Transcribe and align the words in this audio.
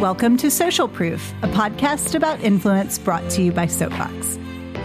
Welcome 0.00 0.36
to 0.36 0.50
Social 0.52 0.86
Proof, 0.86 1.34
a 1.42 1.48
podcast 1.48 2.14
about 2.14 2.40
influence 2.40 3.00
brought 3.00 3.28
to 3.30 3.42
you 3.42 3.50
by 3.50 3.66
Soapbox. 3.66 4.38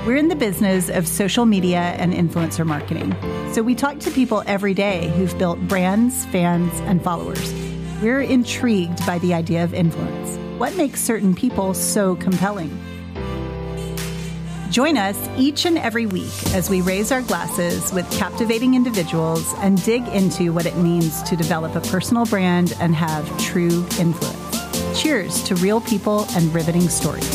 We're 0.08 0.16
in 0.16 0.28
the 0.28 0.36
business 0.36 0.90
of 0.90 1.08
social 1.08 1.46
media 1.46 1.78
and 1.78 2.12
influencer 2.12 2.66
marketing. 2.66 3.16
So 3.54 3.62
we 3.62 3.76
talk 3.76 4.00
to 4.00 4.10
people 4.10 4.42
every 4.48 4.74
day 4.74 5.10
who've 5.10 5.38
built 5.38 5.60
brands, 5.68 6.26
fans, 6.26 6.74
and 6.86 7.00
followers. 7.04 7.54
We're 8.02 8.22
intrigued 8.22 9.06
by 9.06 9.20
the 9.20 9.36
idea 9.36 9.64
of 9.64 9.76
influence. 9.76 10.36
What 10.60 10.76
makes 10.78 11.00
certain 11.00 11.36
people 11.36 11.76
so 11.76 12.16
compelling? 12.16 12.76
Join 14.72 14.98
us 14.98 15.30
each 15.38 15.68
and 15.68 15.78
every 15.78 16.08
week 16.08 16.34
as 16.56 16.72
we 16.72 16.82
raise 16.82 17.12
our 17.12 17.22
glasses 17.22 17.94
with 17.94 18.10
captivating 18.14 18.74
individuals 18.74 19.54
and 19.58 19.80
dig 19.84 20.08
into 20.08 20.52
what 20.52 20.66
it 20.66 20.76
means 20.78 21.22
to 21.22 21.36
develop 21.36 21.76
a 21.76 21.82
personal 21.82 22.26
brand 22.26 22.76
and 22.80 22.96
have 22.96 23.30
true 23.38 23.86
influence. 24.00 24.43
Cheers 24.96 25.42
to 25.44 25.56
real 25.56 25.82
people 25.82 26.28
and 26.36 26.54
riveting 26.54 26.88
stories. 26.88 27.28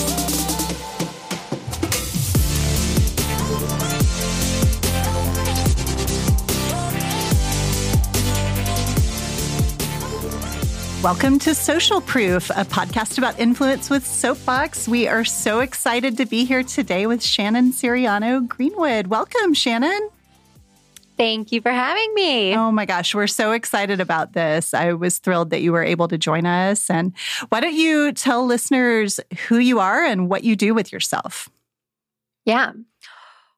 Welcome 11.03 11.39
to 11.41 11.55
Social 11.55 12.01
Proof, 12.01 12.51
a 12.51 12.65
podcast 12.65 13.19
about 13.19 13.39
influence 13.41 13.89
with 13.89 14.07
Soapbox. 14.07 14.87
We 14.87 15.09
are 15.09 15.25
so 15.25 15.61
excited 15.61 16.17
to 16.19 16.27
be 16.27 16.45
here 16.45 16.63
today 16.63 17.07
with 17.07 17.23
Shannon 17.23 17.73
Siriano 17.73 18.47
Greenwood. 18.47 19.09
Welcome, 19.09 19.55
Shannon. 19.55 20.11
Thank 21.19 21.51
you 21.51 21.61
for 21.61 21.73
having 21.73 22.15
me. 22.15 22.55
Oh 22.55 22.71
my 22.71 22.87
gosh, 22.87 23.13
we're 23.15 23.27
so 23.27 23.51
excited 23.51 24.01
about 24.01 24.35
this. 24.35 24.73
I 24.73 24.93
was 24.93 25.19
thrilled 25.19 25.51
that 25.51 25.61
you 25.61 25.73
were 25.73 25.83
able 25.83 26.07
to 26.09 26.17
join 26.17 26.47
us. 26.47 26.89
And 26.89 27.13
why 27.49 27.61
don't 27.61 27.75
you 27.75 28.13
tell 28.13 28.47
listeners 28.47 29.19
who 29.49 29.59
you 29.59 29.81
are 29.81 30.05
and 30.05 30.31
what 30.31 30.45
you 30.45 30.55
do 30.55 30.75
with 30.75 30.93
yourself? 30.93 31.49
Yeah. 32.45 32.73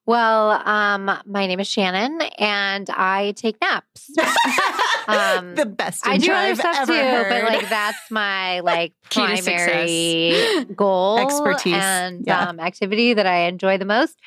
Well, 0.07 0.51
um, 0.67 1.11
my 1.25 1.45
name 1.45 1.59
is 1.59 1.67
Shannon, 1.67 2.21
and 2.39 2.89
I 2.89 3.33
take 3.37 3.61
naps. 3.61 4.09
um, 5.07 5.53
the 5.53 5.67
best. 5.67 6.05
I 6.07 6.17
do 6.17 6.31
other 6.31 6.55
stuff 6.55 6.87
too, 6.87 6.93
heard. 6.93 7.29
but 7.29 7.43
like 7.43 7.69
that's 7.69 8.09
my 8.09 8.61
like 8.61 8.93
primary 9.11 10.65
goal, 10.75 11.19
expertise, 11.19 11.75
and 11.75 12.25
yeah. 12.25 12.49
um, 12.49 12.59
activity 12.59 13.13
that 13.13 13.27
I 13.27 13.47
enjoy 13.47 13.77
the 13.77 13.85
most. 13.85 14.17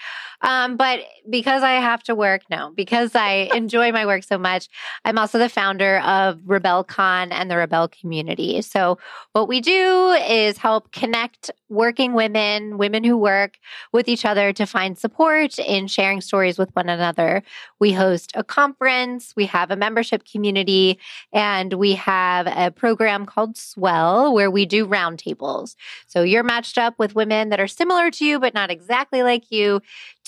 Um, 0.45 0.77
but 0.77 1.01
because 1.29 1.63
I 1.63 1.73
have 1.73 2.03
to 2.05 2.15
work, 2.15 2.43
no, 2.51 2.71
because 2.77 3.15
I 3.15 3.49
enjoy 3.55 3.93
my 3.93 4.05
work 4.05 4.25
so 4.25 4.37
much, 4.37 4.69
I'm 5.05 5.19
also 5.19 5.39
the 5.39 5.49
founder 5.49 6.01
of 6.01 6.37
Rebelle 6.41 6.87
Con 6.87 7.33
and 7.33 7.51
the 7.51 7.55
Rebelle 7.55 7.91
community. 7.91 8.61
So, 8.61 8.99
what 9.33 9.49
we 9.49 9.61
do 9.61 10.11
is 10.29 10.59
help 10.59 10.93
connect 10.93 11.51
working 11.71 12.13
women, 12.13 12.77
women 12.77 13.03
who 13.05 13.17
work 13.17 13.59
with 13.91 14.07
each 14.07 14.25
other 14.25 14.53
to 14.53 14.67
find 14.67 14.99
support 14.99 15.59
in 15.59 15.87
sharing 15.89 16.21
stories 16.21 16.59
with 16.59 16.69
one 16.77 16.91
another. 16.91 17.43
We 17.81 17.93
host 17.93 18.33
a 18.35 18.45
conference, 18.45 19.33
we 19.35 19.47
have 19.47 19.71
a 19.71 19.77
membership 19.77 20.25
community, 20.31 20.99
and 21.33 21.73
we 21.73 21.95
have 21.95 22.47
a 22.47 22.71
program 22.71 23.25
called 23.25 23.57
Swell 23.57 24.35
where 24.35 24.51
we 24.51 24.67
do 24.67 24.87
roundtables. 24.87 25.75
So, 26.07 26.23
you're 26.23 26.43
matched 26.43 26.77
up 26.77 26.99
with 26.99 27.15
women 27.15 27.49
that 27.49 27.61
are 27.61 27.67
similar 27.67 28.11
to 28.11 28.27
you, 28.27 28.39
but 28.39 28.53
not 28.53 28.71
exactly 28.71 29.23
like 29.23 29.51
you 29.51 29.81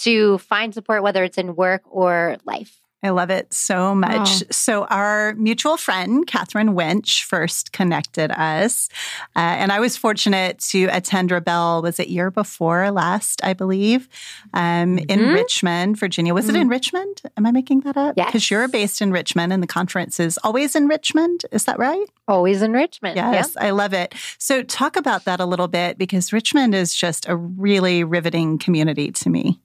to 0.07 0.39
find 0.39 0.73
support, 0.73 1.03
whether 1.03 1.23
it's 1.23 1.39
in 1.39 1.57
work 1.57 1.83
or 1.91 2.37
life. 2.45 2.81
I 3.03 3.11
love 3.11 3.31
it 3.31 3.53
so 3.53 3.95
much. 3.95 4.43
Oh. 4.43 4.47
So, 4.51 4.85
our 4.87 5.35
mutual 5.35 5.77
friend, 5.77 6.27
Catherine 6.27 6.75
Winch, 6.75 7.25
first 7.25 7.73
connected 7.73 8.33
us. 8.33 8.89
Uh, 9.37 9.41
and 9.41 9.71
I 9.71 9.81
was 9.81 9.97
fortunate 9.97 10.59
to 10.71 10.87
attend 10.87 11.31
Rebelle, 11.31 11.83
was 11.83 12.01
it 12.01 12.09
year 12.09 12.31
before 12.31 12.91
last, 12.91 13.45
I 13.45 13.53
believe, 13.53 14.08
um, 14.55 14.97
mm-hmm. 14.97 15.11
in 15.11 15.29
Richmond, 15.29 15.98
Virginia. 15.98 16.35
Was 16.35 16.47
mm-hmm. 16.47 16.57
it 16.57 16.61
in 16.63 16.69
Richmond? 16.69 17.23
Am 17.36 17.47
I 17.47 17.53
making 17.53 17.80
that 17.80 17.97
up? 17.97 18.14
Yes. 18.17 18.27
Because 18.27 18.51
you're 18.51 18.67
based 18.67 19.01
in 19.01 19.13
Richmond 19.13 19.53
and 19.53 19.63
the 19.63 19.69
conference 19.69 20.19
is 20.19 20.39
always 20.42 20.75
in 20.75 20.89
Richmond. 20.89 21.45
Is 21.53 21.64
that 21.64 21.79
right? 21.79 22.07
Always 22.27 22.63
in 22.63 22.73
Richmond. 22.73 23.17
Yes, 23.17 23.57
I 23.57 23.70
love 23.70 23.92
it. 23.92 24.14
So, 24.39 24.63
talk 24.63 24.97
about 24.97 25.27
that 25.27 25.39
a 25.39 25.47
little 25.47 25.69
bit 25.69 25.98
because 25.98 26.33
Richmond 26.33 26.75
is 26.75 26.95
just 26.95 27.29
a 27.29 27.36
really 27.36 28.05
riveting 28.05 28.59
community 28.59 29.13
to 29.13 29.30
me. 29.30 29.61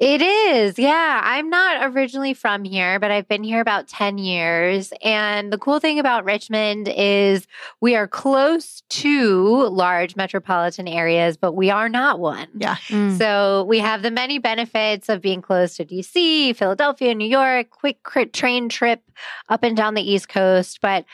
It 0.00 0.20
is. 0.22 0.76
Yeah. 0.76 1.20
I'm 1.22 1.48
not 1.48 1.94
originally 1.94 2.34
from 2.34 2.64
here, 2.64 2.98
but 2.98 3.12
I've 3.12 3.28
been 3.28 3.44
here 3.44 3.60
about 3.60 3.86
10 3.86 4.18
years. 4.18 4.92
And 5.02 5.52
the 5.52 5.58
cool 5.58 5.78
thing 5.78 6.00
about 6.00 6.24
Richmond 6.24 6.88
is 6.88 7.46
we 7.80 7.94
are 7.94 8.08
close 8.08 8.82
to 8.88 9.68
large 9.68 10.16
metropolitan 10.16 10.88
areas, 10.88 11.36
but 11.36 11.52
we 11.52 11.70
are 11.70 11.88
not 11.88 12.18
one. 12.18 12.48
Yeah. 12.56 12.76
Mm. 12.88 13.16
So 13.16 13.64
we 13.68 13.78
have 13.78 14.02
the 14.02 14.10
many 14.10 14.38
benefits 14.38 15.08
of 15.08 15.20
being 15.20 15.40
close 15.40 15.76
to 15.76 15.84
DC, 15.84 16.56
Philadelphia, 16.56 17.14
New 17.14 17.28
York, 17.28 17.70
quick 17.70 18.32
train 18.32 18.68
trip 18.68 19.00
up 19.48 19.62
and 19.62 19.76
down 19.76 19.94
the 19.94 20.02
East 20.02 20.28
Coast, 20.28 20.80
but 20.82 21.04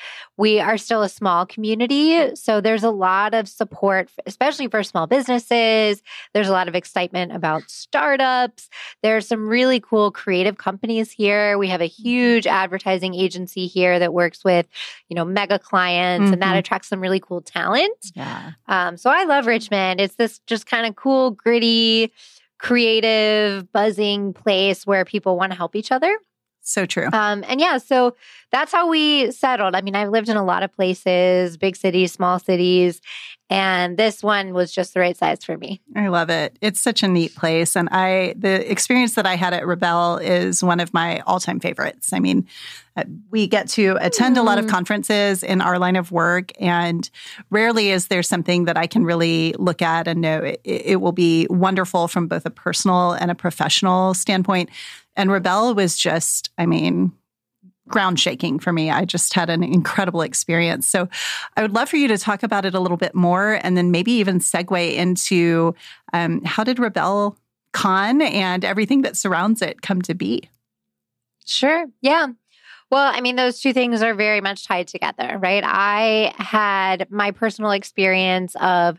we 0.40 0.58
are 0.58 0.78
still 0.78 1.02
a 1.02 1.08
small 1.10 1.44
community. 1.44 2.34
So 2.34 2.62
there's 2.62 2.82
a 2.82 2.90
lot 2.90 3.34
of 3.34 3.46
support, 3.46 4.08
especially 4.24 4.68
for 4.68 4.82
small 4.82 5.06
businesses. 5.06 6.02
There's 6.32 6.48
a 6.48 6.52
lot 6.52 6.66
of 6.66 6.74
excitement 6.74 7.32
about 7.32 7.68
startups. 7.68 8.70
There's 9.02 9.28
some 9.28 9.46
really 9.46 9.80
cool 9.80 10.10
creative 10.10 10.56
companies 10.56 11.10
here. 11.10 11.58
We 11.58 11.68
have 11.68 11.82
a 11.82 11.86
huge 11.86 12.46
advertising 12.46 13.14
agency 13.14 13.66
here 13.66 13.98
that 13.98 14.14
works 14.14 14.42
with, 14.42 14.66
you 15.10 15.14
know, 15.14 15.26
mega 15.26 15.58
clients, 15.58 16.24
mm-hmm. 16.24 16.32
and 16.32 16.42
that 16.42 16.52
mm-hmm. 16.52 16.58
attracts 16.60 16.88
some 16.88 17.02
really 17.02 17.20
cool 17.20 17.42
talent. 17.42 17.98
Yeah. 18.14 18.52
Um, 18.66 18.96
so 18.96 19.10
I 19.10 19.24
love 19.24 19.44
Richmond. 19.44 20.00
It's 20.00 20.14
this 20.14 20.40
just 20.46 20.64
kind 20.64 20.86
of 20.86 20.96
cool, 20.96 21.32
gritty, 21.32 22.14
creative, 22.58 23.70
buzzing 23.72 24.32
place 24.32 24.86
where 24.86 25.04
people 25.04 25.36
want 25.36 25.52
to 25.52 25.56
help 25.56 25.76
each 25.76 25.92
other. 25.92 26.16
So 26.62 26.87
true. 26.87 27.09
Um, 27.12 27.44
and 27.48 27.60
yeah, 27.60 27.78
so 27.78 28.16
that's 28.53 28.72
how 28.72 28.88
we 28.88 29.31
settled. 29.31 29.75
I 29.75 29.81
mean, 29.81 29.94
I've 29.94 30.10
lived 30.10 30.28
in 30.28 30.37
a 30.37 30.44
lot 30.44 30.62
of 30.62 30.72
places, 30.72 31.56
big 31.56 31.76
cities, 31.76 32.12
small 32.12 32.38
cities, 32.38 33.00
and 33.48 33.97
this 33.97 34.22
one 34.22 34.54
was 34.54 34.70
just 34.70 34.94
the 34.94 35.00
right 35.00 35.16
size 35.16 35.44
for 35.44 35.59
me. 35.59 35.81
I 35.97 36.06
love 36.06 36.31
it. 36.31 36.56
It's 36.60 36.81
such 36.81 37.03
a 37.03 37.09
neat 37.09 37.34
place. 37.34 37.76
And 37.76 37.88
I, 37.91 38.34
the 38.37 38.70
experience 38.70 39.15
that 39.15 39.26
I 39.26 39.34
had 39.34 39.53
at 39.53 39.65
Rebelle 39.65 40.22
is 40.22 40.62
one 40.62 40.78
of 40.78 40.94
my 40.94 41.19
all 41.20 41.41
time 41.41 41.59
favorites. 41.59 42.12
I 42.12 42.20
mean, 42.20 42.47
uh, 42.97 43.04
we 43.31 43.49
get 43.49 43.69
to 43.70 43.97
attend 44.00 44.37
a 44.37 44.43
lot 44.43 44.59
of 44.59 44.66
mm. 44.66 44.70
conferences 44.70 45.43
in 45.43 45.60
our 45.60 45.78
line 45.78 45.97
of 45.97 46.12
work, 46.12 46.53
and 46.60 47.09
rarely 47.50 47.91
is 47.91 48.09
there 48.09 48.22
something 48.22 48.66
that 48.66 48.76
I 48.76 48.87
can 48.87 49.04
really 49.04 49.54
look 49.59 49.81
at 49.81 50.06
and 50.06 50.20
know 50.20 50.43
it, 50.43 50.60
it 50.65 51.00
will 51.00 51.12
be 51.12 51.47
wonderful 51.50 52.09
from 52.09 52.28
both 52.28 52.47
a 52.47 52.50
personal 52.50 53.12
and 53.12 53.31
a 53.31 53.34
professional 53.34 54.15
standpoint. 54.15 54.70
And 55.20 55.28
Rebelle 55.28 55.76
was 55.76 55.98
just, 55.98 56.48
I 56.56 56.64
mean, 56.64 57.12
ground 57.88 58.19
shaking 58.19 58.58
for 58.58 58.72
me. 58.72 58.91
I 58.91 59.04
just 59.04 59.34
had 59.34 59.50
an 59.50 59.62
incredible 59.62 60.22
experience. 60.22 60.88
So 60.88 61.10
I 61.58 61.62
would 61.62 61.75
love 61.75 61.91
for 61.91 61.97
you 61.97 62.08
to 62.08 62.16
talk 62.16 62.42
about 62.42 62.64
it 62.64 62.75
a 62.75 62.81
little 62.81 62.97
bit 62.97 63.14
more 63.14 63.60
and 63.62 63.76
then 63.76 63.91
maybe 63.91 64.12
even 64.12 64.38
segue 64.38 64.94
into 64.94 65.75
um, 66.14 66.42
how 66.44 66.64
did 66.64 66.78
Rebelle 66.78 67.36
Con 67.75 68.22
and 68.22 68.64
everything 68.64 69.03
that 69.03 69.14
surrounds 69.14 69.60
it 69.60 69.82
come 69.82 70.00
to 70.03 70.14
be? 70.14 70.48
Sure. 71.44 71.84
Yeah. 72.00 72.28
Well, 72.91 73.12
I 73.14 73.20
mean, 73.20 73.37
those 73.37 73.60
two 73.60 73.75
things 73.75 74.00
are 74.02 74.14
very 74.14 74.41
much 74.41 74.66
tied 74.66 74.88
together, 74.88 75.38
right? 75.38 75.62
I 75.66 76.32
had 76.38 77.10
my 77.10 77.31
personal 77.31 77.72
experience 77.72 78.56
of 78.56 78.98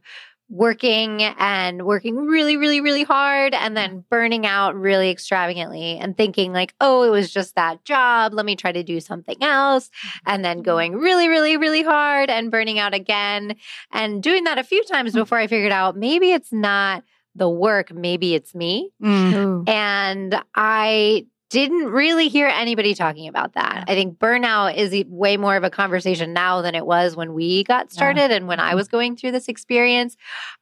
working 0.51 1.23
and 1.23 1.85
working 1.85 2.17
really, 2.17 2.57
really, 2.57 2.81
really 2.81 3.03
hard 3.03 3.53
and 3.53 3.75
then 3.75 4.03
burning 4.09 4.45
out 4.45 4.75
really 4.75 5.09
extravagantly 5.09 5.97
and 5.97 6.17
thinking, 6.17 6.51
like, 6.51 6.75
oh, 6.81 7.03
it 7.03 7.09
was 7.09 7.31
just 7.31 7.55
that 7.55 7.83
job. 7.85 8.33
Let 8.33 8.45
me 8.45 8.57
try 8.57 8.73
to 8.73 8.83
do 8.83 8.99
something 8.99 9.37
else. 9.41 9.89
And 10.25 10.43
then 10.43 10.57
mm-hmm. 10.57 10.65
going 10.65 10.95
really, 10.97 11.29
really, 11.29 11.55
really 11.55 11.83
hard 11.83 12.29
and 12.29 12.51
burning 12.51 12.79
out 12.79 12.93
again 12.93 13.55
and 13.93 14.21
doing 14.21 14.43
that 14.43 14.57
a 14.57 14.63
few 14.63 14.83
times 14.83 15.13
before 15.13 15.37
I 15.37 15.47
figured 15.47 15.71
out 15.71 15.95
maybe 15.95 16.33
it's 16.33 16.51
not 16.51 17.03
the 17.33 17.49
work, 17.49 17.93
maybe 17.93 18.35
it's 18.35 18.53
me. 18.53 18.91
Mm. 19.01 19.69
And 19.69 20.35
I 20.53 21.27
didn't 21.51 21.87
really 21.87 22.29
hear 22.29 22.47
anybody 22.47 22.93
talking 22.93 23.27
about 23.27 23.53
that. 23.53 23.83
I 23.89 23.93
think 23.93 24.17
burnout 24.17 24.77
is 24.77 25.05
way 25.09 25.35
more 25.35 25.57
of 25.57 25.65
a 25.65 25.69
conversation 25.69 26.31
now 26.31 26.61
than 26.61 26.75
it 26.75 26.85
was 26.85 27.13
when 27.13 27.33
we 27.33 27.65
got 27.65 27.91
started 27.91 28.31
yeah. 28.31 28.37
and 28.37 28.47
when 28.47 28.61
I 28.61 28.69
mm-hmm. 28.69 28.77
was 28.77 28.87
going 28.87 29.17
through 29.17 29.33
this 29.33 29.49
experience. 29.49 30.15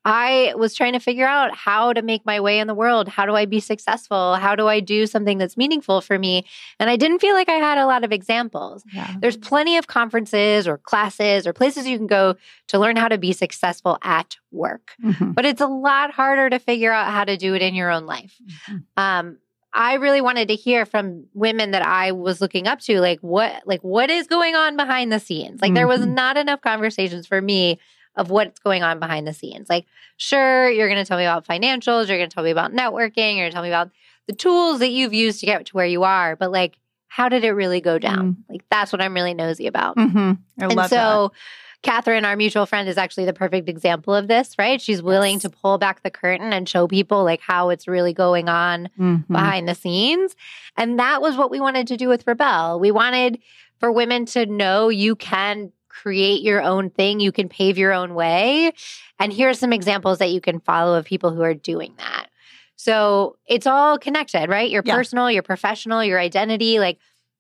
I 0.04 0.54
was 0.58 0.74
trying 0.74 0.94
to 0.94 1.00
figure 1.00 1.28
out 1.28 1.56
how 1.56 1.94
to 1.94 2.02
make 2.02 2.26
my 2.26 2.40
way 2.40 2.58
in 2.58 2.66
the 2.66 2.74
world. 2.74 3.08
How 3.08 3.28
do 3.28 3.36
I 3.36 3.46
be 3.46 3.60
successful? 3.60 4.36
How 4.36 4.56
do 4.56 4.68
I 4.68 4.80
do 4.80 5.06
something 5.06 5.38
that's 5.38 5.56
meaningful 5.56 6.02
for 6.02 6.18
me? 6.18 6.46
And 6.80 6.90
I 6.90 6.96
didn't 6.96 7.20
feel 7.20 7.36
like 7.36 7.50
I 7.50 7.54
had 7.54 7.78
a 7.78 7.86
lot 7.86 8.04
of 8.04 8.12
examples. 8.12 8.84
Yeah. 8.92 9.14
There's 9.20 9.38
plenty 9.38 9.78
of 9.78 9.86
conferences 9.86 10.68
or 10.68 10.80
classes 10.80 11.46
or 11.46 11.54
places 11.54 11.88
you 11.88 11.98
can 11.98 12.08
go 12.08 12.36
to 12.70 12.80
learn 12.80 12.96
how 12.96 13.10
to 13.10 13.20
be 13.20 13.32
successful 13.32 14.00
at 14.02 14.38
work, 14.52 14.94
mm-hmm. 15.04 15.34
but 15.34 15.46
it's 15.46 15.62
a 15.62 15.68
lot 15.68 16.10
harder 16.10 16.50
to 16.50 16.58
figure 16.58 16.92
out 16.92 17.12
how 17.12 17.26
to 17.26 17.38
do 17.38 17.54
it 17.54 17.62
in 17.62 17.76
your 17.76 17.92
own 17.92 18.08
life. 18.08 18.36
Mm-hmm. 18.68 18.78
Um, 18.98 19.38
I 19.74 19.96
really 19.96 20.22
wanted 20.22 20.48
to 20.48 20.56
hear 20.56 20.86
from 20.86 21.26
women 21.34 21.72
that 21.72 21.86
I 21.86 22.12
was 22.12 22.42
looking 22.42 22.68
up 22.68 22.80
to, 22.82 23.00
like 23.00 23.20
what, 23.20 23.68
like 23.68 23.82
what 23.82 24.10
is 24.10 24.28
going 24.28 24.56
on 24.56 24.76
behind 24.76 25.12
the 25.12 25.20
scenes. 25.20 25.62
Like 25.62 25.70
mm-hmm. 25.70 25.76
there 25.76 25.88
was 25.88 26.02
mm-hmm. 26.02 26.16
not 26.16 26.38
enough 26.38 26.62
conversations 26.62 27.28
for 27.28 27.42
me 27.42 27.80
of 28.16 28.30
what's 28.30 28.60
going 28.60 28.84
on 28.84 29.00
behind 29.00 29.28
the 29.28 29.34
scenes. 29.34 29.70
Like, 29.70 29.86
sure, 30.18 30.70
you're 30.70 30.88
going 30.90 31.04
to 31.04 31.08
tell 31.08 31.18
me 31.18 31.24
about 31.24 31.48
financials, 31.48 32.08
you're 32.08 32.18
going 32.18 32.30
to 32.30 32.34
tell 32.34 32.44
me 32.44 32.50
about 32.50 32.74
networking, 32.74 33.36
you're 33.36 33.44
going 33.44 33.52
to 33.52 33.54
tell 33.54 33.64
me 33.64 33.70
about 33.70 33.92
the 34.28 34.34
tools 34.34 34.80
that 34.80 34.90
you've 34.90 35.14
used 35.14 35.40
to 35.40 35.46
get 35.46 35.66
to 35.68 35.74
where 35.74 35.86
you 35.86 36.04
are, 36.04 36.36
but 36.36 36.52
like, 36.52 36.78
how 37.08 37.30
did 37.30 37.44
it 37.44 37.52
really 37.52 37.82
go 37.82 37.98
down? 37.98 38.34
Mm-hmm. 38.34 38.52
Like, 38.52 38.62
that's 38.70 38.92
what 38.92 39.02
I'm 39.02 39.14
really 39.14 39.34
nosy 39.34 39.68
about. 39.68 39.98
Mm-hmm. 39.98 40.34
and 40.58 40.72
so, 40.90 41.32
that. 41.32 41.32
Catherine, 41.82 42.26
our 42.26 42.36
mutual 42.36 42.66
friend, 42.66 42.90
is 42.90 42.98
actually 42.98 43.26
the 43.26 43.34
perfect 43.34 43.70
example 43.70 44.14
of 44.14 44.28
this, 44.28 44.56
right? 44.60 44.82
She's 44.82 45.02
willing 45.02 45.34
yes. 45.34 45.44
to 45.44 45.50
pull 45.50 45.78
back 45.78 46.04
the 46.04 46.12
curtain 46.12 46.52
and 46.52 46.68
show 46.68 46.88
people 46.88 47.24
like 47.24 47.40
how 47.42 47.70
it's 47.70 47.88
really 47.88 48.14
going 48.14 48.50
on 48.50 48.90
mm-hmm. 49.00 49.34
behind 49.34 49.68
the 49.68 49.76
scenes. 49.76 50.36
And 50.76 51.00
that 51.00 51.22
was 51.22 51.38
what 51.38 51.50
we 51.50 51.60
wanted 51.62 51.88
to 51.88 51.98
do 51.98 52.10
with 52.10 52.26
Rebelle. 52.26 52.80
We 52.80 52.92
wanted 52.92 53.40
for 53.80 53.92
women 53.92 54.26
to 54.28 54.46
know 54.46 54.90
you 54.90 55.16
can 55.16 55.72
create 55.88 56.42
your 56.42 56.62
own 56.62 56.90
thing, 56.90 57.20
you 57.20 57.32
can 57.32 57.48
pave 57.48 57.78
your 57.78 57.94
own 57.94 58.14
way. 58.14 58.72
And 59.18 59.32
here 59.32 59.50
are 59.50 59.54
some 59.54 59.74
examples 59.74 60.20
that 60.20 60.32
you 60.32 60.42
can 60.42 60.60
follow 60.60 60.98
of 60.98 61.06
people 61.06 61.32
who 61.32 61.42
are 61.42 61.54
doing 61.54 61.94
that. 61.98 62.28
So 62.76 63.38
it's 63.46 63.68
all 63.68 63.98
connected, 63.98 64.50
right? 64.50 64.70
Your 64.70 64.84
yeah. 64.86 64.96
personal, 64.96 65.30
your 65.30 65.44
professional, 65.44 66.04
your 66.04 66.20
identity. 66.20 66.80
Like 66.80 67.00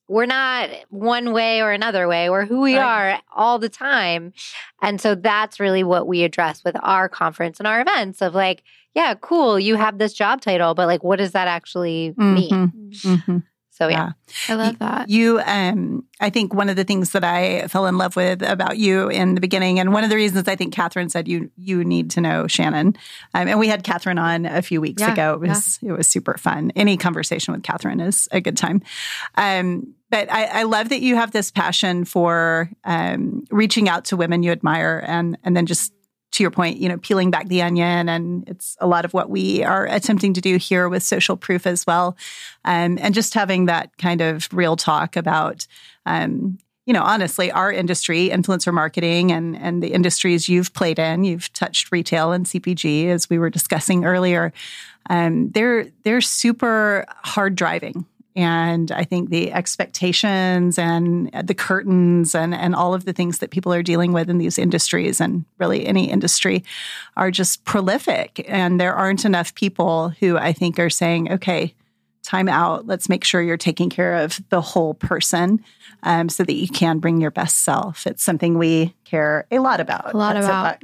we're 0.09 0.25
not 0.25 0.71
one 0.89 1.31
way 1.33 1.61
or 1.61 1.71
another 1.71 2.07
way. 2.07 2.29
We're 2.31 2.45
who 2.45 2.61
we 2.61 2.75
right. 2.75 3.13
are 3.13 3.21
all 3.31 3.59
the 3.59 3.69
time. 3.69 4.33
And 4.81 4.99
so 4.99 5.13
that's 5.13 5.59
really 5.59 5.83
what 5.83 6.07
we 6.07 6.23
address 6.23 6.63
with 6.63 6.75
our 6.81 7.07
conference 7.07 7.59
and 7.59 7.67
our 7.67 7.79
events 7.79 8.21
of 8.21 8.33
like, 8.33 8.63
yeah, 8.95 9.13
cool, 9.13 9.59
you 9.59 9.75
have 9.75 9.99
this 9.99 10.13
job 10.13 10.41
title, 10.41 10.73
but 10.73 10.87
like, 10.87 11.03
what 11.03 11.17
does 11.17 11.33
that 11.33 11.47
actually 11.47 12.15
mean? 12.17 12.49
Mm-hmm. 12.49 13.13
Mm-hmm. 13.13 13.37
So 13.69 13.87
yeah. 13.87 14.11
yeah. 14.49 14.55
I 14.55 14.57
love 14.57 14.79
that. 14.79 15.09
You 15.09 15.39
um 15.45 16.03
I 16.19 16.29
think 16.29 16.53
one 16.53 16.69
of 16.69 16.75
the 16.75 16.83
things 16.83 17.11
that 17.11 17.23
I 17.23 17.67
fell 17.67 17.85
in 17.85 17.97
love 17.97 18.17
with 18.17 18.41
about 18.41 18.77
you 18.77 19.07
in 19.09 19.35
the 19.35 19.41
beginning, 19.41 19.79
and 19.79 19.93
one 19.93 20.03
of 20.03 20.09
the 20.09 20.17
reasons 20.17 20.49
I 20.49 20.57
think 20.57 20.73
Catherine 20.73 21.07
said 21.07 21.29
you 21.29 21.49
you 21.55 21.85
need 21.85 22.11
to 22.11 22.21
know 22.21 22.45
Shannon. 22.47 22.97
Um, 23.33 23.47
and 23.47 23.57
we 23.57 23.69
had 23.69 23.83
Catherine 23.85 24.17
on 24.17 24.45
a 24.45 24.61
few 24.61 24.81
weeks 24.81 25.01
yeah, 25.01 25.13
ago. 25.13 25.33
It 25.35 25.39
was 25.39 25.79
yeah. 25.81 25.91
it 25.91 25.97
was 25.97 26.07
super 26.07 26.37
fun. 26.37 26.73
Any 26.75 26.97
conversation 26.97 27.53
with 27.53 27.63
Catherine 27.63 28.01
is 28.01 28.27
a 28.33 28.41
good 28.41 28.57
time. 28.57 28.81
Um, 29.35 29.93
but 30.09 30.31
I, 30.31 30.45
I, 30.45 30.63
love 30.63 30.89
that 30.89 31.01
you 31.01 31.15
have 31.15 31.31
this 31.31 31.51
passion 31.51 32.03
for 32.05 32.69
um, 32.83 33.45
reaching 33.51 33.87
out 33.87 34.05
to 34.05 34.17
women 34.17 34.43
you 34.43 34.51
admire 34.51 35.03
and 35.07 35.37
and 35.43 35.55
then 35.55 35.65
just 35.65 35.93
to 36.31 36.43
your 36.43 36.51
point, 36.51 36.77
you 36.77 36.87
know, 36.87 36.97
peeling 36.97 37.31
back 37.31 37.47
the 37.47 37.61
onion, 37.61 38.07
and 38.07 38.47
it's 38.47 38.77
a 38.79 38.87
lot 38.87 39.05
of 39.05 39.13
what 39.13 39.29
we 39.29 39.63
are 39.63 39.85
attempting 39.87 40.33
to 40.35 40.41
do 40.41 40.57
here 40.57 40.87
with 40.87 41.03
social 41.03 41.35
proof 41.35 41.65
as 41.65 41.87
well, 41.87 42.15
um, 42.65 42.97
and 43.01 43.13
just 43.13 43.33
having 43.33 43.65
that 43.65 43.97
kind 43.97 44.21
of 44.21 44.47
real 44.53 44.75
talk 44.75 45.15
about, 45.15 45.65
um, 46.05 46.57
you 46.85 46.93
know, 46.93 47.01
honestly, 47.01 47.51
our 47.51 47.71
industry, 47.71 48.29
influencer 48.29 48.73
marketing, 48.73 49.31
and 49.31 49.57
and 49.57 49.81
the 49.81 49.91
industries 49.91 50.47
you've 50.47 50.73
played 50.73 50.99
in, 50.99 51.23
you've 51.23 51.51
touched 51.53 51.91
retail 51.91 52.31
and 52.31 52.45
CPG, 52.45 53.07
as 53.07 53.29
we 53.29 53.39
were 53.39 53.49
discussing 53.49 54.05
earlier. 54.05 54.53
Um, 55.09 55.49
they're 55.51 55.87
they're 56.03 56.21
super 56.21 57.05
hard 57.23 57.55
driving 57.55 58.05
and 58.35 58.91
I 58.91 59.03
think 59.03 59.29
the 59.29 59.51
expectations 59.51 60.77
and 60.77 61.31
the 61.43 61.53
curtains 61.53 62.35
and, 62.35 62.53
and 62.53 62.75
all 62.75 62.93
of 62.93 63.05
the 63.05 63.13
things 63.13 63.39
that 63.39 63.51
people 63.51 63.73
are 63.73 63.83
dealing 63.83 64.13
with 64.13 64.29
in 64.29 64.37
these 64.37 64.57
industries 64.57 65.19
and 65.19 65.45
really 65.57 65.85
any 65.85 66.09
industry 66.09 66.63
are 67.17 67.31
just 67.31 67.65
prolific. 67.65 68.45
And 68.47 68.79
there 68.79 68.93
aren't 68.93 69.25
enough 69.25 69.55
people 69.55 70.09
who 70.19 70.37
I 70.37 70.53
think 70.53 70.79
are 70.79 70.89
saying, 70.89 71.31
okay, 71.33 71.73
time 72.23 72.47
out. 72.47 72.85
Let's 72.85 73.09
make 73.09 73.23
sure 73.23 73.41
you're 73.41 73.57
taking 73.57 73.89
care 73.89 74.15
of 74.17 74.39
the 74.49 74.61
whole 74.61 74.93
person 74.93 75.63
um, 76.03 76.29
so 76.29 76.43
that 76.43 76.53
you 76.53 76.67
can 76.67 76.99
bring 76.99 77.19
your 77.19 77.31
best 77.31 77.57
self. 77.63 78.05
It's 78.05 78.23
something 78.23 78.57
we 78.57 78.93
care 79.05 79.47
a 79.49 79.59
lot 79.59 79.79
about. 79.79 80.13
A 80.13 80.17
lot 80.17 80.37
about. 80.37 80.77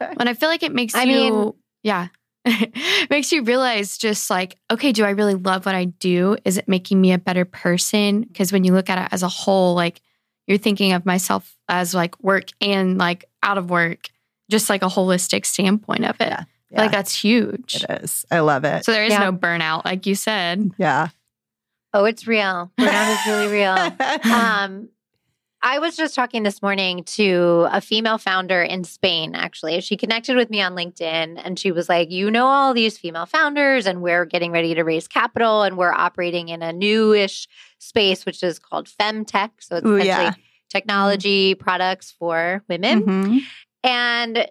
and 0.00 0.28
I 0.28 0.34
feel 0.34 0.48
like 0.48 0.64
it 0.64 0.72
makes 0.72 0.94
I 0.94 1.04
you, 1.04 1.14
mean, 1.14 1.52
yeah. 1.82 2.08
makes 3.10 3.32
you 3.32 3.42
realize 3.42 3.98
just 3.98 4.30
like, 4.30 4.56
okay, 4.70 4.92
do 4.92 5.04
I 5.04 5.10
really 5.10 5.34
love 5.34 5.66
what 5.66 5.74
I 5.74 5.86
do? 5.86 6.36
Is 6.44 6.58
it 6.58 6.68
making 6.68 7.00
me 7.00 7.12
a 7.12 7.18
better 7.18 7.44
person? 7.44 8.22
Because 8.22 8.52
when 8.52 8.64
you 8.64 8.72
look 8.72 8.88
at 8.88 8.98
it 8.98 9.08
as 9.12 9.22
a 9.22 9.28
whole, 9.28 9.74
like 9.74 10.00
you're 10.46 10.58
thinking 10.58 10.92
of 10.92 11.04
myself 11.04 11.56
as 11.68 11.94
like 11.94 12.22
work 12.22 12.50
and 12.60 12.98
like 12.98 13.24
out 13.42 13.58
of 13.58 13.70
work, 13.70 14.08
just 14.50 14.70
like 14.70 14.82
a 14.82 14.88
holistic 14.88 15.44
standpoint 15.44 16.04
of 16.04 16.20
it. 16.20 16.28
Yeah. 16.28 16.44
Yeah. 16.70 16.82
Like 16.82 16.90
that's 16.90 17.14
huge. 17.14 17.84
It 17.88 18.02
is. 18.02 18.26
I 18.30 18.40
love 18.40 18.64
it. 18.64 18.84
So 18.84 18.92
there 18.92 19.04
is 19.04 19.12
yeah. 19.12 19.30
no 19.30 19.32
burnout, 19.32 19.84
like 19.84 20.06
you 20.06 20.14
said. 20.14 20.72
Yeah. 20.78 21.08
Oh, 21.92 22.04
it's 22.04 22.26
real. 22.26 22.70
Burnout 22.78 23.12
is 23.12 23.26
really 23.26 23.52
real. 23.52 23.76
Um, 24.32 24.88
I 25.62 25.78
was 25.78 25.96
just 25.96 26.14
talking 26.14 26.42
this 26.42 26.62
morning 26.62 27.02
to 27.04 27.66
a 27.70 27.80
female 27.80 28.18
founder 28.18 28.62
in 28.62 28.84
Spain, 28.84 29.34
actually. 29.34 29.80
She 29.80 29.96
connected 29.96 30.36
with 30.36 30.50
me 30.50 30.60
on 30.60 30.74
LinkedIn 30.74 31.40
and 31.42 31.58
she 31.58 31.72
was 31.72 31.88
like, 31.88 32.10
You 32.10 32.30
know, 32.30 32.46
all 32.46 32.74
these 32.74 32.98
female 32.98 33.26
founders, 33.26 33.86
and 33.86 34.02
we're 34.02 34.24
getting 34.26 34.52
ready 34.52 34.74
to 34.74 34.82
raise 34.82 35.08
capital, 35.08 35.62
and 35.62 35.76
we're 35.76 35.92
operating 35.92 36.48
in 36.48 36.62
a 36.62 36.72
newish 36.72 37.48
space, 37.78 38.26
which 38.26 38.42
is 38.42 38.58
called 38.58 38.88
femtech. 38.88 39.50
So 39.60 39.76
it's 39.76 39.86
Ooh, 39.86 39.96
essentially 39.96 40.24
yeah. 40.24 40.34
technology 40.68 41.54
mm-hmm. 41.54 41.62
products 41.64 42.10
for 42.10 42.62
women. 42.68 43.02
Mm-hmm. 43.02 43.38
And 43.82 44.50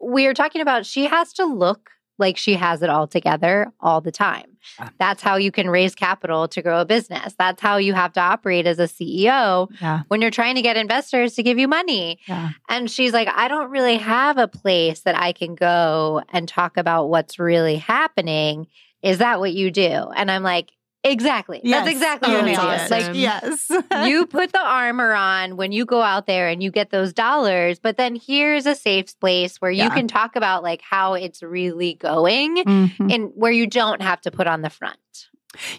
we 0.00 0.26
are 0.26 0.34
talking 0.34 0.60
about 0.60 0.86
she 0.86 1.06
has 1.06 1.32
to 1.34 1.44
look 1.44 1.90
like 2.18 2.36
she 2.36 2.54
has 2.54 2.82
it 2.82 2.90
all 2.90 3.06
together 3.06 3.72
all 3.80 4.00
the 4.00 4.12
time. 4.12 4.56
Ah. 4.78 4.90
That's 4.98 5.22
how 5.22 5.36
you 5.36 5.50
can 5.50 5.68
raise 5.68 5.94
capital 5.94 6.48
to 6.48 6.62
grow 6.62 6.80
a 6.80 6.84
business. 6.84 7.34
That's 7.38 7.60
how 7.60 7.76
you 7.76 7.92
have 7.92 8.12
to 8.14 8.20
operate 8.20 8.66
as 8.66 8.78
a 8.78 8.84
CEO 8.84 9.68
yeah. 9.80 10.02
when 10.08 10.22
you're 10.22 10.30
trying 10.30 10.54
to 10.54 10.62
get 10.62 10.76
investors 10.76 11.34
to 11.34 11.42
give 11.42 11.58
you 11.58 11.68
money. 11.68 12.20
Yeah. 12.26 12.50
And 12.68 12.90
she's 12.90 13.12
like, 13.12 13.28
I 13.28 13.48
don't 13.48 13.70
really 13.70 13.98
have 13.98 14.38
a 14.38 14.48
place 14.48 15.00
that 15.00 15.16
I 15.16 15.32
can 15.32 15.54
go 15.54 16.22
and 16.32 16.48
talk 16.48 16.76
about 16.76 17.08
what's 17.08 17.38
really 17.38 17.76
happening. 17.76 18.68
Is 19.02 19.18
that 19.18 19.40
what 19.40 19.52
you 19.52 19.70
do? 19.70 20.10
And 20.14 20.30
I'm 20.30 20.42
like, 20.42 20.70
Exactly. 21.04 21.60
Yes. 21.62 21.84
That's 21.84 21.92
exactly 21.92 22.34
oh, 22.34 22.40
what 22.40 22.48
it 22.48 22.82
is. 22.82 22.90
Like, 22.90 23.14
yes. 23.14 23.70
you 24.08 24.26
put 24.26 24.52
the 24.52 24.64
armor 24.64 25.12
on 25.12 25.56
when 25.56 25.70
you 25.70 25.84
go 25.84 26.00
out 26.00 26.26
there 26.26 26.48
and 26.48 26.62
you 26.62 26.70
get 26.70 26.90
those 26.90 27.12
dollars, 27.12 27.78
but 27.78 27.98
then 27.98 28.16
here's 28.16 28.64
a 28.64 28.74
safe 28.74 29.18
place 29.20 29.60
where 29.60 29.70
you 29.70 29.84
yeah. 29.84 29.94
can 29.94 30.08
talk 30.08 30.34
about 30.34 30.62
like 30.62 30.80
how 30.80 31.12
it's 31.12 31.42
really 31.42 31.94
going 31.94 32.56
mm-hmm. 32.56 33.10
and 33.10 33.30
where 33.34 33.52
you 33.52 33.66
don't 33.66 34.00
have 34.00 34.20
to 34.22 34.30
put 34.30 34.46
on 34.46 34.62
the 34.62 34.70
front. 34.70 34.96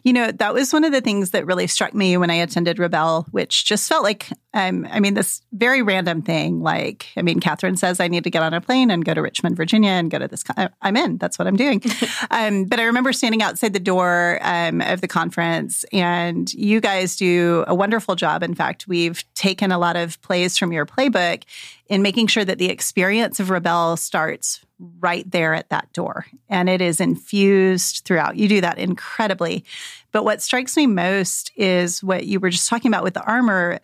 You 0.04 0.14
know, 0.14 0.32
that 0.32 0.54
was 0.54 0.74
one 0.74 0.84
of 0.84 0.92
the 0.92 1.02
things 1.02 1.32
that 1.32 1.46
really 1.46 1.68
struck 1.68 1.94
me 1.94 2.18
when 2.18 2.30
I 2.30 2.36
attended 2.36 2.78
Rebelle, 2.78 3.26
which 3.32 3.66
just 3.66 3.88
felt 3.88 4.04
like, 4.04 4.30
um, 4.54 4.88
I 4.90 5.00
mean, 5.00 5.14
this 5.14 5.42
very 5.52 5.82
random 5.82 6.22
thing. 6.22 6.62
Like, 6.62 7.08
I 7.18 7.22
mean, 7.22 7.40
Catherine 7.40 7.78
says 7.78 8.00
I 8.00 8.08
need 8.08 8.24
to 8.24 8.30
get 8.30 8.44
on 8.44 8.54
a 8.54 8.62
plane 8.62 8.92
and 8.92 9.04
go 9.04 9.14
to 9.14 9.22
Richmond, 9.22 9.58
Virginia, 9.58 9.92
and 9.92 10.10
go 10.10 10.20
to 10.20 10.28
this. 10.28 10.44
Con- 10.44 10.70
I'm 10.82 10.98
in. 10.98 11.18
That's 11.18 11.38
what 11.38 11.48
I'm 11.48 11.56
doing. 11.56 11.82
um, 12.32 12.66
but 12.66 12.80
I 12.80 12.84
remember 12.84 13.14
standing 13.14 13.42
outside 13.42 13.74
the 13.74 13.80
door 13.80 14.40
um, 14.42 14.82
of 14.82 15.02
the 15.02 15.08
conference, 15.08 15.86
and 15.92 16.52
you 16.54 16.82
guys 16.82 17.16
do 17.16 17.64
a 17.68 17.76
wonderful 17.76 18.16
job. 18.16 18.44
In 18.44 18.56
fact, 18.56 18.88
we've 18.88 19.24
taken 19.36 19.72
a 19.72 19.78
lot 19.78 19.96
of 19.96 20.22
plays 20.22 20.58
from 20.58 20.72
your 20.72 20.86
playbook 20.86 21.44
in 21.88 22.02
making 22.02 22.28
sure 22.28 22.46
that 22.46 22.58
the 22.58 22.70
experience 22.70 23.40
of 23.40 23.48
Rebelle 23.48 23.98
starts 23.98 24.65
right 24.80 25.30
there 25.32 25.54
at 25.54 25.70
that 25.70 25.92
door 25.94 26.26
and 26.50 26.70
it 26.70 26.82
is 26.82 27.00
infused 27.00 28.04
throughout. 28.06 28.36
You 28.36 28.48
do 28.48 28.62
that 28.62 28.78
incredibly. 28.78 29.64
But 30.12 30.24
what 30.24 30.42
strikes 30.42 30.76
me 30.76 30.88
most 30.88 31.52
is 31.56 32.04
what 32.04 32.26
you 32.26 32.40
were 32.40 32.50
just 32.50 32.70
talking 32.70 32.90
about 32.90 33.04
with 33.04 33.14
the 33.14 33.24
armor. 33.24 33.80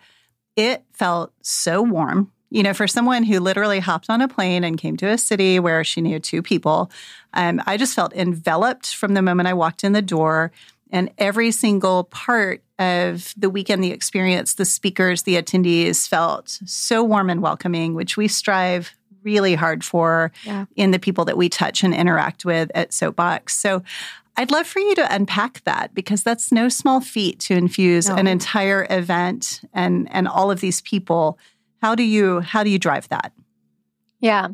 It 0.55 0.83
felt 0.91 1.33
so 1.41 1.81
warm. 1.81 2.31
You 2.49 2.63
know, 2.63 2.73
for 2.73 2.87
someone 2.87 3.23
who 3.23 3.39
literally 3.39 3.79
hopped 3.79 4.09
on 4.09 4.19
a 4.19 4.27
plane 4.27 4.65
and 4.65 4.77
came 4.77 4.97
to 4.97 5.07
a 5.07 5.17
city 5.17 5.57
where 5.59 5.85
she 5.85 6.01
knew 6.01 6.19
two 6.19 6.41
people, 6.41 6.91
um, 7.33 7.61
I 7.65 7.77
just 7.77 7.95
felt 7.95 8.13
enveloped 8.13 8.93
from 8.93 9.13
the 9.13 9.21
moment 9.21 9.47
I 9.47 9.53
walked 9.53 9.85
in 9.85 9.93
the 9.93 10.01
door. 10.01 10.51
And 10.91 11.09
every 11.17 11.51
single 11.51 12.03
part 12.05 12.61
of 12.77 13.33
the 13.37 13.49
weekend, 13.49 13.81
the 13.81 13.91
experience, 13.91 14.55
the 14.55 14.65
speakers, 14.65 15.23
the 15.23 15.41
attendees 15.41 16.05
felt 16.09 16.59
so 16.65 17.01
warm 17.01 17.29
and 17.29 17.41
welcoming, 17.41 17.93
which 17.93 18.17
we 18.17 18.27
strive 18.27 18.93
really 19.23 19.55
hard 19.55 19.83
for 19.83 20.31
yeah. 20.43 20.65
in 20.75 20.91
the 20.91 20.99
people 20.99 21.25
that 21.25 21.37
we 21.37 21.49
touch 21.49 21.83
and 21.83 21.93
interact 21.93 22.45
with 22.45 22.71
at 22.75 22.93
Soapbox. 22.93 23.55
So 23.55 23.83
I'd 24.37 24.51
love 24.51 24.65
for 24.65 24.79
you 24.79 24.95
to 24.95 25.13
unpack 25.13 25.63
that 25.65 25.93
because 25.93 26.23
that's 26.23 26.51
no 26.51 26.69
small 26.69 27.01
feat 27.01 27.39
to 27.41 27.53
infuse 27.53 28.07
no. 28.07 28.15
an 28.15 28.27
entire 28.27 28.87
event 28.89 29.61
and 29.73 30.07
and 30.11 30.27
all 30.27 30.51
of 30.51 30.61
these 30.61 30.81
people. 30.81 31.37
How 31.81 31.95
do 31.95 32.03
you 32.03 32.39
how 32.39 32.63
do 32.63 32.69
you 32.69 32.79
drive 32.79 33.09
that? 33.09 33.33
Yeah. 34.19 34.49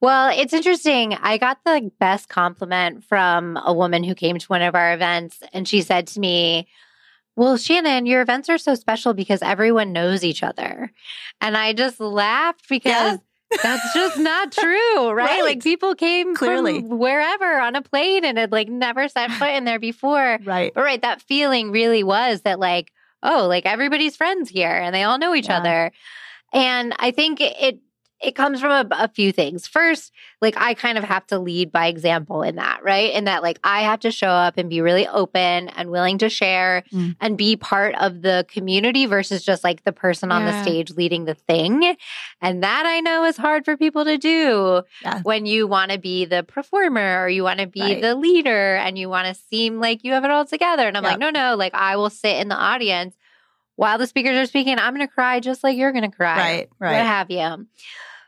Well, 0.00 0.38
it's 0.38 0.52
interesting. 0.52 1.14
I 1.14 1.38
got 1.38 1.58
the 1.64 1.90
best 1.98 2.28
compliment 2.28 3.04
from 3.04 3.58
a 3.64 3.72
woman 3.72 4.04
who 4.04 4.14
came 4.14 4.38
to 4.38 4.46
one 4.46 4.62
of 4.62 4.74
our 4.74 4.92
events 4.92 5.42
and 5.52 5.66
she 5.66 5.80
said 5.80 6.06
to 6.08 6.20
me, 6.20 6.68
well, 7.36 7.56
Shannon, 7.56 8.06
your 8.06 8.20
events 8.20 8.48
are 8.48 8.58
so 8.58 8.74
special 8.74 9.12
because 9.12 9.42
everyone 9.42 9.92
knows 9.92 10.22
each 10.22 10.42
other. 10.42 10.92
And 11.40 11.56
I 11.56 11.72
just 11.72 11.98
laughed 11.98 12.68
because 12.68 12.92
yeah 12.92 13.16
that's 13.62 13.94
just 13.94 14.18
not 14.18 14.52
true, 14.52 15.10
right? 15.10 15.26
right? 15.28 15.44
Like 15.44 15.62
people 15.62 15.94
came 15.94 16.34
clearly 16.34 16.80
wherever 16.80 17.60
on 17.60 17.76
a 17.76 17.82
plane 17.82 18.24
and 18.24 18.38
had 18.38 18.52
like 18.52 18.68
never 18.68 19.08
set 19.08 19.30
foot 19.32 19.50
in 19.50 19.64
there 19.64 19.78
before. 19.78 20.38
Right. 20.44 20.72
But 20.74 20.82
right, 20.84 21.02
that 21.02 21.22
feeling 21.22 21.70
really 21.70 22.02
was 22.02 22.42
that 22.42 22.58
like, 22.58 22.92
oh, 23.22 23.46
like 23.48 23.66
everybody's 23.66 24.16
friends 24.16 24.50
here 24.50 24.70
and 24.70 24.94
they 24.94 25.02
all 25.02 25.18
know 25.18 25.34
each 25.34 25.48
yeah. 25.48 25.58
other. 25.58 25.92
And 26.52 26.94
I 26.98 27.10
think 27.10 27.40
it 27.40 27.80
it 28.22 28.34
comes 28.34 28.60
from 28.60 28.70
a, 28.70 28.86
a, 28.92 29.08
few 29.08 29.32
things. 29.32 29.66
First, 29.66 30.12
like 30.40 30.56
I 30.56 30.74
kind 30.74 30.96
of 30.96 31.04
have 31.04 31.26
to 31.28 31.38
lead 31.38 31.70
by 31.70 31.88
example 31.88 32.42
in 32.42 32.56
that, 32.56 32.82
right? 32.82 33.12
In 33.12 33.24
that, 33.24 33.42
like 33.42 33.58
I 33.62 33.82
have 33.82 34.00
to 34.00 34.10
show 34.10 34.28
up 34.28 34.56
and 34.56 34.70
be 34.70 34.80
really 34.80 35.06
open 35.06 35.68
and 35.68 35.90
willing 35.90 36.18
to 36.18 36.28
share 36.28 36.84
mm. 36.92 37.16
and 37.20 37.36
be 37.36 37.56
part 37.56 37.94
of 37.96 38.22
the 38.22 38.46
community 38.48 39.06
versus 39.06 39.44
just 39.44 39.62
like 39.64 39.84
the 39.84 39.92
person 39.92 40.30
yeah. 40.30 40.36
on 40.36 40.44
the 40.46 40.62
stage 40.62 40.92
leading 40.92 41.24
the 41.24 41.34
thing. 41.34 41.96
And 42.40 42.62
that 42.62 42.86
I 42.86 43.00
know 43.00 43.24
is 43.24 43.36
hard 43.36 43.64
for 43.64 43.76
people 43.76 44.04
to 44.04 44.16
do 44.16 44.82
yeah. 45.02 45.20
when 45.22 45.44
you 45.44 45.66
want 45.66 45.90
to 45.90 45.98
be 45.98 46.24
the 46.24 46.44
performer 46.44 47.22
or 47.22 47.28
you 47.28 47.42
want 47.42 47.60
to 47.60 47.66
be 47.66 47.80
right. 47.80 48.00
the 48.00 48.14
leader 48.14 48.76
and 48.76 48.98
you 48.98 49.08
want 49.08 49.28
to 49.28 49.34
seem 49.34 49.80
like 49.80 50.04
you 50.04 50.12
have 50.12 50.24
it 50.24 50.30
all 50.30 50.46
together. 50.46 50.86
And 50.86 50.96
I'm 50.96 51.04
yep. 51.04 51.12
like, 51.12 51.20
no, 51.20 51.30
no, 51.30 51.56
like 51.56 51.74
I 51.74 51.96
will 51.96 52.10
sit 52.10 52.36
in 52.36 52.48
the 52.48 52.56
audience 52.56 53.14
while 53.76 53.98
the 53.98 54.06
speakers 54.06 54.36
are 54.36 54.46
speaking. 54.46 54.78
I'm 54.78 54.94
going 54.94 55.06
to 55.06 55.12
cry 55.12 55.40
just 55.40 55.64
like 55.64 55.76
you're 55.76 55.92
going 55.92 56.10
to 56.10 56.16
cry. 56.16 56.36
Right, 56.36 56.70
right. 56.78 56.92
What 56.92 57.06
have 57.06 57.30
you. 57.30 57.66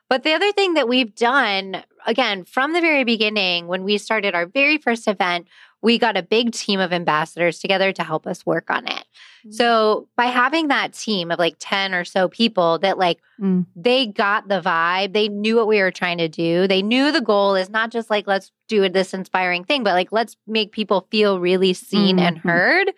But 0.09 0.23
the 0.23 0.33
other 0.33 0.53
thing 0.53 0.75
that 0.75 0.89
we've 0.89 1.15
done, 1.15 1.83
again, 2.07 2.45
from 2.45 2.73
the 2.73 2.81
very 2.81 3.05
beginning, 3.05 3.67
when 3.67 3.83
we 3.83 3.99
started 3.99 4.35
our 4.35 4.47
very 4.47 4.79
first 4.79 5.09
event, 5.09 5.49
we 5.83 5.99
got 5.99 6.17
a 6.17 6.23
big 6.23 6.53
team 6.53 6.81
of 6.81 6.93
ambassadors 6.93 7.59
together 7.59 7.93
to 7.93 8.03
help 8.03 8.27
us 8.27 8.47
work 8.47 8.71
on 8.71 8.87
it. 8.87 8.93
Mm-hmm. 8.93 9.53
So 9.53 10.09
by 10.17 10.27
having 10.27 10.69
that 10.69 10.93
team 10.93 11.31
of 11.31 11.39
like 11.39 11.57
10 11.59 11.95
or 11.95 12.05
so 12.05 12.29
people 12.29 12.79
that 12.81 12.99
like 12.99 13.21
mm. 13.41 13.67
they 13.75 14.07
got 14.07 14.49
the 14.49 14.61
vibe, 14.61 15.13
they 15.13 15.29
knew 15.29 15.57
what 15.57 15.69
we 15.69 15.81
were 15.81 15.91
trying 15.91 16.19
to 16.19 16.29
do. 16.29 16.67
They 16.67 16.83
knew 16.83 17.13
the 17.13 17.21
goal 17.21 17.55
is 17.55 17.69
not 17.69 17.91
just 17.91 18.11
like 18.11 18.27
let's 18.27 18.51
do 18.69 18.89
this 18.89 19.13
inspiring 19.13 19.65
thing, 19.65 19.85
but 19.85 19.93
like 19.93 20.13
let's 20.13 20.37
make 20.47 20.73
people 20.73 21.07
feel 21.11 21.41
really 21.41 21.73
seen 21.73 22.17
mm-hmm. 22.17 22.27
and 22.27 22.39
heard 22.39 22.93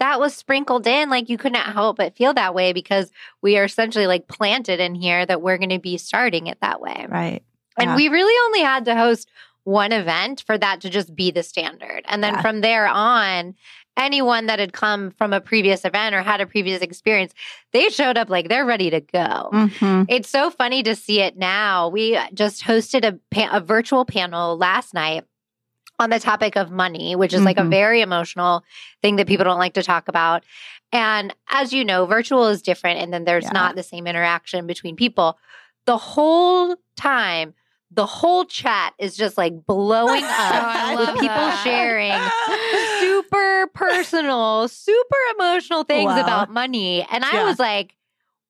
that 0.00 0.20
was 0.20 0.34
sprinkled 0.34 0.86
in. 0.86 1.10
Like 1.10 1.28
you 1.28 1.38
couldn't 1.38 1.60
help 1.60 1.96
but 1.96 2.16
feel 2.16 2.34
that 2.34 2.54
way 2.54 2.72
because 2.72 3.10
we 3.42 3.58
are 3.58 3.64
essentially 3.64 4.06
like 4.06 4.28
planted 4.28 4.80
in 4.80 4.94
here 4.94 5.24
that 5.26 5.42
we're 5.42 5.58
going 5.58 5.70
to 5.70 5.78
be 5.78 5.98
starting 5.98 6.46
it 6.46 6.58
that 6.60 6.80
way. 6.80 7.06
Right. 7.08 7.42
And 7.76 7.94
we 7.94 8.08
really 8.08 8.34
only 8.46 8.60
had 8.60 8.86
to 8.86 8.96
host 8.96 9.28
one 9.62 9.92
event 9.92 10.42
for 10.46 10.58
that 10.58 10.80
to 10.80 10.90
just 10.90 11.14
be 11.14 11.30
the 11.30 11.42
standard. 11.42 12.02
And 12.06 12.24
then 12.24 12.34
yeah. 12.34 12.42
from 12.42 12.60
there 12.60 12.88
on, 12.88 13.54
anyone 13.96 14.46
that 14.46 14.58
had 14.58 14.72
come 14.72 15.10
from 15.10 15.32
a 15.32 15.40
previous 15.40 15.84
event 15.84 16.14
or 16.14 16.22
had 16.22 16.40
a 16.40 16.46
previous 16.46 16.80
experience, 16.80 17.34
they 17.72 17.88
showed 17.90 18.16
up 18.16 18.30
like 18.30 18.48
they're 18.48 18.64
ready 18.64 18.90
to 18.90 19.00
go. 19.00 19.50
Mm-hmm. 19.52 20.04
It's 20.08 20.28
so 20.30 20.50
funny 20.50 20.82
to 20.84 20.94
see 20.94 21.20
it 21.20 21.36
now. 21.36 21.88
We 21.88 22.18
just 22.32 22.62
hosted 22.62 23.04
a, 23.04 23.18
pa- 23.30 23.56
a 23.56 23.60
virtual 23.60 24.04
panel 24.04 24.56
last 24.56 24.94
night 24.94 25.24
on 25.98 26.10
the 26.10 26.20
topic 26.20 26.56
of 26.56 26.70
money, 26.70 27.16
which 27.16 27.32
is 27.32 27.38
mm-hmm. 27.38 27.46
like 27.46 27.58
a 27.58 27.62
mm-hmm. 27.62 27.70
very 27.70 28.00
emotional 28.00 28.64
thing 29.02 29.16
that 29.16 29.26
people 29.26 29.44
don't 29.44 29.58
like 29.58 29.74
to 29.74 29.82
talk 29.82 30.08
about. 30.08 30.44
And 30.92 31.34
as 31.50 31.72
you 31.72 31.84
know, 31.84 32.06
virtual 32.06 32.46
is 32.46 32.62
different, 32.62 33.00
and 33.00 33.12
then 33.12 33.24
there's 33.24 33.44
yeah. 33.44 33.52
not 33.52 33.76
the 33.76 33.82
same 33.82 34.06
interaction 34.06 34.66
between 34.66 34.96
people. 34.96 35.38
The 35.84 35.98
whole 35.98 36.76
time, 36.96 37.54
the 37.90 38.06
whole 38.06 38.44
chat 38.44 38.94
is 38.98 39.16
just 39.16 39.36
like 39.36 39.66
blowing 39.66 40.24
up 40.26 40.62
oh, 40.64 40.96
with 40.98 41.08
people 41.20 41.28
that. 41.28 41.62
sharing 41.64 42.12
super 43.00 43.66
personal, 43.74 44.68
super 44.68 45.16
emotional 45.34 45.84
things 45.84 46.08
wow. 46.08 46.20
about 46.20 46.52
money. 46.52 47.06
And 47.10 47.24
I 47.24 47.32
yeah. 47.32 47.44
was 47.44 47.58
like, 47.58 47.94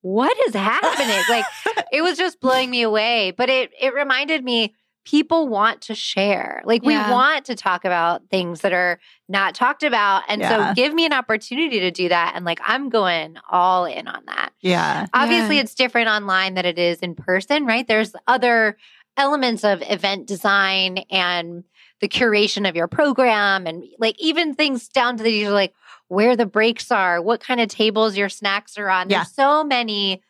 what 0.03 0.37
is 0.49 0.55
happening? 0.55 1.23
like 1.29 1.45
it 1.93 2.03
was 2.03 2.17
just 2.17 2.41
blowing 2.41 2.71
me 2.71 2.83
away. 2.83 3.33
But 3.37 3.51
it 3.51 3.73
it 3.81 3.95
reminded 3.95 4.45
me 4.45 4.75
people 5.09 5.49
want 5.49 5.81
to 5.81 5.95
share. 5.95 6.61
Like 6.67 6.83
we 6.83 6.95
want 6.95 7.47
to 7.47 7.55
talk 7.55 7.87
about 7.87 8.29
things 8.31 8.61
that 8.61 8.75
are 8.75 9.01
not 9.27 9.55
talked 9.55 9.83
about. 9.83 10.25
And 10.29 10.43
yeah. 10.43 10.69
so 10.69 10.75
give 10.75 10.93
me 10.93 11.07
an 11.07 11.15
opportunity 11.15 11.81
to 11.81 11.91
do 11.91 12.11
that. 12.11 12.33
And 12.35 12.45
like 12.45 12.61
I'm 12.63 12.91
going 12.91 13.39
all 13.51 13.87
in 13.87 14.07
on 14.07 14.23
that. 14.27 14.51
Yeah. 14.61 15.07
Obviously 15.15 15.57
yeah. 15.57 15.63
it's 15.63 15.75
different 15.75 16.09
online 16.09 16.55
than 16.55 16.67
it 16.67 16.79
is 16.79 16.99
in 16.99 17.15
person, 17.15 17.65
right? 17.65 17.89
There's 17.89 18.13
other 18.27 18.77
elements 19.17 19.65
of 19.65 19.83
event 19.89 20.27
design 20.27 20.99
and 21.11 21.65
the 22.01 22.09
curation 22.09 22.69
of 22.69 22.77
your 22.77 22.87
program 22.87 23.67
and 23.67 23.85
like 23.99 24.17
even 24.19 24.55
things 24.55 24.89
down 24.89 25.17
to 25.17 25.23
the 25.23 25.49
like 25.49 25.73
where 26.09 26.37
the 26.37 26.47
breaks 26.47 26.93
are, 26.93 27.23
what 27.23 27.41
kind 27.41 27.63
of 27.63 27.69
tables 27.69 28.15
your 28.15 28.29
snacks 28.29 28.77
are 28.77 28.91
on. 28.91 29.09
There's 29.09 29.33
so 29.33 29.65
many 29.65 30.23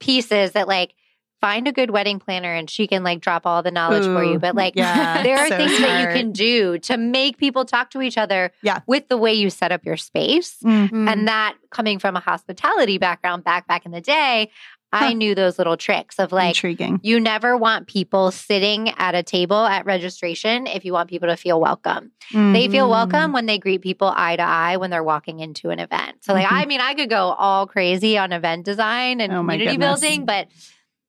pieces 0.00 0.52
that 0.52 0.66
like 0.66 0.94
find 1.40 1.68
a 1.68 1.72
good 1.72 1.90
wedding 1.90 2.18
planner 2.18 2.54
and 2.54 2.70
she 2.70 2.86
can 2.86 3.02
like 3.02 3.20
drop 3.20 3.46
all 3.46 3.62
the 3.62 3.70
knowledge 3.70 4.04
Ooh, 4.04 4.14
for 4.14 4.24
you. 4.24 4.38
But 4.38 4.54
like 4.54 4.74
yeah, 4.76 5.22
there 5.22 5.38
are 5.38 5.48
so 5.48 5.56
things 5.56 5.76
smart. 5.76 5.90
that 5.90 6.00
you 6.00 6.20
can 6.20 6.32
do 6.32 6.78
to 6.80 6.96
make 6.96 7.36
people 7.38 7.64
talk 7.64 7.90
to 7.90 8.02
each 8.02 8.16
other 8.16 8.52
yeah. 8.62 8.80
with 8.86 9.08
the 9.08 9.16
way 9.16 9.34
you 9.34 9.50
set 9.50 9.72
up 9.72 9.84
your 9.84 9.96
space. 9.96 10.56
Mm-hmm. 10.64 11.08
And 11.08 11.28
that 11.28 11.56
coming 11.70 11.98
from 11.98 12.16
a 12.16 12.20
hospitality 12.20 12.98
background 12.98 13.44
back 13.44 13.66
back 13.66 13.84
in 13.84 13.92
the 13.92 14.00
day, 14.00 14.50
I 14.94 15.12
knew 15.12 15.34
those 15.34 15.58
little 15.58 15.76
tricks 15.76 16.18
of 16.18 16.32
like 16.32 16.50
intriguing. 16.50 17.00
You 17.02 17.18
never 17.18 17.56
want 17.56 17.88
people 17.88 18.30
sitting 18.30 18.90
at 18.90 19.14
a 19.14 19.22
table 19.22 19.64
at 19.64 19.86
registration 19.86 20.66
if 20.66 20.84
you 20.84 20.92
want 20.92 21.10
people 21.10 21.28
to 21.28 21.36
feel 21.36 21.60
welcome. 21.60 22.12
Mm-hmm. 22.32 22.52
They 22.52 22.68
feel 22.68 22.84
mm-hmm. 22.84 23.12
welcome 23.12 23.32
when 23.32 23.46
they 23.46 23.58
greet 23.58 23.82
people 23.82 24.12
eye 24.14 24.36
to 24.36 24.42
eye 24.42 24.76
when 24.76 24.90
they're 24.90 25.02
walking 25.02 25.40
into 25.40 25.70
an 25.70 25.80
event. 25.80 26.24
So 26.24 26.32
like 26.32 26.46
mm-hmm. 26.46 26.54
I 26.54 26.66
mean 26.66 26.80
I 26.80 26.94
could 26.94 27.10
go 27.10 27.32
all 27.32 27.66
crazy 27.66 28.16
on 28.18 28.32
event 28.32 28.64
design 28.64 29.20
and 29.20 29.32
oh 29.32 29.38
community 29.38 29.76
building, 29.76 30.26
but 30.26 30.48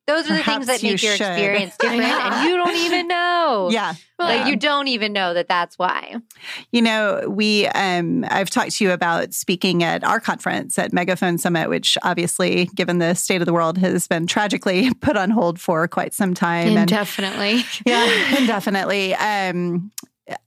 those 0.08 0.30
are 0.30 0.38
the 0.38 0.44
things 0.44 0.68
that 0.68 0.84
make 0.84 1.02
you 1.02 1.08
your 1.08 1.18
should. 1.18 1.28
experience 1.28 1.76
different, 1.80 2.04
and 2.04 2.50
you 2.50 2.58
don't 2.58 2.76
even 2.78 3.08
know. 3.08 3.70
Yeah, 3.76 3.94
like 4.20 4.48
you 4.48 4.56
don't 4.56 4.88
even 4.88 5.12
know 5.12 5.34
that 5.34 5.48
that's 5.48 5.78
why. 5.78 6.16
You 6.72 6.82
know, 6.82 7.28
we 7.28 7.68
um, 7.68 8.26
I've 8.30 8.50
talked 8.50 8.72
to 8.72 8.84
you 8.84 8.92
about 8.92 9.34
speaking 9.34 9.84
at 9.84 10.04
our 10.04 10.20
conference 10.20 10.78
at 10.80 10.94
Megaphone 10.94 11.38
Summit, 11.38 11.70
which 11.70 11.98
obviously, 12.04 12.70
given 12.76 13.00
the 13.00 13.14
state 13.16 13.42
of 13.42 13.46
the 13.46 13.54
world, 13.54 13.78
has 13.80 14.08
been 14.08 14.28
tragically 14.28 14.94
put 15.02 15.18
on 15.18 15.30
hold 15.32 15.60
for 15.60 15.88
quite 15.88 16.14
some 16.14 16.34
time. 16.34 16.78
Indefinitely. 16.78 17.52
And, 17.52 17.82
yeah, 17.86 18.38
indefinitely. 18.38 19.16
Um, 19.16 19.92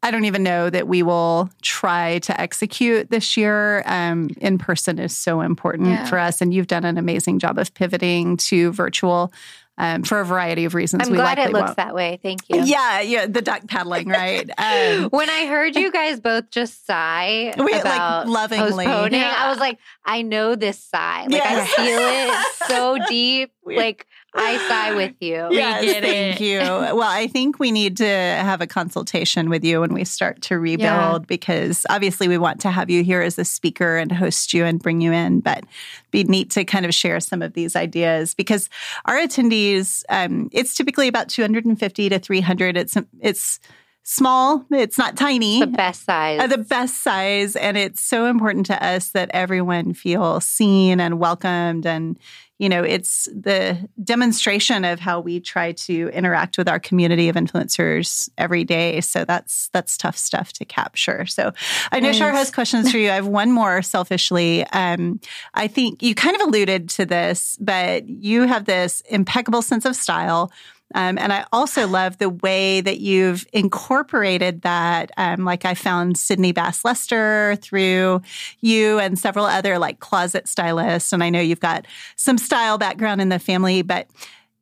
I 0.02 0.10
don't 0.10 0.24
even 0.24 0.42
know 0.42 0.70
that 0.70 0.88
we 0.88 1.02
will 1.02 1.50
try 1.62 2.18
to 2.20 2.40
execute 2.40 3.10
this 3.10 3.36
year. 3.36 3.82
Um, 3.86 4.30
in 4.40 4.58
person 4.58 4.98
is 4.98 5.16
so 5.16 5.40
important 5.40 5.88
yeah. 5.88 6.04
for 6.06 6.18
us, 6.18 6.40
and 6.40 6.52
you've 6.52 6.66
done 6.66 6.84
an 6.84 6.98
amazing 6.98 7.38
job 7.38 7.58
of 7.58 7.72
pivoting 7.74 8.36
to 8.38 8.72
virtual. 8.72 9.32
Um, 9.80 10.02
for 10.02 10.18
a 10.18 10.24
variety 10.24 10.64
of 10.64 10.74
reasons. 10.74 11.04
I'm 11.06 11.12
we 11.12 11.18
glad 11.18 11.38
it 11.38 11.52
looks 11.52 11.66
won't. 11.66 11.76
that 11.76 11.94
way. 11.94 12.18
Thank 12.20 12.40
you. 12.48 12.64
Yeah, 12.64 13.00
yeah, 13.00 13.26
the 13.26 13.40
duck 13.40 13.68
paddling, 13.68 14.08
right? 14.08 14.50
Um, 14.58 15.04
when 15.10 15.30
I 15.30 15.46
heard 15.46 15.76
you 15.76 15.92
guys 15.92 16.18
both 16.18 16.50
just 16.50 16.84
sigh 16.84 17.54
we, 17.64 17.72
about 17.74 18.26
like, 18.26 18.34
lovingly, 18.34 18.86
postponing, 18.86 19.20
yeah. 19.20 19.36
I 19.38 19.48
was 19.50 19.60
like, 19.60 19.78
I 20.04 20.22
know 20.22 20.56
this 20.56 20.82
sigh. 20.82 21.26
Like 21.26 21.32
yes. 21.34 21.74
I 21.78 21.84
feel 21.84 22.66
it 22.66 22.68
so 22.68 22.98
deep. 23.08 23.52
like 23.64 24.07
I 24.34 24.58
sigh 24.68 24.94
with 24.94 25.14
you. 25.20 25.48
Yes, 25.50 26.00
thank 26.00 26.40
it. 26.40 26.44
you. 26.44 26.58
Well, 26.98 27.02
I 27.02 27.26
think 27.26 27.58
we 27.58 27.70
need 27.70 27.96
to 27.98 28.06
have 28.06 28.60
a 28.60 28.66
consultation 28.66 29.50
with 29.50 29.64
you 29.64 29.80
when 29.80 29.92
we 29.92 30.04
start 30.04 30.42
to 30.42 30.58
rebuild 30.58 31.22
yeah. 31.22 31.26
because 31.26 31.86
obviously 31.90 32.28
we 32.28 32.38
want 32.38 32.60
to 32.62 32.70
have 32.70 32.90
you 32.90 33.04
here 33.04 33.20
as 33.20 33.38
a 33.38 33.44
speaker 33.44 33.96
and 33.96 34.10
host 34.10 34.52
you 34.52 34.64
and 34.64 34.82
bring 34.82 35.00
you 35.00 35.12
in, 35.12 35.40
but 35.40 35.64
be 36.10 36.24
neat 36.24 36.50
to 36.50 36.64
kind 36.64 36.84
of 36.84 36.94
share 36.94 37.20
some 37.20 37.42
of 37.42 37.52
these 37.52 37.76
ideas 37.76 38.34
because 38.34 38.68
our 39.04 39.16
attendees, 39.16 40.02
um, 40.08 40.48
it's 40.52 40.74
typically 40.74 41.08
about 41.08 41.28
250 41.28 42.08
to 42.08 42.18
300. 42.18 42.76
It's 42.76 42.96
it's 43.20 43.60
small. 44.02 44.64
It's 44.70 44.96
not 44.96 45.16
tiny. 45.16 45.60
The 45.60 45.66
best 45.66 46.04
size. 46.04 46.40
Uh, 46.40 46.46
the 46.46 46.58
best 46.58 47.02
size. 47.02 47.54
And 47.56 47.76
it's 47.76 48.00
so 48.00 48.24
important 48.24 48.64
to 48.66 48.84
us 48.84 49.10
that 49.10 49.30
everyone 49.34 49.92
feel 49.92 50.40
seen 50.40 50.98
and 50.98 51.20
welcomed 51.20 51.84
and 51.84 52.18
you 52.58 52.68
know, 52.68 52.82
it's 52.82 53.26
the 53.26 53.88
demonstration 54.02 54.84
of 54.84 54.98
how 54.98 55.20
we 55.20 55.38
try 55.40 55.72
to 55.72 56.10
interact 56.12 56.58
with 56.58 56.68
our 56.68 56.80
community 56.80 57.28
of 57.28 57.36
influencers 57.36 58.28
every 58.36 58.64
day. 58.64 59.00
So 59.00 59.24
that's 59.24 59.68
that's 59.72 59.96
tough 59.96 60.18
stuff 60.18 60.52
to 60.54 60.64
capture. 60.64 61.24
So 61.26 61.52
I 61.92 62.00
know 62.00 62.12
Shar 62.12 62.32
has 62.32 62.50
questions 62.50 62.90
for 62.90 62.98
you. 62.98 63.10
I 63.10 63.14
have 63.14 63.28
one 63.28 63.52
more 63.52 63.80
selfishly. 63.82 64.64
Um, 64.66 65.20
I 65.54 65.68
think 65.68 66.02
you 66.02 66.14
kind 66.14 66.34
of 66.34 66.42
alluded 66.42 66.88
to 66.90 67.06
this, 67.06 67.56
but 67.60 68.08
you 68.08 68.42
have 68.42 68.64
this 68.64 69.02
impeccable 69.08 69.62
sense 69.62 69.84
of 69.84 69.94
style. 69.94 70.50
Um, 70.94 71.18
and 71.18 71.32
I 71.32 71.44
also 71.52 71.86
love 71.86 72.18
the 72.18 72.30
way 72.30 72.80
that 72.80 72.98
you've 72.98 73.46
incorporated 73.52 74.62
that. 74.62 75.10
Um, 75.16 75.44
like 75.44 75.64
I 75.64 75.74
found 75.74 76.16
Sydney 76.16 76.52
Bass 76.52 76.84
Lester 76.84 77.56
through 77.60 78.22
you 78.60 78.98
and 78.98 79.18
several 79.18 79.44
other 79.44 79.78
like 79.78 80.00
closet 80.00 80.48
stylists. 80.48 81.12
And 81.12 81.22
I 81.22 81.30
know 81.30 81.40
you've 81.40 81.60
got 81.60 81.86
some 82.16 82.38
style 82.38 82.78
background 82.78 83.20
in 83.20 83.28
the 83.28 83.38
family, 83.38 83.82
but 83.82 84.08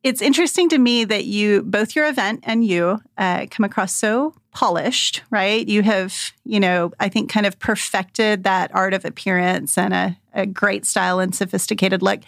it's 0.03 0.21
interesting 0.21 0.69
to 0.69 0.77
me 0.77 1.05
that 1.05 1.25
you, 1.25 1.63
both 1.63 1.95
your 1.95 2.07
event 2.07 2.41
and 2.43 2.63
you, 2.63 2.99
uh, 3.17 3.45
come 3.49 3.63
across 3.63 3.93
so 3.93 4.33
polished, 4.51 5.21
right? 5.29 5.67
You 5.67 5.81
have, 5.83 6.31
you 6.45 6.59
know, 6.59 6.91
I 6.99 7.09
think 7.09 7.29
kind 7.29 7.45
of 7.45 7.59
perfected 7.59 8.43
that 8.43 8.73
art 8.73 8.93
of 8.93 9.05
appearance 9.05 9.77
and 9.77 9.93
a, 9.93 10.17
a 10.33 10.45
great 10.45 10.85
style 10.85 11.19
and 11.19 11.35
sophisticated 11.35 12.01
look 12.01 12.21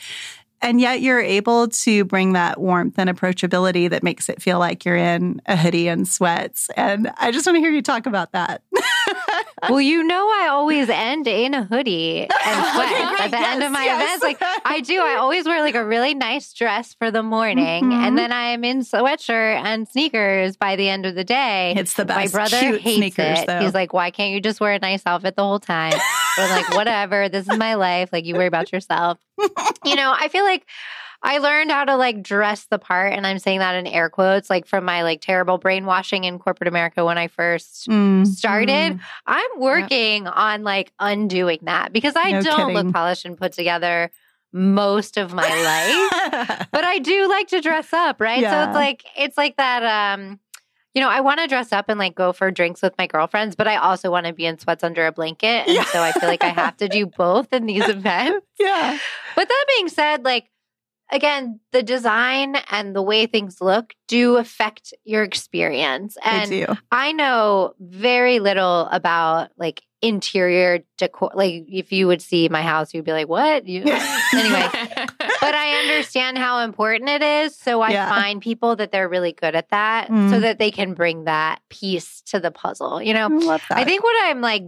and 0.62 0.82
yet 0.82 1.02
you're 1.02 1.20
able 1.20 1.68
to 1.68 2.06
bring 2.06 2.34
that 2.34 2.60
warmth 2.60 2.98
and 2.98 3.10
approachability 3.10 3.90
that 3.90 4.04
makes 4.04 4.30
it 4.30 4.42
feel 4.42 4.60
like 4.60 4.86
you're 4.86 4.96
in 4.96 5.42
a 5.46 5.56
hoodie 5.56 5.88
and 5.88 6.08
sweats. 6.08 6.70
And 6.76 7.12
I 7.18 7.32
just 7.32 7.46
want 7.46 7.56
to 7.58 7.60
hear 7.60 7.72
you 7.72 7.82
talk 7.82 8.06
about 8.06 8.32
that. 8.34 8.62
well, 9.70 9.82
you 9.82 10.04
know, 10.04 10.28
I 10.28 10.48
always 10.52 10.90
end 10.90 11.28
in 11.28 11.54
a 11.54 11.64
hoodie 11.64 12.22
and 12.22 12.30
sweats 12.74 12.92
okay, 12.92 13.24
at 13.24 13.32
the 13.32 13.38
yes, 13.38 13.54
end 13.54 13.64
of 13.64 13.72
my 13.72 13.84
yes. 13.84 14.04
events. 14.04 14.24
Like 14.24 14.38
I 14.66 14.82
do, 14.82 15.02
I 15.02 15.16
always 15.16 15.46
wear 15.46 15.62
like 15.62 15.76
a 15.76 15.86
really 15.86 16.14
nice 16.14 16.54
dress 16.54 16.94
for 16.94 17.12
the 17.12 17.24
morning, 17.24 17.86
mm-hmm. 17.86 17.92
and 17.92 18.18
then 18.18 18.32
I 18.32 18.52
am 18.52 18.64
in 18.64 18.80
sweatshirt 18.80 19.64
and 19.64 19.88
sneakers 19.88 20.58
by 20.58 20.76
the 20.76 20.90
end 20.90 21.06
of 21.06 21.16
the 21.16 21.24
day. 21.24 21.74
It's 21.76 21.94
the 21.94 22.06
best. 22.06 22.18
My 22.18 22.28
brother 22.28 22.60
Cute 22.60 22.82
hates 22.82 22.98
sneakers, 22.98 23.40
it. 23.40 23.48
Though. 23.48 23.60
He's 23.60 23.74
like, 23.74 23.94
"Why 23.94 24.12
can't 24.12 24.34
you 24.34 24.42
just 24.42 24.60
wear 24.60 24.74
a 24.74 24.80
nice 24.80 25.04
outfit 25.06 25.36
the 25.36 25.44
whole 25.44 25.60
time?" 25.60 25.94
We're 26.40 26.56
like, 26.56 26.76
"Whatever, 26.76 27.30
this 27.30 27.48
is 27.48 27.58
my 27.58 27.76
life. 27.76 28.10
Like, 28.12 28.26
you 28.26 28.36
worry 28.36 28.48
about 28.48 28.72
yourself." 28.72 29.20
you 29.86 29.96
know, 29.96 30.14
I 30.18 30.28
feel 30.30 30.44
like 30.44 30.66
I 31.22 31.40
learned 31.40 31.72
how 31.72 31.84
to 31.84 31.98
like 31.98 32.24
dress 32.24 32.66
the 32.70 32.80
part, 32.80 33.14
and 33.14 33.28
I'm 33.28 33.40
saying 33.40 33.60
that 33.60 33.76
in 33.76 33.88
air 33.88 34.10
quotes, 34.10 34.50
like 34.50 34.66
from 34.66 34.86
my 34.86 35.04
like 35.04 35.22
terrible 35.22 35.58
brainwashing 35.58 36.24
in 36.24 36.40
corporate 36.40 36.70
America 36.70 37.04
when 37.04 37.18
I 37.18 37.28
first 37.28 37.88
mm, 37.90 38.26
started. 38.26 38.94
Mm. 38.94 39.00
I'm 39.26 39.60
working 39.60 40.26
yep. 40.26 40.34
on 40.36 40.64
like 40.64 40.94
undoing 41.00 41.60
that 41.64 41.92
because 41.92 42.14
I 42.16 42.32
no 42.32 42.42
don't 42.42 42.58
kidding. 42.58 42.74
look 42.74 42.94
polished 42.94 43.26
and 43.26 43.38
put 43.38 43.52
together 43.52 44.12
most 44.54 45.18
of 45.18 45.34
my 45.34 45.44
life, 45.44 46.68
but 46.72 46.84
I 46.86 47.00
do 47.00 47.28
like 47.28 47.50
to 47.50 47.60
dress 47.60 47.92
up, 47.92 48.22
right? 48.22 48.42
Yeah. 48.42 48.66
So 48.66 48.70
it's 48.70 48.76
like 48.76 49.04
it's 49.18 49.38
like 49.38 49.58
that. 49.58 50.16
um 50.16 50.40
you 50.94 51.02
know, 51.02 51.10
I 51.10 51.22
want 51.22 51.40
to 51.40 51.48
dress 51.48 51.72
up 51.72 51.90
and 51.90 52.00
like 52.00 52.16
go 52.16 52.34
for 52.34 52.50
drinks 52.52 52.82
with 52.82 52.94
my 52.98 53.08
girlfriends, 53.08 53.56
but 53.56 53.68
I 53.68 53.78
also 53.78 54.10
want 54.10 54.26
to 54.26 54.34
be 54.34 54.46
in 54.46 54.58
sweats 54.58 54.84
under 54.84 55.06
a 55.06 55.12
blanket. 55.12 55.68
And 55.68 55.76
yeah. 55.76 55.86
so 55.86 56.02
I 56.02 56.12
feel 56.12 56.28
like 56.28 56.44
I 56.44 56.50
have 56.50 56.78
to 56.78 56.88
do 56.88 57.06
both 57.18 57.54
in 57.54 57.66
these 57.66 57.88
events. 57.88 58.48
Yeah. 58.60 58.98
But 59.36 59.48
that 59.48 59.66
being 59.76 59.90
said, 59.90 60.26
like 60.26 60.50
again, 61.12 61.60
the 61.72 61.84
design 61.84 62.56
and 62.72 62.96
the 62.96 63.02
way 63.02 63.26
things 63.26 63.62
look 63.62 63.94
do 64.08 64.38
affect 64.38 64.94
your 65.04 65.24
experience. 65.24 66.18
And 66.24 66.78
I 66.92 67.12
know 67.12 67.74
very 67.80 68.40
little 68.40 68.88
about 68.88 69.50
like 69.58 69.84
interior 70.02 70.80
decor. 70.98 71.32
Like 71.34 71.66
if 71.68 71.92
you 71.92 72.08
would 72.08 72.22
see 72.22 72.50
my 72.50 72.62
house, 72.62 72.94
you'd 72.94 73.06
be 73.06 73.12
like, 73.12 73.28
"What?" 73.28 73.68
You 73.68 73.84
anyway. 74.34 75.08
But 75.42 75.56
I 75.56 75.80
understand 75.80 76.38
how 76.38 76.60
important 76.60 77.10
it 77.10 77.22
is, 77.22 77.56
so 77.56 77.82
I 77.82 77.92
yeah. 77.92 78.10
find 78.10 78.42
people 78.42 78.76
that 78.78 78.92
they're 78.92 79.10
really 79.10 79.34
good 79.34 79.56
at 79.56 79.70
that, 79.70 80.10
mm. 80.10 80.30
so 80.30 80.40
that 80.40 80.60
they 80.60 80.72
can 80.72 80.94
bring 80.94 81.26
that 81.26 81.62
piece 81.70 82.22
to 82.28 82.40
the 82.40 82.52
puzzle. 82.52 83.02
You 83.02 83.14
know, 83.14 83.28
I, 83.50 83.60
I 83.72 83.84
think 83.84 84.04
what 84.04 84.16
I'm 84.26 84.42
like 84.42 84.64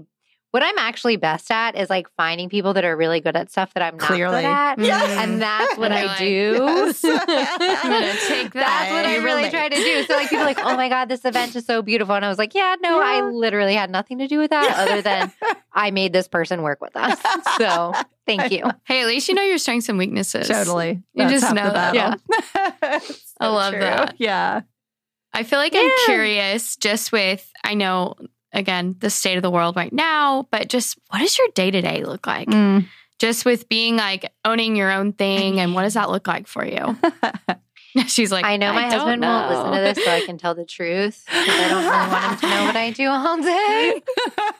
what 0.51 0.63
I'm 0.63 0.77
actually 0.77 1.15
best 1.15 1.49
at 1.49 1.77
is 1.77 1.89
like 1.89 2.07
finding 2.17 2.49
people 2.49 2.73
that 2.73 2.83
are 2.83 2.95
really 2.95 3.21
good 3.21 3.37
at 3.37 3.49
stuff 3.49 3.73
that 3.73 3.81
I'm 3.81 3.97
not 3.97 4.05
Clearly. 4.05 4.41
good 4.41 4.47
at. 4.47 4.79
Yes. 4.79 5.09
And 5.17 5.31
mm-hmm. 5.31 5.39
that's 5.39 5.77
what 5.77 5.93
I 5.93 6.17
do. 6.17 6.57
Yes. 6.59 7.03
I'm 7.05 7.17
gonna 7.17 8.13
take 8.27 8.53
that. 8.53 8.89
That's 8.89 8.91
what 8.91 9.05
I 9.05 9.15
really 9.23 9.49
try 9.49 9.69
to 9.69 9.75
do. 9.75 10.03
So 10.03 10.13
like 10.13 10.29
people 10.29 10.43
are 10.43 10.45
like, 10.45 10.59
oh 10.59 10.75
my 10.75 10.89
God, 10.89 11.07
this 11.07 11.23
event 11.23 11.55
is 11.55 11.65
so 11.65 11.81
beautiful. 11.81 12.15
And 12.15 12.25
I 12.25 12.27
was 12.27 12.37
like, 12.37 12.53
yeah, 12.53 12.75
no, 12.81 12.99
yeah. 12.99 13.05
I 13.05 13.21
literally 13.29 13.75
had 13.75 13.89
nothing 13.89 14.17
to 14.17 14.27
do 14.27 14.39
with 14.39 14.49
that 14.49 14.77
other 14.77 15.01
than 15.01 15.31
I 15.71 15.91
made 15.91 16.11
this 16.11 16.27
person 16.27 16.61
work 16.61 16.81
with 16.81 16.95
us. 16.95 17.19
So 17.57 17.93
thank 18.25 18.51
you. 18.51 18.63
Hey, 18.85 19.01
at 19.01 19.07
least 19.07 19.27
you 19.27 19.35
know 19.35 19.43
your 19.43 19.57
strengths 19.57 19.87
and 19.89 19.97
weaknesses. 19.97 20.47
Totally. 20.47 21.03
You 21.13 21.27
that's 21.27 21.41
just 21.41 21.53
know 21.53 21.69
that. 21.71 21.93
Yeah. 21.93 22.15
so 22.97 23.35
I 23.39 23.47
love 23.47 23.73
true. 23.73 23.81
that. 23.81 24.15
Yeah. 24.17 24.61
I 25.33 25.43
feel 25.43 25.59
like 25.59 25.73
yeah. 25.73 25.81
I'm 25.81 26.05
curious 26.05 26.75
just 26.75 27.11
with, 27.11 27.49
I 27.63 27.73
know 27.73 28.15
again, 28.53 28.95
the 28.99 29.09
state 29.09 29.37
of 29.37 29.43
the 29.43 29.51
world 29.51 29.75
right 29.75 29.93
now, 29.93 30.47
but 30.51 30.69
just 30.69 30.97
what 31.09 31.19
does 31.19 31.37
your 31.37 31.47
day 31.55 31.71
to 31.71 31.81
day 31.81 32.03
look 32.03 32.27
like? 32.27 32.47
Mm. 32.47 32.87
Just 33.19 33.45
with 33.45 33.69
being 33.69 33.97
like 33.97 34.31
owning 34.45 34.75
your 34.75 34.91
own 34.91 35.13
thing, 35.13 35.59
and 35.59 35.75
what 35.75 35.83
does 35.83 35.93
that 35.93 36.09
look 36.09 36.27
like 36.27 36.47
for 36.47 36.65
you? 36.65 36.97
She's 38.07 38.31
like, 38.31 38.45
I 38.45 38.57
know 38.57 38.71
my 38.73 38.85
I 38.85 38.89
husband 38.89 39.21
know. 39.21 39.27
won't 39.27 39.49
listen 39.49 39.71
to 39.73 39.79
this, 39.81 40.05
so 40.05 40.11
I 40.11 40.25
can 40.25 40.37
tell 40.37 40.55
the 40.55 40.65
truth. 40.65 41.25
I 41.29 41.67
don't 41.69 41.83
really 41.83 42.07
want 42.07 42.23
him 42.23 42.39
to 42.39 42.55
know 42.55 42.65
what 42.65 42.75
I 42.75 42.91
do 42.91 43.09
all 43.09 43.41
day. 43.41 44.01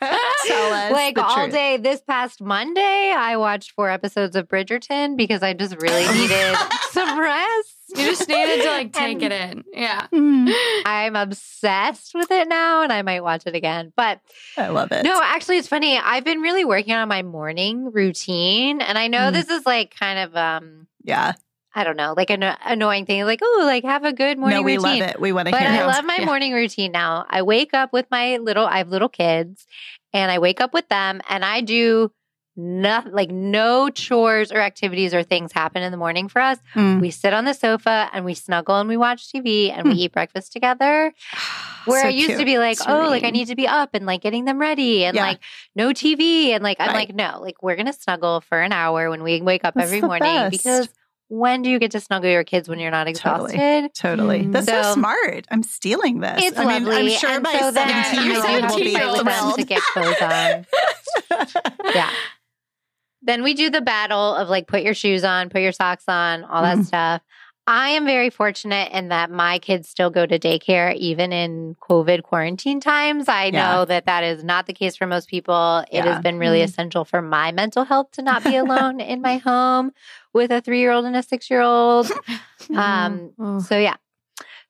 tell 0.48 0.74
us, 0.74 0.92
like 0.92 1.18
all 1.18 1.36
truth. 1.36 1.52
day. 1.52 1.78
This 1.78 2.02
past 2.02 2.42
Monday, 2.42 3.14
I 3.16 3.38
watched 3.38 3.72
four 3.72 3.90
episodes 3.90 4.36
of 4.36 4.48
Bridgerton 4.48 5.16
because 5.16 5.44
I 5.44 5.54
just 5.54 5.82
really 5.82 6.06
needed 6.14 6.58
some 6.90 7.18
rest. 7.20 7.78
You 7.96 8.06
just 8.06 8.28
needed 8.28 8.64
to 8.64 8.70
like 8.70 8.94
take 8.94 9.22
it 9.22 9.32
in. 9.32 9.64
Yeah. 9.74 10.08
Mm. 10.14 10.54
I'm 10.86 11.16
obsessed 11.16 12.14
with 12.14 12.32
it 12.32 12.48
now 12.48 12.84
and 12.84 12.92
I 12.92 13.02
might 13.02 13.22
watch 13.22 13.44
it 13.46 13.56
again. 13.56 13.94
But 13.96 14.20
I 14.58 14.70
love 14.70 14.92
it. 14.92 15.04
No, 15.04 15.20
actually 15.22 15.58
it's 15.58 15.68
funny. 15.68 15.98
I've 15.98 16.24
been 16.24 16.42
really 16.42 16.66
working 16.66 16.94
on 16.94 17.08
my 17.08 17.24
morning 17.24 17.92
routine 17.92 18.82
and 18.82 18.98
I 18.98 19.08
know 19.08 19.30
mm. 19.30 19.34
this 19.34 19.50
is 19.50 19.66
like 19.66 19.96
kind 19.96 20.20
of 20.20 20.36
um 20.36 20.88
yeah. 21.04 21.34
I 21.74 21.86
don't 21.86 21.96
know, 21.96 22.14
like 22.18 22.30
an 22.30 22.44
annoying 22.44 23.06
thing, 23.06 23.24
like 23.24 23.40
oh, 23.42 23.64
like 23.66 23.86
have 23.86 24.04
a 24.04 24.12
good 24.12 24.38
morning. 24.38 24.58
No, 24.58 24.64
we 24.64 24.76
routine. 24.76 25.00
love 25.00 25.10
it. 25.10 25.22
We 25.22 25.32
want 25.32 25.48
to 25.48 25.52
but 25.52 25.62
hear. 25.62 25.70
I 25.70 25.86
love 25.86 26.04
my 26.04 26.18
yeah. 26.20 26.26
morning 26.26 26.52
routine 26.52 26.92
now. 26.92 27.26
I 27.30 27.44
wake 27.44 27.74
up 27.74 27.94
with 27.94 28.08
my 28.12 28.38
little. 28.38 28.66
I 28.66 28.80
have 28.80 28.90
little 28.90 29.08
kids, 29.08 29.66
and 30.12 30.30
I 30.30 30.40
wake 30.40 30.60
up 30.60 30.74
with 30.74 30.90
them, 30.90 31.22
and 31.30 31.46
I 31.46 31.62
do 31.62 32.12
nothing 32.56 33.14
like 33.14 33.30
no 33.30 33.90
chores 33.90 34.52
or 34.52 34.60
activities 34.60 35.14
or 35.14 35.24
things 35.24 35.52
happen 35.52 35.84
in 35.84 35.92
the 35.92 35.98
morning 35.98 36.28
for 36.28 36.42
us. 36.42 36.60
Mm. 36.76 37.00
We 37.00 37.12
sit 37.12 37.34
on 37.34 37.46
the 37.46 37.54
sofa 37.54 38.10
and 38.14 38.26
we 38.26 38.34
snuggle 38.34 38.80
and 38.80 38.90
we 38.90 38.98
watch 38.98 39.32
TV 39.32 39.72
and 39.72 39.88
mm. 39.88 39.94
we 39.94 40.00
eat 40.00 40.12
breakfast 40.12 40.52
together. 40.52 41.14
Where 41.86 42.02
so 42.02 42.08
I 42.08 42.12
used 42.12 42.28
cute. 42.28 42.40
to 42.40 42.46
be 42.46 42.58
like, 42.58 42.78
Serene. 42.78 43.06
oh, 43.06 43.10
like 43.10 43.24
I 43.24 43.32
need 43.32 43.48
to 43.48 43.56
be 43.56 43.68
up 43.68 43.92
and 43.94 44.06
like 44.06 44.22
getting 44.22 44.46
them 44.46 44.60
ready 44.60 45.04
and 45.06 45.16
yeah. 45.16 45.24
like 45.24 45.40
no 45.76 45.90
TV. 45.90 46.50
And 46.50 46.64
like, 46.64 46.78
I'm 46.80 46.90
right. 46.90 47.08
like, 47.08 47.16
no, 47.16 47.40
like 47.42 47.64
we're 47.64 47.76
going 47.76 47.88
to 47.88 47.94
snuggle 47.94 48.42
for 48.42 48.62
an 48.62 48.72
hour 48.72 49.10
when 49.10 49.24
we 49.24 49.42
wake 49.42 49.64
up 49.64 49.74
That's 49.74 49.88
every 49.88 50.02
morning 50.02 50.22
best. 50.22 50.52
because 50.52 50.90
when 51.32 51.62
do 51.62 51.70
you 51.70 51.80
get 51.80 51.92
to 51.92 52.02
snuggle 52.02 52.30
your 52.30 52.44
kids 52.44 52.68
when 52.68 52.78
you're 52.78 52.92
not 52.92 53.08
exhausted? 53.08 53.58
Totally. 53.58 53.90
totally. 53.96 54.40
Mm. 54.42 54.52
That's 54.52 54.68
so, 54.68 54.82
so, 54.82 54.94
smart. 54.96 55.48
I'm 55.50 55.64
stealing 55.64 56.20
this. 56.20 56.44
It's 56.44 56.58
I 56.58 56.66
lovely. 56.66 57.04
Mean, 57.04 57.14
I'm 57.14 57.20
sure 57.20 57.30
and 57.30 57.44
my 57.44 57.58
so 57.58 57.72
17 57.72 58.26
year 58.26 58.36
old 58.36 58.70
will 58.70 58.78
be 58.78 58.94
thrilled 58.94 59.56
to 59.56 59.64
get 59.64 59.82
clothes 59.82 60.22
on. 60.22 60.66
yeah. 61.96 62.12
Then 63.22 63.44
we 63.44 63.54
do 63.54 63.70
the 63.70 63.82
battle 63.82 64.36
of 64.36 64.50
like 64.50 64.68
put 64.68 64.84
your 64.84 64.94
shoes 64.94 65.24
on, 65.24 65.50
put 65.50 65.62
your 65.62 65.72
socks 65.72 66.06
on, 66.08 66.44
all 66.44 66.64
that 66.64 66.80
mm. 66.80 66.86
stuff. 66.86 67.22
I 67.68 67.90
am 67.90 68.06
very 68.06 68.32
fortunate 68.32 68.92
in 68.92 69.10
that 69.10 69.30
my 69.30 69.60
kids 69.60 69.88
still 69.88 70.10
go 70.10 70.26
to 70.26 70.40
daycare 70.40 70.96
even 70.96 71.32
in 71.32 71.76
COVID 71.76 72.24
quarantine 72.24 72.80
times. 72.80 73.30
I 73.30 73.46
yeah. 73.46 73.52
know 73.52 73.86
that 73.86 74.08
that 74.08 74.24
is 74.24 74.44
not 74.44 74.66
the 74.66 74.74
case 74.74 74.96
for 74.96 75.06
most 75.06 75.30
people. 75.30 75.86
It 75.92 76.04
yeah. 76.04 76.14
has 76.14 76.24
been 76.24 76.40
really 76.40 76.60
mm. 76.60 76.64
essential 76.64 77.06
for 77.06 77.22
my 77.22 77.52
mental 77.52 77.84
health 77.84 78.12
to 78.14 78.24
not 78.24 78.44
be 78.44 78.56
alone 78.56 79.00
in 79.00 79.22
my 79.22 79.38
home 79.46 79.92
with 80.34 80.52
a 80.52 80.62
three 80.62 80.80
year 80.80 80.92
old 80.92 81.06
and 81.06 81.16
a 81.16 81.24
six 81.24 81.50
year 81.50 81.62
old. 81.62 82.12
Um, 82.76 83.34
oh. 83.40 83.60
So, 83.60 83.78
yeah. 83.78 83.96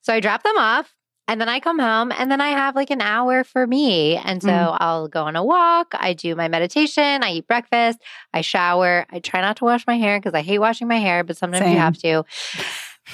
So 0.00 0.12
I 0.12 0.20
drop 0.20 0.42
them 0.42 0.56
off. 0.56 0.92
And 1.32 1.40
then 1.40 1.48
I 1.48 1.60
come 1.60 1.78
home 1.78 2.12
and 2.12 2.30
then 2.30 2.42
I 2.42 2.50
have 2.50 2.76
like 2.76 2.90
an 2.90 3.00
hour 3.00 3.42
for 3.42 3.66
me. 3.66 4.18
And 4.18 4.42
so 4.42 4.50
mm. 4.50 4.76
I'll 4.78 5.08
go 5.08 5.22
on 5.22 5.34
a 5.34 5.42
walk. 5.42 5.94
I 5.94 6.12
do 6.12 6.36
my 6.36 6.46
meditation. 6.46 7.24
I 7.24 7.32
eat 7.32 7.46
breakfast. 7.46 8.00
I 8.34 8.42
shower. 8.42 9.06
I 9.10 9.18
try 9.18 9.40
not 9.40 9.56
to 9.56 9.64
wash 9.64 9.86
my 9.86 9.96
hair 9.96 10.20
because 10.20 10.34
I 10.34 10.42
hate 10.42 10.58
washing 10.58 10.88
my 10.88 10.98
hair, 10.98 11.24
but 11.24 11.38
sometimes 11.38 11.64
Same. 11.64 11.72
you 11.72 11.78
have 11.78 11.96
to. 12.00 12.24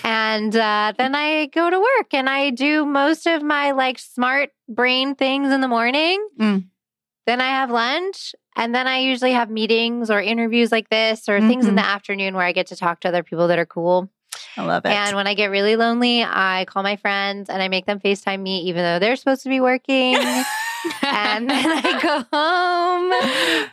And 0.02 0.57
uh, 0.57 0.94
then 0.98 1.14
I 1.14 1.46
go 1.46 1.70
to 1.70 1.78
work 1.78 2.12
and 2.12 2.28
I 2.28 2.50
do 2.50 2.85
most 2.85 3.24
of 3.28 3.40
my 3.44 3.70
like 3.70 4.00
smart 4.00 4.50
brain 4.68 5.14
things 5.14 5.52
in 5.52 5.61
the 5.61 5.68
morning. 5.68 6.26
Mm. 6.40 6.64
Then 7.26 7.40
I 7.40 7.50
have 7.50 7.70
lunch. 7.70 8.35
And 8.57 8.74
then 8.74 8.88
I 8.88 8.98
usually 8.98 9.31
have 9.31 9.48
meetings 9.48 10.11
or 10.11 10.20
interviews 10.20 10.72
like 10.72 10.88
this 10.88 11.28
or 11.28 11.38
mm-hmm. 11.38 11.48
things 11.48 11.66
in 11.68 11.76
the 11.76 11.83
mm-hmm. 11.83 11.90
afternoon 11.90 12.35
where 12.35 12.44
I 12.44 12.50
get 12.50 12.66
to 12.66 12.76
talk 12.76 12.98
to 13.02 13.09
other 13.09 13.22
people 13.22 13.46
that 13.46 13.61
are 13.61 13.64
cool. 13.64 14.11
I 14.56 14.64
love 14.64 14.84
it. 14.84 14.90
And 14.90 15.14
when 15.16 15.26
I 15.26 15.34
get 15.34 15.50
really 15.50 15.76
lonely, 15.76 16.22
I 16.22 16.64
call 16.68 16.82
my 16.82 16.96
friends 16.96 17.48
and 17.48 17.62
I 17.62 17.68
make 17.68 17.87
them 17.87 18.00
FaceTime 18.00 18.40
me, 18.40 18.62
even 18.62 18.82
though 18.82 18.98
they're 18.98 19.16
supposed 19.16 19.42
to 19.44 19.48
be 19.48 19.61
working. 19.61 20.14
and 21.02 21.48
then 21.48 21.66
I 21.66 22.00
go 22.02 22.16
home. 22.32 23.12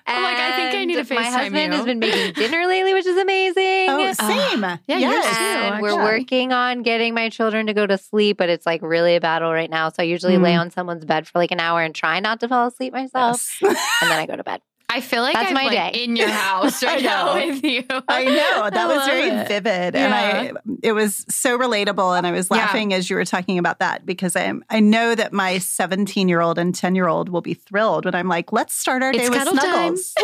I'm 0.08 0.24
like, 0.24 0.38
I 0.38 0.54
think 0.56 0.76
I 0.76 0.86
need 0.86 0.96
to 0.96 1.02
FaceTime 1.02 1.16
My 1.16 1.24
husband 1.24 1.74
you. 1.74 1.78
has 1.78 1.86
been 1.86 2.00
making 2.00 2.34
dinner 2.34 2.68
lately, 2.68 2.94
which 2.94 3.06
is 3.06 3.18
amazing. 3.18 3.90
Oh, 3.90 4.14
same. 4.14 4.64
Uh, 4.64 4.78
yeah, 4.88 4.98
yes. 4.98 5.38
And 5.38 5.82
we're 5.82 5.96
working 5.96 6.52
on 6.52 6.84
getting 6.84 7.14
my 7.14 7.30
children 7.30 7.68
to 7.68 7.74
go 7.74 7.86
to 7.88 7.98
sleep, 7.98 8.38
but 8.38 8.50
it's 8.50 8.66
like 8.66 8.82
really 8.82 9.16
a 9.16 9.22
battle 9.22 9.52
right 9.52 9.70
now. 9.70 9.90
So 9.90 9.98
I 10.00 10.04
usually 10.04 10.38
mm. 10.38 10.44
lay 10.44 10.56
on 10.56 10.72
someone's 10.72 11.06
bed 11.06 11.28
for 11.28 11.40
like 11.40 11.52
an 11.52 11.60
hour 11.60 11.82
and 11.82 11.94
try 11.94 12.20
not 12.20 12.40
to 12.42 12.48
fall 12.48 12.68
asleep 12.68 12.94
myself. 12.94 13.58
Yes. 13.62 13.78
and 14.02 14.12
then 14.12 14.20
I 14.20 14.26
go 14.26 14.36
to 14.36 14.44
bed. 14.44 14.62
I 14.96 15.02
feel 15.02 15.24
like 15.24 15.34
that's 15.34 15.50
I'm 15.50 15.54
my 15.56 15.66
like 15.66 15.94
day 15.94 16.04
in 16.06 16.16
your 16.16 16.30
house 16.30 16.82
right 16.84 17.04
now 17.04 17.36
with 17.36 17.62
you. 17.66 17.84
I 18.08 18.24
know 18.24 18.70
that 18.70 18.78
I 18.78 18.86
was 18.88 19.06
very 19.06 19.30
it. 19.30 19.48
vivid, 19.50 19.94
yeah. 19.94 20.06
and 20.06 20.14
I 20.14 20.78
it 20.82 20.94
was 20.94 21.26
so 21.28 21.60
relatable. 21.60 22.18
And 22.18 22.26
I 22.26 22.32
was 22.32 22.50
laughing 22.50 22.92
yeah. 22.92 22.98
as 22.98 23.10
you 23.10 23.18
were 23.18 23.26
talking 23.26 23.58
about 23.58 23.80
that 23.80 24.06
because 24.06 24.38
I 24.38 24.54
I 24.70 24.80
know 24.80 25.14
that 25.14 25.34
my 25.34 25.58
17 25.58 26.30
year 26.30 26.40
old 26.40 26.58
and 26.58 26.74
10 26.74 26.96
year 26.96 27.10
old 27.10 27.28
will 27.28 27.42
be 27.42 27.56
thrilled 27.56 28.06
when 28.06 28.16
I'm 28.16 28.30
like, 28.30 28.54
let's 28.54 28.74
start 28.74 29.04
our 29.04 29.10
it's 29.10 29.20
day 29.20 29.30
with 29.30 29.46
snuggles. 29.46 30.16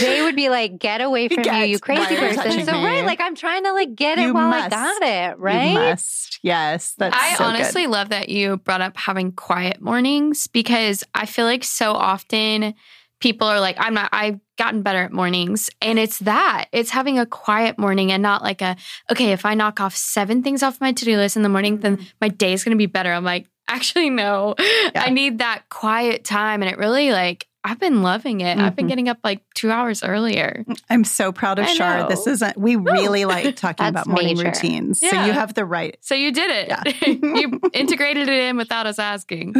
they 0.00 0.22
would 0.22 0.36
be 0.36 0.48
like, 0.48 0.78
"Get 0.78 1.00
away 1.00 1.28
from 1.28 1.42
get, 1.42 1.68
you, 1.68 1.74
you 1.74 1.78
crazy 1.78 2.16
person!" 2.16 2.64
So 2.64 2.72
me? 2.72 2.84
right, 2.84 3.04
like 3.04 3.20
I'm 3.20 3.34
trying 3.34 3.64
to 3.64 3.72
like 3.72 3.94
get 3.94 4.18
you 4.18 4.28
it 4.28 4.32
while 4.32 4.50
must. 4.50 4.66
I 4.66 4.68
got 4.70 5.02
it. 5.02 5.38
Right? 5.38 5.68
You 5.68 5.74
must. 5.74 6.38
Yes, 6.42 6.94
that's. 6.98 7.16
I 7.16 7.34
so 7.36 7.44
honestly 7.44 7.82
good. 7.82 7.90
love 7.90 8.08
that 8.10 8.28
you 8.28 8.58
brought 8.58 8.80
up 8.80 8.96
having 8.96 9.32
quiet 9.32 9.80
mornings 9.80 10.46
because 10.46 11.04
I 11.14 11.26
feel 11.26 11.44
like 11.44 11.64
so 11.64 11.92
often 11.92 12.74
people 13.20 13.48
are 13.48 13.60
like, 13.60 13.76
I'm 13.78 13.94
not, 13.94 14.10
I've 14.12 14.38
gotten 14.58 14.82
better 14.82 15.02
at 15.02 15.12
mornings. 15.12 15.70
And 15.80 15.98
it's 15.98 16.18
that, 16.20 16.66
it's 16.72 16.90
having 16.90 17.18
a 17.18 17.26
quiet 17.26 17.78
morning 17.78 18.12
and 18.12 18.22
not 18.22 18.42
like 18.42 18.62
a, 18.62 18.76
okay, 19.10 19.32
if 19.32 19.44
I 19.44 19.54
knock 19.54 19.80
off 19.80 19.96
seven 19.96 20.42
things 20.42 20.62
off 20.62 20.80
my 20.80 20.92
to 20.92 21.04
do 21.04 21.16
list 21.16 21.36
in 21.36 21.42
the 21.42 21.48
morning, 21.48 21.78
then 21.78 21.96
mm-hmm. 21.96 22.06
my 22.20 22.28
day 22.28 22.52
is 22.52 22.64
going 22.64 22.76
to 22.76 22.78
be 22.78 22.86
better. 22.86 23.12
I'm 23.12 23.24
like, 23.24 23.48
actually, 23.68 24.10
no, 24.10 24.54
yeah. 24.58 24.90
I 25.02 25.10
need 25.10 25.38
that 25.38 25.68
quiet 25.68 26.24
time. 26.24 26.62
And 26.62 26.70
it 26.70 26.78
really 26.78 27.10
like, 27.10 27.45
I've 27.66 27.80
been 27.80 28.02
loving 28.02 28.42
it. 28.42 28.56
Mm-hmm. 28.56 28.60
I've 28.64 28.76
been 28.76 28.84
mm-hmm. 28.84 28.90
getting 28.90 29.08
up 29.08 29.18
like 29.24 29.42
two 29.54 29.72
hours 29.72 30.04
earlier. 30.04 30.64
I'm 30.88 31.02
so 31.02 31.32
proud 31.32 31.58
of 31.58 31.66
Shar. 31.66 32.08
This 32.08 32.24
isn't, 32.28 32.56
we 32.56 32.76
really 32.76 33.24
like 33.24 33.56
talking 33.56 33.86
about 33.86 34.06
morning 34.06 34.36
major. 34.36 34.50
routines. 34.50 35.02
Yeah. 35.02 35.10
So 35.10 35.24
you 35.24 35.32
have 35.32 35.52
the 35.54 35.64
right. 35.64 35.96
So 36.00 36.14
you 36.14 36.30
did 36.30 36.48
it. 36.48 36.68
Yeah. 36.68 36.82
you 37.06 37.60
integrated 37.72 38.28
it 38.28 38.42
in 38.44 38.56
without 38.56 38.86
us 38.86 39.00
asking. 39.00 39.54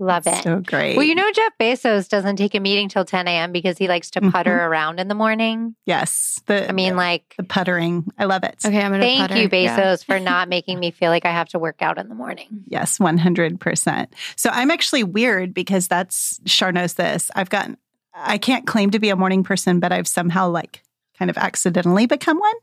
Love 0.00 0.26
it. 0.26 0.44
So 0.44 0.60
great. 0.60 0.96
Well, 0.96 1.04
you 1.04 1.16
know, 1.16 1.28
Jeff 1.32 1.52
Bezos 1.58 2.08
doesn't 2.08 2.36
take 2.36 2.54
a 2.54 2.60
meeting 2.60 2.88
till 2.88 3.04
10 3.04 3.26
a.m. 3.26 3.50
because 3.50 3.78
he 3.78 3.88
likes 3.88 4.10
to 4.12 4.20
putter 4.20 4.50
mm-hmm. 4.50 4.70
around 4.70 5.00
in 5.00 5.08
the 5.08 5.14
morning. 5.14 5.74
Yes. 5.86 6.40
The, 6.46 6.68
I 6.68 6.72
mean, 6.72 6.94
like 6.94 7.34
the 7.36 7.42
puttering. 7.42 8.06
I 8.16 8.26
love 8.26 8.44
it. 8.44 8.56
Okay, 8.64 8.80
I'm 8.80 8.92
going 8.92 9.00
to 9.00 9.06
Thank 9.06 9.20
putter. 9.22 9.40
you, 9.40 9.48
Bezos, 9.48 9.68
yeah. 9.76 9.96
for 9.96 10.20
not 10.20 10.48
making 10.48 10.78
me 10.78 10.92
feel 10.92 11.10
like 11.10 11.24
I 11.24 11.32
have 11.32 11.48
to 11.48 11.58
work 11.58 11.82
out 11.82 11.98
in 11.98 12.08
the 12.08 12.14
morning. 12.14 12.64
Yes, 12.68 12.98
100%. 12.98 14.06
So 14.36 14.50
I'm 14.52 14.70
actually 14.70 15.02
weird 15.02 15.52
because 15.52 15.88
that's, 15.88 16.40
Shar 16.46 16.70
knows 16.70 16.94
this. 16.94 17.30
I've 17.34 17.50
gotten, 17.50 17.76
I 18.14 18.38
can't 18.38 18.66
claim 18.66 18.92
to 18.92 19.00
be 19.00 19.10
a 19.10 19.16
morning 19.16 19.42
person, 19.42 19.80
but 19.80 19.90
I've 19.90 20.08
somehow 20.08 20.48
like 20.48 20.84
kind 21.18 21.28
of 21.28 21.36
accidentally 21.36 22.06
become 22.06 22.38
one. 22.38 22.54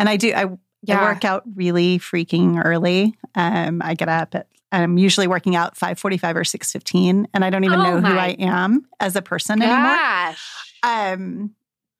And 0.00 0.08
I 0.08 0.16
do, 0.16 0.32
I 0.34 0.46
yeah. 0.82 1.00
I 1.00 1.04
work 1.04 1.24
out 1.24 1.42
really 1.54 1.98
freaking 1.98 2.62
early. 2.64 3.16
Um, 3.34 3.82
I 3.82 3.94
get 3.94 4.08
up 4.08 4.34
at 4.34 4.46
I'm 4.72 4.98
usually 4.98 5.26
working 5.26 5.56
out 5.56 5.76
5:45 5.76 6.36
or 6.36 6.44
6:15 6.44 7.26
and 7.32 7.44
I 7.44 7.50
don't 7.50 7.64
even 7.64 7.80
oh 7.80 7.98
know 7.98 8.00
who 8.00 8.16
I 8.16 8.36
am 8.38 8.86
as 9.00 9.16
a 9.16 9.22
person 9.22 9.60
gosh. 9.60 10.36
anymore. 10.84 11.16
Um 11.16 11.54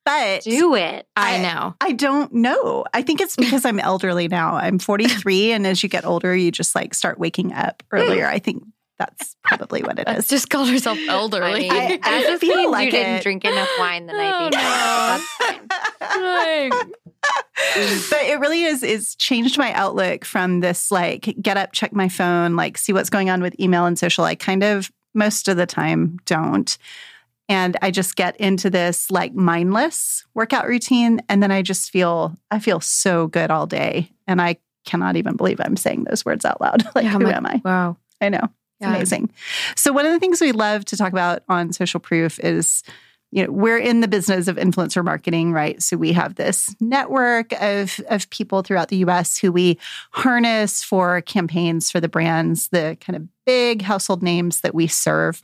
but 0.05 0.43
do 0.43 0.73
it. 0.75 1.05
I, 1.17 1.35
I, 1.35 1.41
know. 1.41 1.75
I 1.81 1.91
don't 1.91 2.31
know. 2.31 2.85
I 2.93 3.01
think 3.01 3.19
it's 3.19 3.35
because 3.35 3.65
I'm 3.65 3.77
elderly 3.77 4.29
now. 4.29 4.55
I'm 4.55 4.79
43 4.79 5.51
and 5.51 5.67
as 5.67 5.83
you 5.83 5.89
get 5.89 6.05
older 6.05 6.33
you 6.33 6.49
just 6.49 6.75
like 6.75 6.93
start 6.93 7.19
waking 7.19 7.51
up 7.51 7.83
earlier. 7.91 8.25
I 8.27 8.39
think 8.39 8.63
that's 8.97 9.35
probably 9.43 9.83
what 9.83 9.99
it 9.99 10.07
is. 10.07 10.27
Just 10.27 10.49
called 10.49 10.69
herself 10.69 10.97
elderly. 11.07 11.69
I, 11.69 11.87
mean, 11.87 11.99
I, 12.03 12.33
I 12.33 12.37
feel 12.39 12.71
like 12.71 12.85
you 12.85 12.91
didn't 12.91 13.23
drink 13.23 13.45
enough 13.45 13.69
wine 13.77 14.07
the 14.07 14.13
night 14.13 14.33
oh, 14.33 15.59
before. 15.59 16.19
No. 16.21 16.69
but 18.09 18.21
it 18.23 18.39
really 18.39 18.63
is 18.63 18.83
is 18.83 19.15
changed 19.15 19.57
my 19.57 19.73
outlook 19.73 20.25
from 20.25 20.61
this 20.61 20.91
like 20.91 21.35
get 21.41 21.57
up, 21.57 21.73
check 21.73 21.93
my 21.93 22.09
phone, 22.09 22.55
like 22.55 22.77
see 22.77 22.93
what's 22.93 23.09
going 23.09 23.29
on 23.29 23.41
with 23.41 23.59
email 23.59 23.85
and 23.85 23.99
social. 23.99 24.23
I 24.23 24.35
kind 24.35 24.63
of 24.63 24.91
most 25.13 25.47
of 25.47 25.57
the 25.57 25.65
time 25.65 26.17
don't. 26.25 26.77
And 27.49 27.77
I 27.81 27.91
just 27.91 28.15
get 28.15 28.35
into 28.37 28.69
this 28.69 29.09
like 29.09 29.33
mindless 29.33 30.25
workout 30.33 30.67
routine. 30.67 31.21
And 31.29 31.41
then 31.41 31.51
I 31.51 31.61
just 31.61 31.91
feel, 31.91 32.35
I 32.51 32.59
feel 32.59 32.79
so 32.79 33.27
good 33.27 33.51
all 33.51 33.65
day. 33.65 34.11
And 34.27 34.41
I 34.41 34.57
cannot 34.85 35.15
even 35.15 35.35
believe 35.35 35.59
I'm 35.61 35.77
saying 35.77 36.03
those 36.03 36.25
words 36.25 36.45
out 36.45 36.59
loud. 36.59 36.83
like, 36.95 37.05
yeah, 37.05 37.11
who 37.11 37.27
am 37.27 37.45
I? 37.45 37.61
Wow. 37.63 37.97
I 38.21 38.29
know. 38.29 38.49
Yeah. 38.79 38.95
Amazing. 38.95 39.31
So, 39.75 39.91
one 39.91 40.05
of 40.05 40.11
the 40.11 40.19
things 40.19 40.39
we 40.39 40.51
love 40.51 40.85
to 40.85 40.97
talk 40.97 41.11
about 41.11 41.43
on 41.49 41.73
Social 41.73 41.99
Proof 41.99 42.39
is 42.39 42.83
you 43.31 43.45
know 43.45 43.51
we're 43.51 43.77
in 43.77 44.01
the 44.01 44.07
business 44.07 44.47
of 44.47 44.55
influencer 44.55 45.03
marketing 45.03 45.51
right 45.51 45.81
so 45.81 45.97
we 45.97 46.13
have 46.13 46.35
this 46.35 46.75
network 46.79 47.51
of 47.61 47.99
of 48.09 48.29
people 48.29 48.61
throughout 48.61 48.89
the 48.89 48.97
US 48.97 49.37
who 49.37 49.51
we 49.51 49.77
harness 50.11 50.83
for 50.83 51.21
campaigns 51.21 51.91
for 51.91 51.99
the 51.99 52.09
brands 52.09 52.69
the 52.69 52.97
kind 53.01 53.17
of 53.17 53.27
big 53.45 53.81
household 53.81 54.23
names 54.23 54.61
that 54.61 54.73
we 54.73 54.87
serve 54.87 55.41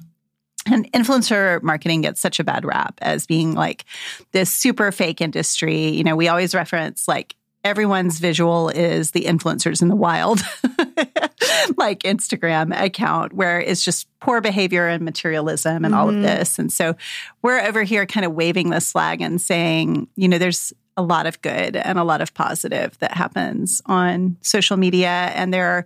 and 0.66 0.90
influencer 0.94 1.62
marketing 1.62 2.02
gets 2.02 2.22
such 2.22 2.40
a 2.40 2.44
bad 2.44 2.64
rap 2.64 2.98
as 3.02 3.26
being 3.26 3.54
like 3.54 3.84
this 4.32 4.50
super 4.50 4.92
fake 4.92 5.20
industry 5.20 5.90
you 5.90 6.04
know 6.04 6.16
we 6.16 6.28
always 6.28 6.56
reference 6.56 7.08
like 7.08 7.36
everyone's 7.64 8.20
visual 8.20 8.70
is 8.70 9.12
the 9.12 9.26
influencers 9.26 9.82
in 9.82 9.88
the 9.88 9.96
wild, 9.96 10.40
like 11.78 12.04
Instagram 12.04 12.78
account, 12.78 13.34
where 13.34 13.60
it's 13.60 13.84
just 13.84 14.08
poor 14.20 14.42
behavior 14.42 14.88
and 14.88 15.04
materialism 15.04 15.86
and 15.86 15.94
mm-hmm. 15.94 15.94
all 15.94 16.10
of 16.10 16.16
mm-hmm. 16.16 16.24
this. 16.24 16.60
And 16.60 16.72
so 16.72 16.96
we're 17.42 17.62
over 17.62 17.84
here 17.84 18.06
kind 18.06 18.26
of 18.26 18.34
waving 18.34 18.70
this 18.70 18.92
flag 18.92 19.22
and 19.22 19.40
saying, 19.40 20.08
you 20.16 20.28
know, 20.28 20.38
there's 20.38 20.74
a 20.98 21.02
lot 21.02 21.26
of 21.26 21.42
good 21.42 21.76
and 21.76 21.98
a 21.98 22.04
lot 22.04 22.22
of 22.22 22.34
positive 22.34 22.98
that 23.00 23.14
happens 23.14 23.82
on 23.86 24.38
social 24.42 24.78
media. 24.78 25.08
And 25.08 25.54
there 25.54 25.68
are, 25.68 25.86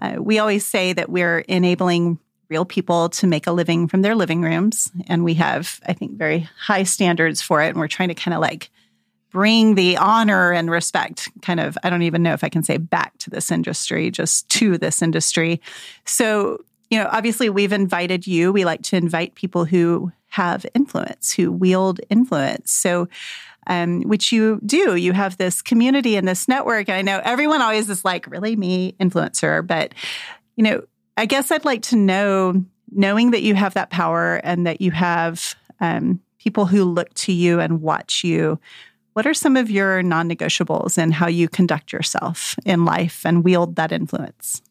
uh, 0.00 0.22
we 0.22 0.38
always 0.38 0.66
say 0.66 0.92
that 0.92 1.08
we're 1.08 1.38
enabling 1.40 2.18
real 2.50 2.64
people 2.64 3.08
to 3.08 3.26
make 3.26 3.46
a 3.46 3.52
living 3.52 3.88
from 3.88 4.02
their 4.02 4.14
living 4.14 4.42
rooms. 4.42 4.90
And 5.06 5.24
we 5.24 5.34
have, 5.34 5.80
I 5.86 5.92
think, 5.92 6.12
very 6.12 6.48
high 6.58 6.82
standards 6.82 7.40
for 7.40 7.62
it. 7.62 7.68
And 7.68 7.78
we're 7.78 7.88
trying 7.88 8.10
to 8.10 8.14
kind 8.14 8.34
of 8.34 8.40
like 8.40 8.70
bring 9.34 9.74
the 9.74 9.96
honor 9.96 10.52
and 10.52 10.70
respect 10.70 11.28
kind 11.42 11.58
of, 11.58 11.76
I 11.82 11.90
don't 11.90 12.02
even 12.02 12.22
know 12.22 12.34
if 12.34 12.44
I 12.44 12.48
can 12.48 12.62
say 12.62 12.76
back 12.76 13.18
to 13.18 13.30
this 13.30 13.50
industry, 13.50 14.12
just 14.12 14.48
to 14.50 14.78
this 14.78 15.02
industry. 15.02 15.60
So, 16.06 16.64
you 16.88 17.00
know, 17.00 17.08
obviously 17.10 17.50
we've 17.50 17.72
invited 17.72 18.28
you. 18.28 18.52
We 18.52 18.64
like 18.64 18.82
to 18.82 18.96
invite 18.96 19.34
people 19.34 19.64
who 19.64 20.12
have 20.28 20.64
influence, 20.72 21.32
who 21.32 21.50
wield 21.50 22.00
influence. 22.10 22.70
So, 22.70 23.08
um, 23.66 24.02
which 24.02 24.30
you 24.30 24.60
do. 24.64 24.94
You 24.94 25.12
have 25.12 25.36
this 25.36 25.62
community 25.62 26.14
and 26.14 26.28
this 26.28 26.46
network. 26.46 26.88
And 26.88 26.96
I 26.96 27.02
know 27.02 27.20
everyone 27.24 27.60
always 27.60 27.90
is 27.90 28.04
like, 28.04 28.30
really, 28.30 28.54
me, 28.54 28.94
influencer. 29.00 29.66
But, 29.66 29.94
you 30.54 30.62
know, 30.62 30.84
I 31.16 31.26
guess 31.26 31.50
I'd 31.50 31.64
like 31.64 31.82
to 31.82 31.96
know, 31.96 32.64
knowing 32.92 33.32
that 33.32 33.42
you 33.42 33.56
have 33.56 33.74
that 33.74 33.90
power 33.90 34.36
and 34.44 34.64
that 34.68 34.80
you 34.80 34.92
have 34.92 35.56
um, 35.80 36.20
people 36.38 36.66
who 36.66 36.84
look 36.84 37.12
to 37.14 37.32
you 37.32 37.58
and 37.58 37.82
watch 37.82 38.22
you, 38.22 38.60
what 39.14 39.26
are 39.26 39.34
some 39.34 39.56
of 39.56 39.70
your 39.70 40.02
non 40.02 40.28
negotiables 40.28 40.98
and 40.98 41.14
how 41.14 41.26
you 41.26 41.48
conduct 41.48 41.92
yourself 41.92 42.56
in 42.64 42.84
life 42.84 43.24
and 43.24 43.42
wield 43.42 43.76
that 43.76 43.92
influence? 43.92 44.62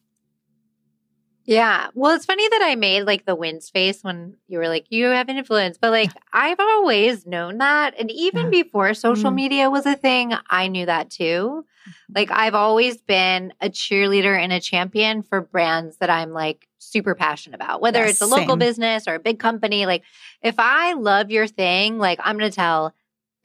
Yeah. 1.46 1.88
Well, 1.94 2.14
it's 2.14 2.24
funny 2.24 2.48
that 2.48 2.62
I 2.62 2.74
made 2.74 3.02
like 3.02 3.26
the 3.26 3.34
wins 3.34 3.68
face 3.68 4.02
when 4.02 4.36
you 4.48 4.58
were 4.58 4.68
like, 4.68 4.86
you 4.88 5.06
have 5.06 5.28
an 5.28 5.36
influence, 5.36 5.76
but 5.78 5.90
like 5.90 6.10
I've 6.32 6.60
always 6.60 7.26
known 7.26 7.58
that. 7.58 7.94
And 7.98 8.10
even 8.10 8.44
yeah. 8.44 8.62
before 8.62 8.94
social 8.94 9.30
mm 9.30 9.34
media 9.34 9.68
was 9.68 9.84
a 9.84 9.96
thing, 9.96 10.32
I 10.48 10.68
knew 10.68 10.86
that 10.86 11.10
too. 11.10 11.66
Mm-hmm. 11.66 12.12
Like 12.14 12.30
I've 12.30 12.54
always 12.54 12.98
been 13.02 13.52
a 13.60 13.68
cheerleader 13.68 14.38
and 14.38 14.52
a 14.52 14.60
champion 14.60 15.22
for 15.22 15.42
brands 15.42 15.98
that 15.98 16.08
I'm 16.08 16.30
like 16.30 16.66
super 16.78 17.14
passionate 17.14 17.56
about, 17.56 17.82
whether 17.82 18.00
yes, 18.00 18.12
it's 18.12 18.20
a 18.22 18.26
local 18.26 18.52
same. 18.52 18.58
business 18.60 19.06
or 19.06 19.16
a 19.16 19.20
big 19.20 19.38
company. 19.38 19.84
Like 19.84 20.02
if 20.40 20.54
I 20.58 20.94
love 20.94 21.30
your 21.30 21.46
thing, 21.46 21.98
like 21.98 22.20
I'm 22.22 22.38
going 22.38 22.50
to 22.50 22.54
tell 22.54 22.94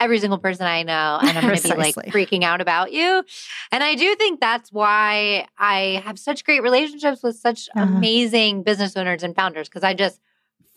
every 0.00 0.18
single 0.18 0.38
person 0.38 0.66
I 0.66 0.82
know, 0.82 1.18
and 1.22 1.36
I'm 1.36 1.44
going 1.44 1.56
to 1.56 1.62
be 1.62 1.74
like 1.74 1.94
freaking 1.94 2.42
out 2.42 2.60
about 2.60 2.92
you. 2.92 3.22
And 3.70 3.84
I 3.84 3.94
do 3.94 4.14
think 4.16 4.40
that's 4.40 4.72
why 4.72 5.46
I 5.58 6.02
have 6.04 6.18
such 6.18 6.44
great 6.44 6.62
relationships 6.62 7.22
with 7.22 7.36
such 7.36 7.68
uh-huh. 7.76 7.84
amazing 7.84 8.62
business 8.62 8.96
owners 8.96 9.22
and 9.22 9.36
founders 9.36 9.68
because 9.68 9.84
I 9.84 9.94
just 9.94 10.20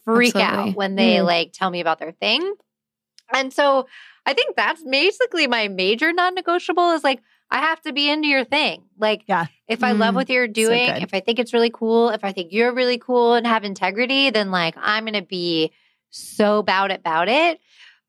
freak 0.03 0.35
Absolutely. 0.35 0.71
out 0.71 0.75
when 0.75 0.95
they 0.95 1.15
mm. 1.15 1.25
like 1.25 1.53
tell 1.53 1.69
me 1.69 1.79
about 1.79 1.99
their 1.99 2.11
thing. 2.11 2.53
And 3.33 3.51
so 3.53 3.87
I 4.25 4.33
think 4.33 4.55
that's 4.55 4.83
basically 4.83 5.47
my 5.47 5.69
major 5.69 6.11
non 6.11 6.35
negotiable 6.35 6.91
is 6.91 7.03
like, 7.03 7.21
I 7.49 7.59
have 7.59 7.81
to 7.83 7.93
be 7.93 8.09
into 8.09 8.27
your 8.27 8.45
thing. 8.45 8.83
Like, 8.97 9.23
yeah. 9.27 9.45
if 9.67 9.83
I 9.83 9.93
mm. 9.93 9.99
love 9.99 10.15
what 10.15 10.29
you're 10.29 10.47
doing, 10.47 10.87
so 10.87 10.95
if 10.95 11.13
I 11.13 11.19
think 11.19 11.39
it's 11.39 11.53
really 11.53 11.69
cool, 11.69 12.09
if 12.09 12.23
I 12.23 12.31
think 12.31 12.51
you're 12.51 12.73
really 12.73 12.97
cool 12.97 13.35
and 13.35 13.45
have 13.45 13.63
integrity, 13.63 14.31
then 14.31 14.51
like 14.51 14.75
I'm 14.77 15.05
going 15.05 15.13
to 15.13 15.21
be 15.21 15.71
so 16.09 16.59
about 16.59 16.91
it, 16.91 16.99
about 16.99 17.29
it. 17.29 17.59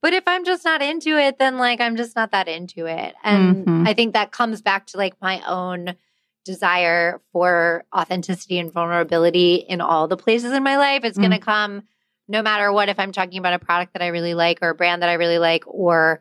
But 0.04 0.12
if 0.12 0.24
I'm 0.26 0.44
just 0.44 0.66
not 0.66 0.82
into 0.82 1.16
it, 1.16 1.38
then 1.38 1.56
like 1.56 1.80
I'm 1.80 1.96
just 1.96 2.14
not 2.14 2.32
that 2.32 2.46
into 2.46 2.84
it. 2.84 3.14
And 3.24 3.64
mm-hmm. 3.64 3.88
I 3.88 3.94
think 3.94 4.12
that 4.12 4.32
comes 4.32 4.60
back 4.60 4.88
to 4.88 4.98
like 4.98 5.14
my 5.22 5.40
own 5.48 5.96
desire 6.44 7.22
for 7.32 7.86
authenticity 7.90 8.58
and 8.58 8.70
vulnerability 8.70 9.54
in 9.54 9.80
all 9.80 10.06
the 10.06 10.18
places 10.18 10.52
in 10.52 10.62
my 10.62 10.76
life. 10.76 11.04
It's 11.04 11.16
mm-hmm. 11.16 11.30
going 11.30 11.40
to 11.40 11.42
come 11.42 11.84
no 12.28 12.42
matter 12.42 12.70
what 12.70 12.90
if 12.90 12.98
I'm 12.98 13.12
talking 13.12 13.38
about 13.38 13.54
a 13.54 13.58
product 13.58 13.94
that 13.94 14.02
I 14.02 14.08
really 14.08 14.34
like 14.34 14.58
or 14.60 14.68
a 14.68 14.74
brand 14.74 15.00
that 15.00 15.08
I 15.08 15.14
really 15.14 15.38
like 15.38 15.64
or 15.66 16.20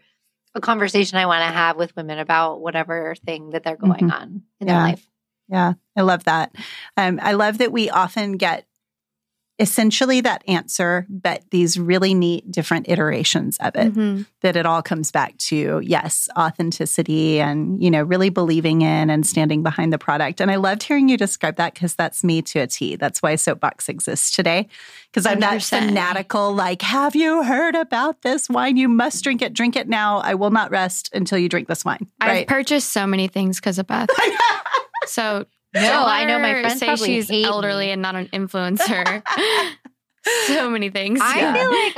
a 0.56 0.62
conversation 0.62 1.18
I 1.18 1.26
want 1.26 1.42
to 1.42 1.54
have 1.54 1.76
with 1.76 1.94
women 1.98 2.20
about 2.20 2.62
whatever 2.62 3.16
thing 3.26 3.50
that 3.50 3.66
they're 3.66 3.76
going 3.76 4.06
mm-hmm. 4.06 4.12
on 4.12 4.44
in 4.62 4.68
yeah. 4.70 4.74
their 4.76 4.84
life. 4.84 5.10
Yeah, 5.50 5.74
I 5.98 6.04
love 6.04 6.24
that. 6.24 6.56
Um, 6.96 7.20
I 7.22 7.34
love 7.34 7.58
that 7.58 7.74
we 7.74 7.90
often 7.90 8.38
get 8.38 8.66
essentially 9.60 10.22
that 10.22 10.44
answer, 10.48 11.06
but 11.10 11.44
these 11.52 11.78
really 11.78 12.14
neat 12.14 12.50
different 12.52 12.90
iterations 12.90 13.58
of 13.60 13.76
it. 13.76 13.94
Mm-hmm. 13.94 14.24
That 14.42 14.56
it 14.56 14.66
all 14.66 14.82
comes 14.82 15.12
back 15.12 15.38
to 15.50 15.80
yes, 15.84 16.28
authenticity 16.38 17.40
and 17.40 17.82
you 17.82 17.92
know 17.92 18.04
really 18.04 18.30
believing 18.30 18.82
in 18.82 19.10
and 19.10 19.26
standing 19.26 19.64
behind 19.64 19.94
the 19.94 19.98
product. 19.98 20.42
And 20.42 20.50
I 20.50 20.56
loved 20.56 20.84
hearing 20.84 21.08
you 21.08 21.18
describe 21.18 21.56
that 21.58 21.74
because 21.74 21.96
that's 21.96 22.24
me 22.24 22.42
to 22.44 22.60
a 22.60 22.68
T. 22.68 22.96
That's 22.96 23.22
why 23.22 23.36
Soapbox 23.36 23.90
exists 23.90 24.32
today 24.36 24.68
because 25.12 25.26
I'm 25.26 25.40
that 25.42 25.62
fanatical. 25.62 26.54
Like, 26.54 26.82
have 26.82 27.16
you 27.16 27.44
heard 27.44 27.76
about 27.76 28.24
this 28.24 28.50
wine? 28.50 28.78
You 28.78 28.90
must 28.90 29.24
drink 29.24 29.42
it. 29.42 29.54
Drink 29.54 29.76
it 29.76 29.88
now. 29.88 30.18
I 30.20 30.34
will 30.34 30.52
not 30.52 30.72
rest 30.72 31.10
until 31.14 31.38
you 31.38 31.48
drink 31.48 31.68
this 31.68 31.86
wine. 31.86 32.08
Right? 32.22 32.42
I've 32.42 32.48
purchased 32.48 32.92
so 32.92 33.06
many 33.06 33.28
things 33.28 33.60
because 33.60 33.78
of 33.78 33.88
Beth. 33.88 34.10
so 35.06 35.46
no, 35.74 36.04
I 36.06 36.26
know 36.26 36.40
my 36.40 36.62
friends 36.62 36.80
say 36.80 36.96
she's 36.96 37.32
elderly 37.32 37.88
me. 37.88 37.92
and 37.92 38.02
not 38.02 38.16
an 38.16 38.28
influencer. 38.28 39.24
so 40.48 40.70
many 40.70 40.90
things. 40.90 41.20
I 41.22 41.40
yeah. 41.40 41.54
feel 41.54 41.70
like 41.70 41.96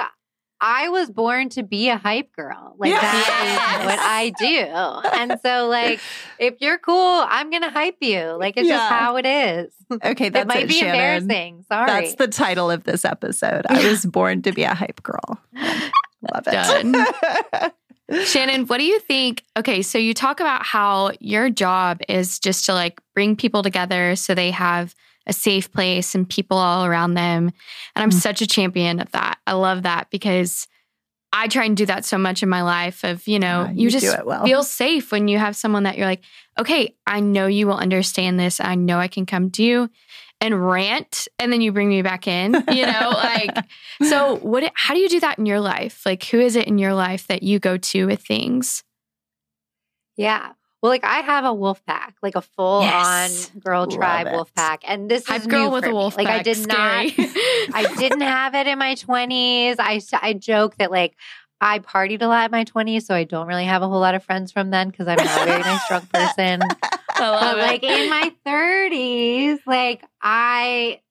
I 0.61 0.89
was 0.89 1.11
born 1.11 1.49
to 1.49 1.63
be 1.63 1.89
a 1.89 1.97
hype 1.97 2.31
girl. 2.31 2.75
Like 2.77 2.89
Yes. 2.89 3.01
that 3.01 3.77
is 3.81 3.85
what 3.85 3.99
I 3.99 4.29
do. 4.39 5.19
And 5.19 5.39
so 5.41 5.67
like 5.67 5.99
if 6.39 6.55
you're 6.59 6.77
cool, 6.79 7.23
I'm 7.27 7.51
gonna 7.51 7.69
hype 7.69 7.97
you. 8.01 8.35
Like 8.39 8.57
it's 8.57 8.67
Yeah. 8.67 8.77
just 8.77 8.89
how 8.93 9.17
it 9.17 9.25
is. 9.25 9.73
Okay, 10.03 10.29
that's 10.29 10.43
it 10.43 10.47
might 10.47 10.63
it, 10.63 10.69
be 10.69 10.75
Shannon. 10.75 10.95
embarrassing. 10.95 11.65
Sorry. 11.67 11.88
That's 11.88 12.15
the 12.15 12.27
title 12.27 12.71
of 12.71 12.83
this 12.83 13.05
episode. 13.05 13.65
I 13.69 13.88
was 13.89 14.05
born 14.05 14.41
to 14.43 14.51
be 14.53 14.63
a 14.63 14.73
hype 14.73 15.03
girl. 15.03 15.39
Love 16.33 16.47
it. 16.47 17.73
Shannon, 18.25 18.65
what 18.67 18.77
do 18.77 18.83
you 18.83 18.99
think? 18.99 19.43
Okay, 19.57 19.81
so 19.81 19.97
you 19.97 20.13
talk 20.13 20.39
about 20.39 20.65
how 20.65 21.11
your 21.19 21.49
job 21.49 22.01
is 22.07 22.39
just 22.39 22.65
to 22.65 22.73
like 22.73 23.01
bring 23.13 23.35
people 23.35 23.63
together 23.63 24.15
so 24.15 24.35
they 24.35 24.51
have 24.51 24.93
a 25.27 25.33
safe 25.33 25.71
place 25.71 26.13
and 26.13 26.29
people 26.29 26.57
all 26.57 26.85
around 26.85 27.15
them. 27.15 27.51
And 27.95 28.03
I'm 28.03 28.11
Mm. 28.11 28.21
such 28.21 28.41
a 28.41 28.47
champion 28.47 28.99
of 28.99 29.11
that. 29.11 29.39
I 29.47 29.53
love 29.53 29.83
that 29.83 30.09
because 30.11 30.67
I 31.33 31.47
try 31.47 31.65
and 31.65 31.75
do 31.75 31.85
that 31.87 32.05
so 32.05 32.17
much 32.17 32.43
in 32.43 32.49
my 32.49 32.61
life 32.61 33.03
of, 33.03 33.27
you 33.27 33.39
know, 33.39 33.63
Yeah, 33.63 33.71
you, 33.71 33.83
you 33.85 33.89
just 33.89 34.23
well. 34.23 34.45
feel 34.45 34.63
safe 34.63 35.11
when 35.11 35.27
you 35.27 35.39
have 35.39 35.55
someone 35.55 35.83
that 35.83 35.97
you're 35.97 36.05
like, 36.05 36.23
okay, 36.59 36.95
I 37.07 37.19
know 37.19 37.47
you 37.47 37.67
will 37.67 37.77
understand 37.77 38.39
this. 38.39 38.59
I 38.61 38.75
know 38.75 38.99
I 38.99 39.07
can 39.07 39.25
come 39.25 39.49
to 39.51 39.63
you 39.63 39.89
and 40.41 40.67
rant 40.69 41.27
and 41.39 41.51
then 41.51 41.61
you 41.61 41.71
bring 41.71 41.89
me 41.89 42.01
back 42.01 42.27
in, 42.27 42.53
you 42.71 42.85
know, 42.85 43.09
like 43.13 43.55
so 44.03 44.35
what 44.37 44.69
how 44.75 44.93
do 44.93 44.99
you 44.99 45.09
do 45.09 45.19
that 45.21 45.39
in 45.39 45.45
your 45.45 45.59
life? 45.59 46.01
Like 46.05 46.23
who 46.25 46.39
is 46.39 46.55
it 46.55 46.67
in 46.67 46.77
your 46.77 46.93
life 46.93 47.27
that 47.27 47.41
you 47.43 47.59
go 47.59 47.77
to 47.77 48.05
with 48.05 48.21
things? 48.21 48.83
Yeah. 50.17 50.51
Well, 50.81 50.91
like 50.91 51.03
I 51.03 51.21
have 51.21 51.45
a 51.45 51.53
wolf 51.53 51.83
pack, 51.85 52.15
like 52.21 52.35
a 52.35 52.41
full 52.41 52.81
Yes. 52.81 53.51
on 53.55 53.59
girl 53.59 53.81
Love 53.87 53.91
tribe 53.95 54.27
it. 54.27 54.33
wolf 54.33 54.53
pack. 54.53 54.81
And 54.85 55.09
this 55.09 55.25
Hype 55.25 55.41
is 55.41 55.47
girl 55.47 55.65
new 55.67 55.71
with 55.71 55.83
for 55.83 55.89
a 55.89 55.93
me. 55.93 55.95
wolf 55.95 56.17
Like 56.17 56.27
I 56.27 56.37
pack, 56.37 56.43
did 56.43 56.67
not. 56.67 56.75
I 57.73 57.95
didn't 57.97 58.21
have 58.21 58.53
it 58.53 58.67
in 58.67 58.77
my 58.77 58.93
20s. 58.95 59.75
I 59.79 59.99
I 60.21 60.33
joke 60.33 60.75
that 60.77 60.91
like 60.91 61.15
I 61.59 61.79
partied 61.79 62.21
a 62.21 62.27
lot 62.27 62.45
in 62.45 62.51
my 62.51 62.65
20s, 62.65 63.03
so 63.03 63.15
I 63.15 63.23
don't 63.23 63.47
really 63.47 63.65
have 63.65 63.81
a 63.81 63.87
whole 63.87 63.99
lot 63.99 64.13
of 64.13 64.23
friends 64.23 64.51
from 64.51 64.69
then 64.69 64.89
because 64.89 65.07
I'm 65.07 65.15
not 65.17 65.41
a 65.41 65.45
very 65.45 65.61
nice 65.61 65.87
drunk 65.87 66.09
person. 66.13 66.59
I 67.19 67.30
love 67.30 67.41
But 67.41 67.58
it. 67.58 67.62
like 67.62 67.84
in 67.84 68.10
my 68.10 68.32
30s, 68.45 69.60
like 69.65 70.04
I 70.21 71.01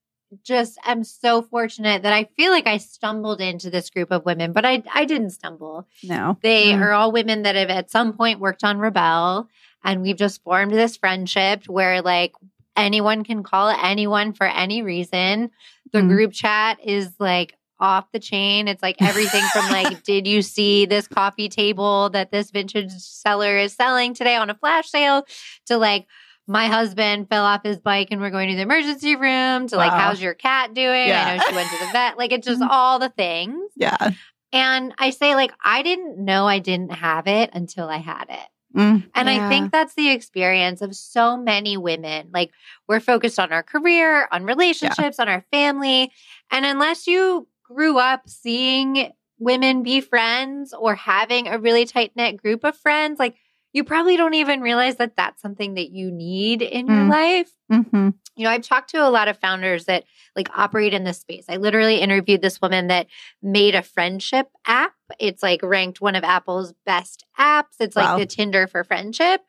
just 0.43 0.79
am 0.85 1.05
so 1.05 1.43
fortunate 1.43 2.03
that 2.03 2.13
I 2.13 2.25
feel 2.37 2.51
like 2.51 2.67
I 2.67 2.79
stumbled 2.79 3.41
into 3.41 3.71
this 3.71 3.91
group 3.91 4.11
of 4.11 4.25
women, 4.25 4.53
but 4.53 4.65
I 4.65 4.83
I 4.93 5.05
didn't 5.05 5.31
stumble. 5.31 5.87
no. 6.03 6.37
They 6.43 6.73
Mm. 6.73 6.81
are 6.83 6.93
all 6.93 7.13
women 7.13 7.43
that 7.43 7.57
have 7.57 7.71
at 7.71 7.91
some 7.91 8.13
point 8.15 8.41
worked 8.41 8.65
on 8.65 8.79
Rebelle, 8.79 9.49
and 9.85 10.03
we've 10.03 10.17
just 10.17 10.43
formed 10.43 10.73
this 10.73 10.97
friendship 10.97 11.67
where 11.69 12.03
like 12.03 12.33
anyone 12.77 13.23
can 13.25 13.43
call 13.45 13.69
anyone 13.69 14.33
for 14.33 14.47
any 14.47 14.83
reason. 14.83 15.51
The 15.93 16.01
Mm. 16.01 16.09
group 16.09 16.33
chat 16.33 16.79
is 16.85 17.15
like 17.21 17.55
off 17.85 18.11
the 18.13 18.19
chain. 18.19 18.67
It's 18.67 18.83
like 18.83 18.97
everything 19.01 19.45
from 19.53 19.71
like, 19.71 20.03
did 20.05 20.27
you 20.27 20.43
see 20.43 20.87
this 20.87 21.07
coffee 21.07 21.49
table 21.49 22.09
that 22.11 22.31
this 22.33 22.51
vintage 22.51 22.91
seller 22.93 23.59
is 23.59 23.75
selling 23.75 24.15
today 24.15 24.37
on 24.37 24.49
a 24.51 24.55
flash 24.55 24.89
sale? 24.91 25.27
To 25.67 25.77
like, 25.77 26.07
my 26.47 26.67
husband 26.67 27.29
fell 27.29 27.45
off 27.45 27.63
his 27.63 27.79
bike 27.79 28.09
and 28.11 28.21
we're 28.21 28.31
going 28.31 28.49
to 28.51 28.57
the 28.57 28.63
emergency 28.63 29.17
room. 29.17 29.69
To 29.69 29.77
like, 29.77 29.93
Wow. 29.93 29.99
how's 29.99 30.21
your 30.23 30.35
cat 30.35 30.75
doing? 30.75 31.09
Yeah. 31.09 31.25
I 31.27 31.37
know 31.37 31.43
she 31.49 31.55
went 31.55 31.71
to 31.71 31.79
the 31.87 31.93
vet. 31.93 32.19
Like, 32.19 32.33
it's 32.33 32.47
just 32.47 32.63
all 32.63 32.99
the 32.99 33.09
things. 33.11 33.71
Yeah. 33.77 34.13
And 34.53 34.95
I 34.99 35.11
say, 35.11 35.35
like, 35.35 35.53
I 35.65 35.83
didn't 35.83 36.19
know 36.23 36.47
I 36.47 36.59
didn't 36.61 36.93
have 36.93 37.27
it 37.27 37.51
until 37.53 37.89
I 37.89 37.97
had 37.97 38.27
it. 38.31 38.79
Mm. 38.79 39.09
And 39.15 39.29
Yeah. 39.29 39.47
I 39.47 39.49
think 39.49 39.73
that's 39.73 39.95
the 39.95 40.11
experience 40.11 40.83
of 40.83 40.95
so 40.95 41.37
many 41.37 41.77
women. 41.77 42.29
Like, 42.33 42.51
we're 42.89 43.01
focused 43.01 43.39
on 43.39 43.53
our 43.53 43.63
career, 43.63 44.29
on 44.31 44.45
relationships, 44.45 45.19
on 45.19 45.29
our 45.29 45.45
family. 45.53 46.13
And 46.51 46.67
unless 46.67 47.07
you 47.07 47.49
grew 47.65 47.99
up 47.99 48.29
seeing 48.29 49.13
women 49.39 49.83
be 49.83 50.01
friends 50.01 50.73
or 50.73 50.95
having 50.95 51.49
a 51.49 51.59
really 51.59 51.85
tight 51.87 52.13
knit 52.15 52.37
group 52.37 52.65
of 52.65 52.77
friends, 52.77 53.19
like, 53.19 53.35
you 53.73 53.83
probably 53.83 54.17
don't 54.17 54.35
even 54.35 54.61
realize 54.61 54.97
that 54.97 55.17
that's 55.17 55.43
something 55.43 55.75
that 55.75 55.91
you 55.91 56.11
need 56.13 56.63
in 56.63 56.87
your 56.87 57.05
Mm. 57.05 57.11
life. 57.11 57.51
Hmm 57.71 58.09
you 58.37 58.43
know 58.45 58.51
i've 58.51 58.63
talked 58.63 58.91
to 58.91 58.97
a 58.97 59.11
lot 59.11 59.29
of 59.29 59.39
founders 59.39 59.85
that 59.85 60.03
like 60.35 60.49
operate 60.57 60.93
in 60.93 61.05
this 61.05 61.19
space. 61.21 61.45
I 61.49 61.57
literally 61.59 62.01
interviewed 62.01 62.43
this 62.43 62.61
woman 62.61 62.89
that 62.89 63.07
made 63.41 63.77
a 63.77 63.83
friendship 63.83 64.49
app. 64.67 64.95
It's 65.21 65.41
like 65.43 65.63
ranked 65.63 66.01
one 66.01 66.17
of 66.17 66.25
apple's 66.25 66.73
best 66.85 67.25
apps. 67.39 67.77
It's 67.79 67.95
like 67.95 68.09
Wow. 68.09 68.19
the 68.19 68.27
tinder 68.27 68.67
for 68.67 68.83
friendship 68.83 69.43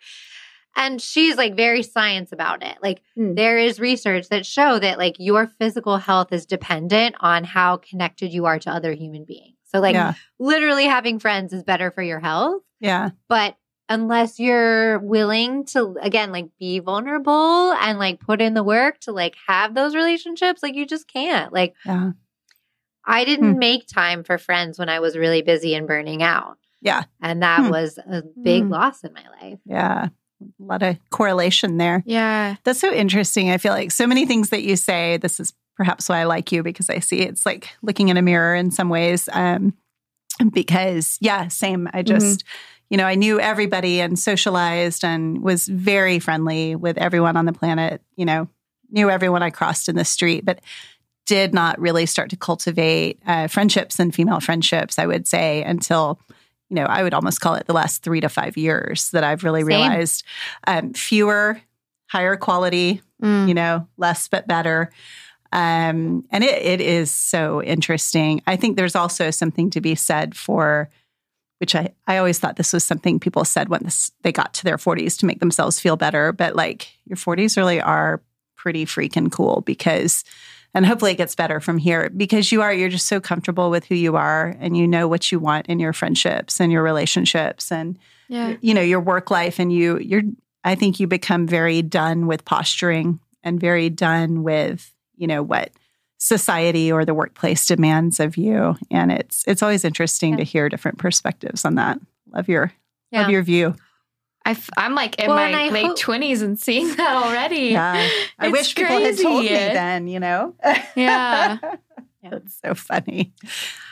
and 0.75 1.01
she's 1.01 1.37
like 1.37 1.55
very 1.55 1.81
science 1.83 2.31
about 2.31 2.63
it 2.63 2.77
like 2.81 3.01
Hmm. 3.15 3.35
there 3.35 3.57
is 3.57 3.79
research 3.79 4.29
that 4.29 4.45
show 4.45 4.79
that 4.79 4.97
like 4.97 5.15
your 5.19 5.47
physical 5.47 5.97
health 5.97 6.31
is 6.33 6.45
dependent 6.45 7.15
on 7.19 7.43
how 7.43 7.77
connected 7.77 8.33
you 8.33 8.45
are 8.45 8.59
to 8.59 8.69
other 8.71 8.93
human 8.93 9.25
beings 9.25 9.57
so 9.65 9.79
like 9.79 9.93
yeah. 9.95 10.13
literally 10.39 10.85
having 10.85 11.19
friends 11.19 11.53
is 11.53 11.63
better 11.63 11.91
for 11.91 12.01
your 12.03 12.19
health 12.19 12.61
Yeah. 12.79 13.11
but 13.29 13.55
unless 13.87 14.39
you're 14.39 14.97
willing 14.99 15.63
to 15.65 15.95
again 16.01 16.31
like 16.31 16.47
be 16.59 16.79
vulnerable 16.79 17.71
and 17.73 17.99
like 17.99 18.19
put 18.19 18.41
in 18.41 18.55
the 18.55 18.63
work 18.63 18.99
to 19.01 19.11
like 19.11 19.35
have 19.47 19.75
those 19.75 19.95
relationships 19.95 20.63
like 20.63 20.73
you 20.75 20.85
just 20.87 21.07
can't 21.07 21.53
like 21.53 21.75
Yeah. 21.85 22.11
i 23.05 23.23
didn't 23.25 23.53
Hmm. 23.53 23.59
make 23.59 23.87
time 23.87 24.23
for 24.23 24.37
friends 24.39 24.79
when 24.79 24.89
i 24.89 24.99
was 24.99 25.15
really 25.15 25.41
busy 25.43 25.75
and 25.75 25.85
burning 25.87 26.23
out 26.23 26.57
Yeah. 26.81 27.03
and 27.21 27.43
that 27.43 27.61
Hmm. 27.65 27.69
was 27.69 27.97
a 27.99 28.23
big 28.41 28.63
Hmm. 28.63 28.69
loss 28.71 29.03
in 29.03 29.13
my 29.13 29.25
life 29.41 29.59
Yeah. 29.65 30.07
A 30.41 30.63
lot 30.63 30.83
of 30.83 30.97
correlation 31.09 31.77
there. 31.77 32.03
yeah. 32.05 32.55
That's 32.63 32.79
so 32.79 32.91
interesting. 32.91 33.49
I 33.49 33.57
feel 33.57 33.73
like 33.73 33.91
so 33.91 34.05
many 34.07 34.25
things 34.25 34.49
that 34.49 34.63
you 34.63 34.75
say, 34.75 35.17
this 35.17 35.39
is 35.39 35.53
perhaps 35.75 36.09
why 36.09 36.19
I 36.19 36.23
like 36.23 36.51
you 36.51 36.63
because 36.63 36.89
I 36.89 36.99
see 36.99 37.19
it's 37.19 37.45
like 37.45 37.69
looking 37.81 38.09
in 38.09 38.17
a 38.17 38.21
mirror 38.21 38.55
in 38.55 38.71
some 38.71 38.89
ways. 38.89 39.29
Um, 39.31 39.73
because, 40.51 41.17
yeah, 41.21 41.47
same. 41.47 41.89
I 41.93 42.01
just, 42.01 42.43
you 42.89 42.97
know, 42.97 43.05
I 43.05 43.15
knew 43.15 43.39
everybody 43.39 44.01
and 44.01 44.19
socialized 44.19 45.05
and 45.05 45.41
was 45.41 45.67
very 45.67 46.19
friendly 46.19 46.75
with 46.75 46.97
everyone 46.97 47.37
on 47.37 47.45
the 47.45 47.53
planet, 47.53 48.01
you 48.15 48.25
know, 48.25 48.49
knew 48.91 49.09
everyone 49.09 49.43
I 49.43 49.49
crossed 49.49 49.87
in 49.89 49.95
the 49.95 50.05
street, 50.05 50.45
but 50.45 50.59
did 51.25 51.53
not 51.53 51.79
really 51.79 52.05
start 52.05 52.29
to 52.29 52.35
cultivate 52.35 53.19
uh, 53.25 53.47
friendships 53.47 53.99
and 53.99 54.13
female 54.13 54.39
friendships, 54.39 54.99
I 54.99 55.05
would 55.07 55.27
say, 55.27 55.63
until 55.63 56.19
you 56.69 56.75
know, 56.75 56.85
I 56.85 57.03
would 57.03 57.13
almost 57.13 57.41
call 57.41 57.55
it 57.55 57.67
the 57.67 57.73
last 57.73 58.01
three 58.03 58.21
to 58.21 58.29
five 58.29 58.57
years 58.57 59.11
that 59.11 59.23
I've 59.23 59.43
really 59.43 59.61
Same. 59.61 59.67
realized 59.67 60.23
um, 60.67 60.93
fewer, 60.93 61.61
higher 62.07 62.35
quality, 62.37 63.01
Mm. 63.23 63.47
you 63.47 63.53
know, 63.53 63.87
less 63.95 64.27
but 64.27 64.45
better. 64.45 64.91
Um, 65.53 66.25
and 66.31 66.43
it, 66.43 66.61
it 66.61 66.81
is 66.81 67.09
so 67.11 67.63
interesting. 67.63 68.41
I 68.45 68.57
think 68.57 68.75
there's 68.75 68.95
also 68.95 69.31
something 69.31 69.69
to 69.69 69.79
be 69.79 69.95
said 69.95 70.35
for, 70.35 70.89
which 71.59 71.75
I, 71.75 71.93
I 72.07 72.17
always 72.17 72.39
thought 72.39 72.57
this 72.57 72.73
was 72.73 72.83
something 72.83 73.21
people 73.21 73.45
said 73.45 73.69
once 73.69 74.11
they 74.23 74.33
got 74.33 74.53
to 74.55 74.65
their 74.65 74.75
40s 74.77 75.17
to 75.19 75.25
make 75.25 75.39
themselves 75.39 75.79
feel 75.79 75.95
better. 75.95 76.33
But 76.33 76.57
like 76.57 76.89
your 77.05 77.15
40s 77.15 77.55
really 77.55 77.79
are 77.79 78.21
pretty 78.57 78.85
freaking 78.85 79.31
cool 79.31 79.61
because, 79.61 80.25
and 80.75 80.85
hopefully 80.85 81.11
it 81.13 81.17
gets 81.17 81.33
better 81.35 81.59
from 81.59 81.77
here 81.79 82.09
because 82.15 82.51
you 82.51 82.61
are, 82.61 82.71
you're 82.73 82.89
just 82.89 83.07
so 83.07 83.19
comfortable 83.19 83.69
with 83.71 83.85
who 83.85 83.95
you 83.95 84.15
are 84.15 84.55
and 84.59 84.77
you 84.77 84.87
know 84.87 85.07
what 85.07 85.31
you 85.31 85.39
want 85.39 85.65
in 85.67 85.79
your 85.79 85.93
friendships 85.93 86.59
and 86.61 86.71
your 86.71 86.83
relationships 86.83 87.71
and, 87.71 87.97
Yeah. 88.27 88.57
you 88.61 88.73
know, 88.73 88.81
your 88.81 88.99
work 88.99 89.31
life. 89.31 89.57
And 89.57 89.71
you, 89.73 89.97
you're, 89.99 90.21
I 90.63 90.75
think 90.75 90.99
you 90.99 91.07
become 91.07 91.47
very 91.47 91.81
done 91.81 92.27
with 92.27 92.45
posturing 92.45 93.19
and 93.43 93.59
very 93.59 93.89
done 93.89 94.43
with, 94.43 94.91
you 95.15 95.25
know, 95.27 95.41
what 95.41 95.71
society 96.17 96.91
or 96.91 97.05
the 97.05 97.13
workplace 97.13 97.65
demands 97.67 98.19
of 98.19 98.37
you. 98.37 98.75
And 98.91 99.11
it's, 99.11 99.43
it's 99.47 99.61
always 99.63 99.85
interesting 99.85 100.31
Yeah. 100.31 100.37
to 100.37 100.43
hear 100.43 100.69
different 100.69 100.97
perspectives 100.97 101.65
on 101.65 101.75
that. 101.75 101.99
Love 102.33 102.49
your, 102.49 102.71
Yeah. 103.11 103.21
love 103.21 103.31
your 103.31 103.43
view. 103.43 103.75
I 104.45 104.55
am 104.77 104.93
like 104.95 105.19
in 105.19 105.27
Well, 105.27 105.35
my 105.51 105.69
late 105.69 105.85
hope- 105.87 105.97
twenties 105.99 106.41
and 106.41 106.59
seeing 106.59 106.95
that 106.95 107.23
already. 107.25 107.69
Yeah. 107.71 107.93
I 108.39 108.47
It's 108.47 108.51
wish 108.51 108.75
people 108.75 108.99
had 108.99 109.17
told 109.17 109.41
me 109.43 109.49
then, 109.49 110.07
you 110.07 110.19
know? 110.19 110.53
Yeah. 110.95 111.57
That's 112.23 112.59
so 112.63 112.73
funny. 112.73 113.33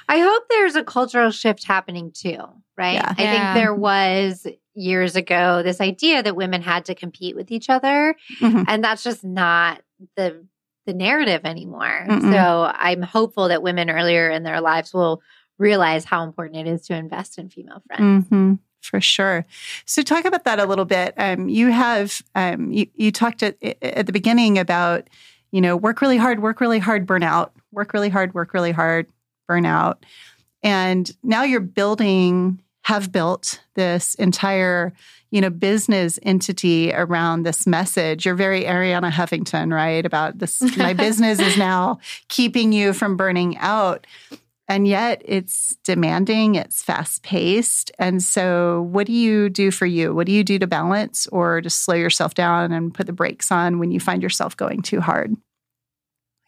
i 0.09 0.19
hope 0.19 0.43
there's 0.49 0.75
a 0.75 0.83
cultural 0.83 1.29
shift 1.31 1.65
happening 1.65 2.11
too 2.11 2.39
right 2.77 2.93
Yeah. 2.95 3.13
i 3.17 3.21
Yeah. 3.23 3.53
think 3.53 3.63
there 3.63 3.75
was 3.75 4.47
years 4.73 5.15
ago 5.15 5.61
this 5.63 5.79
idea 5.79 6.23
that 6.23 6.35
women 6.35 6.61
had 6.63 6.85
to 6.85 6.95
compete 6.95 7.35
with 7.35 7.51
each 7.51 7.69
other 7.69 8.15
Mhm. 8.41 8.65
and 8.67 8.83
that's 8.83 9.03
just 9.03 9.23
not 9.23 9.81
the 10.17 10.45
the 10.85 10.93
narrative 10.93 11.41
anymore. 11.45 12.05
Mm-mm. 12.09 12.33
So 12.33 12.69
I'm 12.75 13.01
hopeful 13.03 13.47
that 13.47 13.63
women 13.63 13.89
earlier 13.89 14.29
in 14.29 14.43
their 14.43 14.59
lives 14.59 14.93
will 14.93 15.21
realize 15.57 16.03
how 16.03 16.23
important 16.23 16.67
it 16.67 16.69
is 16.69 16.81
to 16.87 16.95
invest 16.95 17.37
in 17.37 17.47
female 17.49 17.81
friends. 17.87 18.27
hmm 18.27 18.53
for 18.83 19.01
sure. 19.01 19.45
So, 19.85 20.01
talk 20.01 20.25
about 20.25 20.43
that 20.43 20.59
a 20.59 20.65
little 20.65 20.85
bit. 20.85 21.13
Um, 21.17 21.49
you 21.49 21.71
have 21.71 22.21
um, 22.35 22.71
you, 22.71 22.87
you 22.95 23.11
talked 23.11 23.43
at 23.43 23.57
at 23.81 24.05
the 24.05 24.13
beginning 24.13 24.59
about 24.59 25.09
you 25.51 25.61
know 25.61 25.75
work 25.75 26.01
really 26.01 26.17
hard, 26.17 26.41
work 26.41 26.61
really 26.61 26.79
hard, 26.79 27.07
burnout, 27.07 27.51
work 27.71 27.93
really 27.93 28.09
hard, 28.09 28.33
work 28.33 28.53
really 28.53 28.71
hard, 28.71 29.07
burnout, 29.49 29.97
and 30.61 31.11
now 31.23 31.43
you're 31.43 31.59
building 31.59 32.59
have 32.83 33.11
built 33.11 33.61
this 33.75 34.13
entire 34.15 34.93
you 35.31 35.41
know 35.41 35.49
business 35.49 36.19
entity 36.23 36.93
around 36.93 37.43
this 37.43 37.65
message 37.65 38.25
you're 38.25 38.35
very 38.35 38.63
arianna 38.63 39.09
huffington 39.09 39.73
right 39.73 40.05
about 40.05 40.37
this 40.37 40.61
my 40.77 40.93
business 41.05 41.39
is 41.39 41.57
now 41.57 41.97
keeping 42.27 42.71
you 42.71 42.93
from 42.93 43.17
burning 43.17 43.57
out 43.57 44.05
and 44.67 44.87
yet 44.87 45.21
it's 45.25 45.75
demanding 45.83 46.55
it's 46.55 46.81
fast 46.81 47.23
paced 47.23 47.91
and 47.99 48.23
so 48.23 48.87
what 48.91 49.07
do 49.07 49.13
you 49.13 49.49
do 49.49 49.71
for 49.71 49.85
you 49.85 50.13
what 50.13 50.25
do 50.25 50.31
you 50.31 50.43
do 50.43 50.57
to 50.57 50.67
balance 50.67 51.27
or 51.27 51.61
just 51.61 51.83
slow 51.83 51.95
yourself 51.95 52.33
down 52.33 52.71
and 52.71 52.93
put 52.93 53.05
the 53.05 53.13
brakes 53.13 53.51
on 53.51 53.79
when 53.79 53.91
you 53.91 53.99
find 53.99 54.23
yourself 54.23 54.55
going 54.55 54.81
too 54.81 55.01
hard 55.01 55.35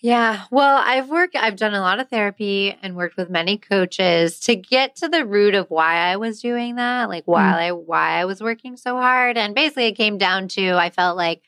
yeah. 0.02 0.44
Well, 0.52 0.84
I've 0.86 1.10
worked, 1.10 1.36
I've 1.36 1.56
done 1.56 1.74
a 1.74 1.80
lot 1.80 2.00
of 2.00 2.10
therapy 2.10 2.78
and 2.84 2.96
worked 2.96 3.18
with 3.18 3.28
many 3.28 3.58
coaches 3.58 4.40
to 4.42 4.56
get 4.56 4.98
to 4.98 5.10
the 5.10 5.26
root 5.26 5.56
of 5.56 5.72
why 5.72 5.96
I 5.96 6.18
was 6.18 6.42
doing 6.42 6.76
that, 6.76 7.10
like 7.10 7.24
why 7.26 7.42
mm. 7.42 7.54
I, 7.54 7.72
why 7.72 8.20
I 8.20 8.26
was 8.26 8.40
working 8.40 8.78
so 8.78 8.98
hard. 8.98 9.36
And 9.36 9.56
basically 9.56 9.88
it 9.88 9.94
came 9.94 10.20
down 10.20 10.48
to, 10.50 10.74
I 10.74 10.92
felt 10.92 11.18
like 11.18 11.42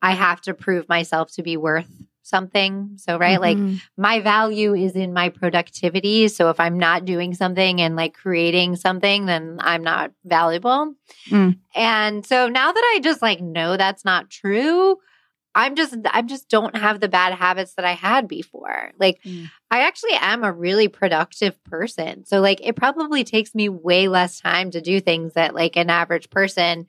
I 0.00 0.12
have 0.12 0.40
to 0.42 0.54
prove 0.54 0.88
myself 0.88 1.32
to 1.32 1.42
be 1.42 1.58
worth 1.58 1.90
something. 2.32 2.94
So, 2.96 3.18
right, 3.18 3.38
mm-hmm. 3.38 3.72
like 3.72 3.80
my 3.96 4.20
value 4.20 4.74
is 4.74 4.96
in 4.96 5.12
my 5.12 5.28
productivity. 5.28 6.28
So, 6.28 6.48
if 6.48 6.58
I'm 6.58 6.78
not 6.78 7.04
doing 7.04 7.34
something 7.34 7.80
and 7.80 7.94
like 7.94 8.14
creating 8.14 8.76
something, 8.76 9.26
then 9.26 9.58
I'm 9.60 9.84
not 9.84 10.12
valuable. 10.24 10.94
Mm. 11.28 11.58
And 11.74 12.26
so 12.26 12.48
now 12.48 12.72
that 12.72 12.92
I 12.96 13.00
just 13.02 13.22
like 13.22 13.40
know 13.40 13.76
that's 13.76 14.04
not 14.04 14.30
true, 14.30 14.98
I'm 15.54 15.74
just 15.74 15.94
I'm 16.06 16.28
just 16.28 16.48
don't 16.48 16.76
have 16.76 17.00
the 17.00 17.08
bad 17.08 17.34
habits 17.34 17.74
that 17.74 17.84
I 17.84 17.92
had 17.92 18.26
before. 18.26 18.92
Like 18.98 19.22
mm. 19.22 19.50
I 19.70 19.80
actually 19.86 20.14
am 20.14 20.44
a 20.44 20.52
really 20.52 20.88
productive 20.88 21.62
person. 21.64 22.24
So 22.24 22.40
like 22.40 22.60
it 22.66 22.76
probably 22.76 23.24
takes 23.24 23.54
me 23.54 23.68
way 23.68 24.08
less 24.08 24.40
time 24.40 24.70
to 24.70 24.80
do 24.80 25.00
things 25.00 25.34
that 25.34 25.54
like 25.54 25.76
an 25.76 25.90
average 25.90 26.30
person 26.30 26.86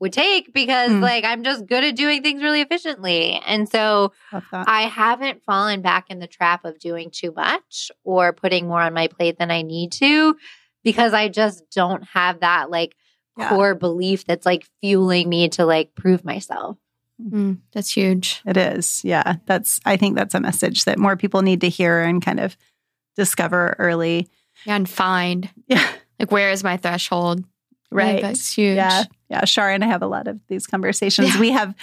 would 0.00 0.12
take 0.14 0.52
because 0.54 0.90
mm. 0.90 1.02
like 1.02 1.24
I'm 1.24 1.44
just 1.44 1.66
good 1.66 1.84
at 1.84 1.94
doing 1.94 2.22
things 2.22 2.42
really 2.42 2.62
efficiently. 2.62 3.40
And 3.46 3.68
so 3.68 4.12
I 4.52 4.82
haven't 4.82 5.44
fallen 5.44 5.82
back 5.82 6.06
in 6.08 6.18
the 6.18 6.26
trap 6.26 6.64
of 6.64 6.78
doing 6.78 7.10
too 7.10 7.32
much 7.32 7.92
or 8.02 8.32
putting 8.32 8.66
more 8.66 8.80
on 8.80 8.94
my 8.94 9.08
plate 9.08 9.38
than 9.38 9.50
I 9.50 9.62
need 9.62 9.92
to 9.92 10.36
because 10.82 11.12
I 11.12 11.28
just 11.28 11.70
don't 11.70 12.02
have 12.04 12.40
that 12.40 12.70
like 12.70 12.96
yeah. 13.36 13.50
core 13.50 13.74
belief 13.74 14.24
that's 14.24 14.46
like 14.46 14.66
fueling 14.80 15.28
me 15.28 15.50
to 15.50 15.66
like 15.66 15.94
prove 15.94 16.24
myself. 16.24 16.78
Mm, 17.22 17.58
that's 17.72 17.94
huge. 17.94 18.40
It 18.46 18.56
is. 18.56 19.04
Yeah. 19.04 19.36
That's, 19.44 19.80
I 19.84 19.98
think 19.98 20.16
that's 20.16 20.34
a 20.34 20.40
message 20.40 20.86
that 20.86 20.98
more 20.98 21.16
people 21.16 21.42
need 21.42 21.60
to 21.60 21.68
hear 21.68 22.00
and 22.00 22.24
kind 22.24 22.40
of 22.40 22.56
discover 23.16 23.76
early. 23.78 24.28
Yeah. 24.64 24.76
And 24.76 24.88
find. 24.88 25.50
Yeah. 25.66 25.86
Like, 26.18 26.30
where 26.30 26.50
is 26.50 26.64
my 26.64 26.78
threshold? 26.78 27.44
Right. 27.90 28.22
that's 28.22 28.52
huge. 28.52 28.76
Yeah. 28.76 29.04
Yeah. 29.28 29.44
Shar 29.44 29.70
and 29.70 29.84
I 29.84 29.88
have 29.88 30.02
a 30.02 30.06
lot 30.06 30.28
of 30.28 30.40
these 30.48 30.66
conversations. 30.66 31.34
Yeah. 31.34 31.40
We 31.40 31.50
have, 31.50 31.74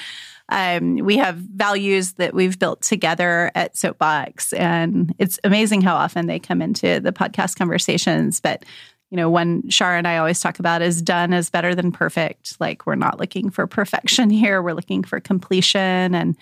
um, 0.49 0.95
we 0.97 1.17
have 1.17 1.35
values 1.35 2.13
that 2.13 2.33
we've 2.33 2.57
built 2.57 2.81
together 2.81 3.51
at 3.55 3.75
Soapbox, 3.75 4.53
and 4.53 5.13
it's 5.17 5.39
amazing 5.43 5.81
how 5.81 5.95
often 5.95 6.27
they 6.27 6.39
come 6.39 6.61
into 6.61 6.99
the 6.99 7.11
podcast 7.11 7.57
conversations. 7.57 8.39
But 8.39 8.63
you 9.09 9.15
know, 9.17 9.29
one 9.29 9.69
Shar 9.69 9.95
and 9.95 10.07
I 10.07 10.17
always 10.17 10.39
talk 10.39 10.59
about 10.59 10.81
is 10.81 11.01
done 11.01 11.33
is 11.33 11.49
better 11.49 11.73
than 11.73 11.91
perfect. 11.91 12.59
Like 12.59 12.85
we're 12.85 12.95
not 12.95 13.19
looking 13.19 13.49
for 13.49 13.67
perfection 13.67 14.29
here. 14.31 14.61
We're 14.61 14.73
looking 14.73 15.03
for 15.03 15.19
completion. 15.19 16.15
And 16.15 16.37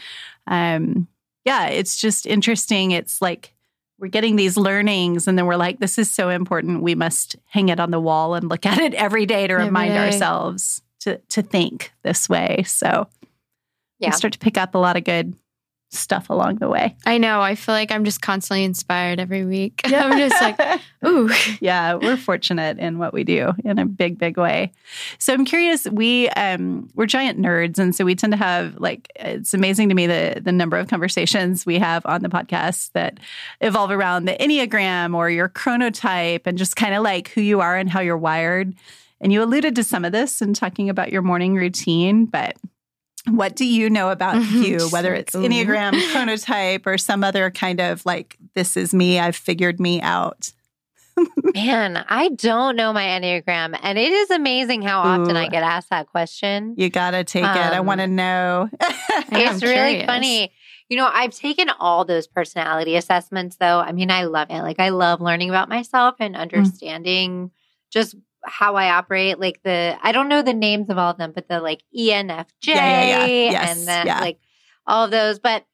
um, 0.47 1.08
yeah, 1.43 1.67
it's 1.67 1.99
just 1.99 2.25
interesting. 2.25 2.91
It's 2.91 3.21
like 3.21 3.54
we're 3.99 4.08
getting 4.08 4.36
these 4.36 4.58
learnings 4.58 5.27
and 5.27 5.38
then 5.38 5.45
we're 5.45 5.55
like, 5.55 5.79
this 5.79 5.97
is 5.97 6.12
so 6.12 6.29
important. 6.29 6.81
We 6.81 6.95
must 6.95 7.36
hang 7.45 7.69
it 7.69 7.79
on 7.79 7.91
the 7.91 7.99
wall 7.99 8.36
and 8.36 8.49
look 8.49 8.65
at 8.65 8.79
it 8.79 8.93
every 8.93 9.25
day 9.25 9.47
to 9.47 9.53
every 9.53 9.65
remind 9.65 9.93
day. 9.93 10.05
ourselves 10.05 10.81
to 11.01 11.17
to 11.29 11.41
think 11.41 11.91
this 12.03 12.27
way. 12.27 12.63
So 12.63 13.08
yeah. 13.99 14.12
start 14.12 14.34
to 14.34 14.39
pick 14.39 14.58
up 14.58 14.75
a 14.75 14.77
lot 14.77 14.97
of 14.97 15.03
good 15.03 15.34
stuff 15.97 16.29
along 16.29 16.55
the 16.55 16.67
way. 16.67 16.95
I 17.05 17.17
know. 17.17 17.41
I 17.41 17.55
feel 17.55 17.73
like 17.73 17.91
I'm 17.91 18.05
just 18.05 18.21
constantly 18.21 18.63
inspired 18.63 19.19
every 19.19 19.45
week. 19.45 19.81
Yeah. 19.88 20.03
I'm 20.05 20.17
just 20.17 20.41
like, 20.41 20.81
ooh. 21.05 21.29
Yeah, 21.62 21.95
we're 21.95 22.17
fortunate 22.17 22.79
in 22.79 22.97
what 22.99 23.13
we 23.13 23.23
do 23.23 23.53
in 23.63 23.79
a 23.79 23.86
big, 23.86 24.17
big 24.17 24.38
way. 24.38 24.71
So 25.19 25.34
I'm 25.34 25.45
curious. 25.45 25.86
We 25.86 26.29
um 26.29 26.89
we're 26.95 27.05
giant 27.05 27.39
nerds, 27.39 27.79
and 27.79 27.95
so 27.95 28.05
we 28.05 28.15
tend 28.15 28.34
to 28.34 28.38
have 28.38 28.77
like 28.77 29.12
it's 29.15 29.53
amazing 29.53 29.89
to 29.89 29.95
me 29.95 30.08
the 30.08 30.41
the 30.43 30.51
number 30.51 30.77
of 30.77 30.88
conversations 30.88 31.65
we 31.65 31.79
have 31.79 32.05
on 32.05 32.21
the 32.21 32.29
podcast 32.29 32.91
that 32.91 33.19
evolve 33.62 33.91
around 33.91 34.25
the 34.25 34.34
enneagram 34.34 35.15
or 35.15 35.29
your 35.29 35.49
chronotype, 35.49 36.41
and 36.45 36.58
just 36.58 36.75
kind 36.75 36.93
of 36.93 37.03
like 37.03 37.29
who 37.29 37.41
you 37.41 37.62
are 37.62 37.77
and 37.77 37.89
how 37.89 38.01
you're 38.01 38.17
wired. 38.17 38.73
And 39.21 39.31
you 39.31 39.41
alluded 39.41 39.75
to 39.75 39.84
some 39.84 40.05
of 40.05 40.12
this 40.12 40.41
in 40.41 40.53
talking 40.53 40.89
about 40.89 41.12
your 41.12 41.21
morning 41.21 41.55
routine, 41.55 42.25
but 42.25 42.58
what 43.27 43.55
do 43.55 43.65
you 43.65 43.89
know 43.89 44.09
about 44.09 44.35
mm-hmm. 44.35 44.61
you, 44.61 44.89
whether 44.89 45.13
it's 45.13 45.33
Enneagram, 45.33 45.91
chronotype, 46.11 46.85
or 46.85 46.97
some 46.97 47.23
other 47.23 47.51
kind 47.51 47.79
of 47.79 48.05
like, 48.05 48.38
this 48.53 48.77
is 48.77 48.93
me, 48.93 49.19
I've 49.19 49.35
figured 49.35 49.79
me 49.79 50.01
out? 50.01 50.51
Man, 51.55 52.03
I 52.09 52.29
don't 52.29 52.75
know 52.75 52.91
my 52.91 53.03
Enneagram. 53.03 53.77
And 53.81 53.97
it 53.97 54.11
is 54.11 54.29
amazing 54.31 54.81
how 54.81 54.99
often 54.99 55.35
Ooh. 55.35 55.39
I 55.39 55.47
get 55.47 55.63
asked 55.63 55.89
that 55.89 56.07
question. 56.07 56.75
You 56.77 56.89
got 56.89 57.11
to 57.11 57.23
take 57.23 57.45
um, 57.45 57.57
it. 57.57 57.73
I 57.73 57.79
want 57.79 58.01
to 58.01 58.07
know. 58.07 58.69
it's 58.79 59.63
really 59.63 60.05
funny. 60.05 60.51
You 60.89 60.97
know, 60.97 61.09
I've 61.11 61.33
taken 61.33 61.69
all 61.69 62.05
those 62.05 62.27
personality 62.27 62.95
assessments, 62.95 63.55
though. 63.55 63.79
I 63.79 63.91
mean, 63.91 64.11
I 64.11 64.25
love 64.25 64.49
it. 64.51 64.61
Like, 64.61 64.79
I 64.79 64.89
love 64.89 65.21
learning 65.21 65.49
about 65.49 65.69
myself 65.69 66.15
and 66.19 66.35
mm. 66.35 66.39
understanding 66.39 67.47
mm. 67.47 67.51
just 67.89 68.15
how 68.45 68.75
I 68.75 68.89
operate, 68.89 69.39
like 69.39 69.62
the 69.63 69.97
I 70.01 70.12
don't 70.12 70.29
know 70.29 70.41
the 70.41 70.53
names 70.53 70.89
of 70.89 70.97
all 70.97 71.12
of 71.12 71.17
them, 71.17 71.31
but 71.34 71.47
the 71.47 71.60
like 71.60 71.84
ENFJ 71.97 72.45
yeah, 72.63 72.75
yeah, 72.75 73.25
yeah. 73.25 73.51
Yes, 73.51 73.77
and 73.77 73.88
then 73.88 74.08
like 74.08 74.39
all 74.86 75.05
of 75.05 75.12
those. 75.12 75.39
But 75.39 75.65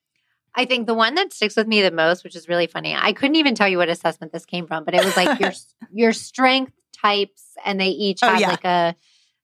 I 0.55 0.65
think 0.65 0.88
the 0.88 0.93
one 0.93 1.15
that 1.15 1.34
sticks 1.34 1.55
with 1.55 1.67
me 1.67 1.81
the 1.81 1.91
most, 1.91 2.23
which 2.23 2.36
is 2.36 2.49
really 2.49 2.67
funny, 2.67 2.95
I 2.95 3.13
couldn't 3.13 3.36
even 3.36 3.55
tell 3.55 3.67
you 3.67 3.77
what 3.77 3.89
assessment 3.89 4.34
this 4.34 4.45
came 4.45 4.67
from, 4.67 4.84
but 4.84 4.93
it 4.93 5.03
was 5.03 5.15
like 5.15 5.39
your 5.39 5.51
your 5.91 6.13
strength 6.13 6.73
types, 7.01 7.55
and 7.65 7.79
they 7.79 7.89
each 7.89 8.19
oh, 8.23 8.27
have 8.27 8.41
like 8.41 8.65
a 8.65 8.95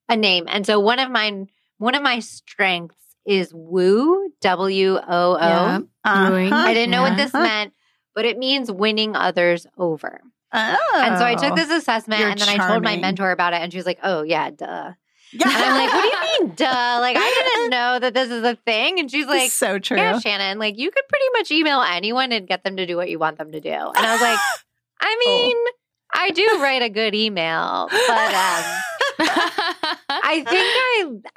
a 0.09 0.15
name. 0.15 0.45
And 0.47 0.65
so 0.65 0.79
one 0.79 0.99
of 0.99 1.11
mine, 1.11 1.49
one 1.77 1.95
of 1.95 2.03
my 2.03 2.19
strengths 2.19 2.95
is 3.25 3.53
woo, 3.53 4.29
W 4.41 4.97
O 4.97 5.01
O. 5.07 5.87
Uh-huh. 6.05 6.73
Didn't 6.73 6.91
know 6.91 7.01
what 7.01 7.17
this 7.17 7.33
meant, 7.33 7.73
but 8.15 8.25
it 8.25 8.37
means 8.37 8.71
winning 8.71 9.15
others 9.15 9.67
over. 9.77 10.21
Oh. 10.53 11.01
And 11.03 11.17
so 11.17 11.25
I 11.25 11.35
took 11.35 11.53
oh. 11.53 11.55
this 11.55 11.69
assessment 11.69 12.21
and 12.21 12.39
then 12.39 12.47
charming. 12.47 12.61
I 12.61 12.67
told 12.67 12.83
my 12.83 12.97
mentor 12.97 13.31
about 13.31 13.53
it 13.53 13.57
and 13.57 13.71
she 13.71 13.77
was 13.77 13.85
like, 13.85 13.99
oh, 14.03 14.23
yeah, 14.23 14.49
duh. 14.49 14.93
Yeah. 15.33 15.47
And 15.47 15.57
I'm 15.57 15.85
like, 15.85 15.93
what 15.93 16.01
do 16.01 16.07
you 16.07 16.47
mean, 16.47 16.55
duh? 16.55 16.97
Like, 17.01 17.17
I 17.19 17.53
didn't 17.53 17.69
know 17.77 17.99
that 17.99 18.13
this 18.13 18.29
is 18.29 18.43
a 18.43 18.55
thing. 18.55 18.99
And 18.99 19.11
she's 19.11 19.27
like, 19.27 19.51
so 19.51 19.77
true. 19.79 19.97
Yeah, 19.97 20.19
Shannon, 20.19 20.57
like, 20.57 20.77
you 20.77 20.89
could 20.89 21.03
pretty 21.09 21.25
much 21.33 21.51
email 21.51 21.81
anyone 21.81 22.31
and 22.31 22.47
get 22.47 22.63
them 22.63 22.77
to 22.77 22.85
do 22.85 22.95
what 22.95 23.09
you 23.09 23.19
want 23.19 23.37
them 23.37 23.51
to 23.51 23.59
do. 23.59 23.69
And 23.69 23.97
I 23.97 24.13
was 24.13 24.21
like, 24.21 24.39
I 25.01 25.15
oh. 25.19 25.25
mean, 25.25 25.57
oh. 25.57 25.71
I 26.13 26.31
do 26.31 26.59
write 26.61 26.81
a 26.81 26.89
good 26.89 27.13
email, 27.13 27.89
but 27.91 28.33
um, 28.33 29.66
I 30.27 30.43
think 30.43 30.47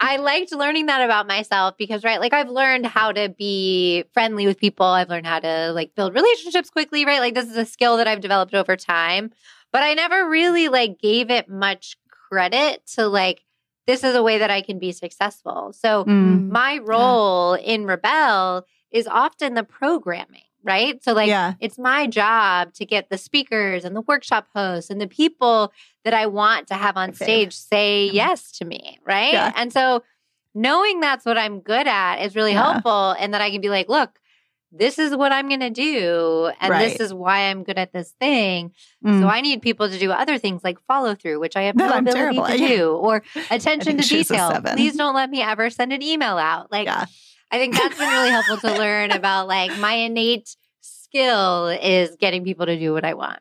I 0.01 0.15
I 0.15 0.17
liked 0.17 0.53
learning 0.53 0.87
that 0.87 1.03
about 1.03 1.29
myself 1.29 1.77
because 1.79 2.03
right, 2.03 2.19
like 2.21 2.33
I've 2.33 2.49
learned 2.49 2.87
how 2.87 3.13
to 3.13 3.29
be 3.29 4.05
friendly 4.13 4.47
with 4.47 4.59
people. 4.59 4.85
I've 4.85 5.09
learned 5.09 5.27
how 5.27 5.39
to 5.39 5.73
like 5.73 5.95
build 5.95 6.13
relationships 6.13 6.71
quickly, 6.71 7.05
right? 7.05 7.21
Like 7.21 7.35
this 7.35 7.49
is 7.49 7.57
a 7.57 7.65
skill 7.65 7.99
that 7.99 8.09
I've 8.09 8.21
developed 8.21 8.53
over 8.53 8.77
time, 8.77 9.31
but 9.73 9.85
I 9.85 9.95
never 9.95 10.29
really 10.29 10.69
like 10.69 10.99
gave 10.99 11.31
it 11.31 11.49
much 11.49 11.97
credit 12.29 12.85
to 12.95 13.07
like 13.07 13.45
this 13.87 14.03
is 14.03 14.17
a 14.17 14.23
way 14.25 14.39
that 14.39 14.51
I 14.51 14.61
can 14.61 14.81
be 14.81 14.91
successful. 14.91 15.73
So 15.73 16.05
mm. 16.05 16.49
my 16.49 16.79
role 16.79 17.57
yeah. 17.57 17.75
in 17.75 17.85
Rebelle 17.85 18.65
is 18.91 19.07
often 19.07 19.55
the 19.55 19.65
programming 19.65 20.43
right? 20.63 21.03
So, 21.03 21.13
like, 21.13 21.29
yeah. 21.29 21.55
it's 21.61 21.79
my 21.79 22.07
job 22.07 22.75
to 22.75 22.85
get 22.85 23.09
the 23.09 23.19
speakers 23.19 23.85
and 23.85 23.97
the 23.97 24.03
workshop 24.03 24.47
hosts 24.55 24.91
and 24.91 25.01
the 25.01 25.09
people 25.09 25.73
that 26.05 26.15
I 26.15 26.27
want 26.27 26.69
to 26.69 26.75
have 26.75 26.97
on 26.97 27.13
stage 27.13 27.55
say 27.55 28.07
yes 28.07 28.53
to 28.53 28.65
me, 28.65 28.99
right? 29.05 29.33
Yeah. 29.33 29.53
And 29.55 29.73
so, 29.73 30.03
knowing 30.55 31.01
that's 31.01 31.25
what 31.25 31.39
I'm 31.39 31.61
good 31.61 31.87
at 31.87 32.17
is 32.17 32.35
really 32.35 32.53
yeah. 32.53 32.73
helpful, 32.73 33.13
and 33.19 33.35
that 33.35 33.41
I 33.41 33.51
can 33.51 33.61
be 33.61 33.69
like, 33.69 33.89
look, 33.89 34.19
this 34.73 34.99
is 34.99 35.15
what 35.17 35.33
I'm 35.33 35.49
going 35.49 35.61
to 35.61 35.71
do, 35.71 36.53
and 36.61 36.71
right. 36.71 36.89
this 36.89 37.01
is 37.01 37.13
why 37.13 37.51
I'm 37.51 37.65
good 37.65 37.77
at 37.77 37.93
this 37.93 38.15
thing. 38.21 38.73
Mm. 39.05 39.21
So 39.21 39.29
I 39.29 39.41
need 39.41 39.63
people 39.63 39.91
to 39.91 39.99
do 39.99 40.13
other 40.13 40.39
things 40.39 40.63
like 40.63 40.79
follow 40.87 41.15
through, 41.15 41.41
which 41.41 41.57
I 41.57 41.63
have 41.63 41.77
no 41.77 41.91
ability 41.91 42.37
terrible. 42.37 42.47
to 42.47 42.57
do, 42.57 42.91
or 43.03 43.23
attention 43.51 43.97
to 43.97 44.09
detail. 44.09 44.61
Please 44.63 44.97
don't 44.97 45.15
let 45.15 45.29
me 45.29 45.43
ever 45.43 45.71
send 45.71 45.93
an 45.93 46.03
email 46.03 46.39
out. 46.39 46.71
Like, 46.71 46.87
yeah. 46.87 47.07
I 47.51 47.59
think 47.59 47.75
that's 47.75 47.99
been 47.99 48.09
really 48.09 48.31
helpful 48.31 48.59
to 48.59 48.79
learn 48.79 49.11
about 49.11 49.49
like 49.49 49.77
my 49.79 49.95
innate 49.95 50.55
skill 50.81 51.67
is 51.67 52.17
getting 52.21 52.45
people 52.45 52.67
to 52.67 52.79
do 52.79 52.93
what 52.93 53.05
I 53.05 53.15
want. 53.15 53.41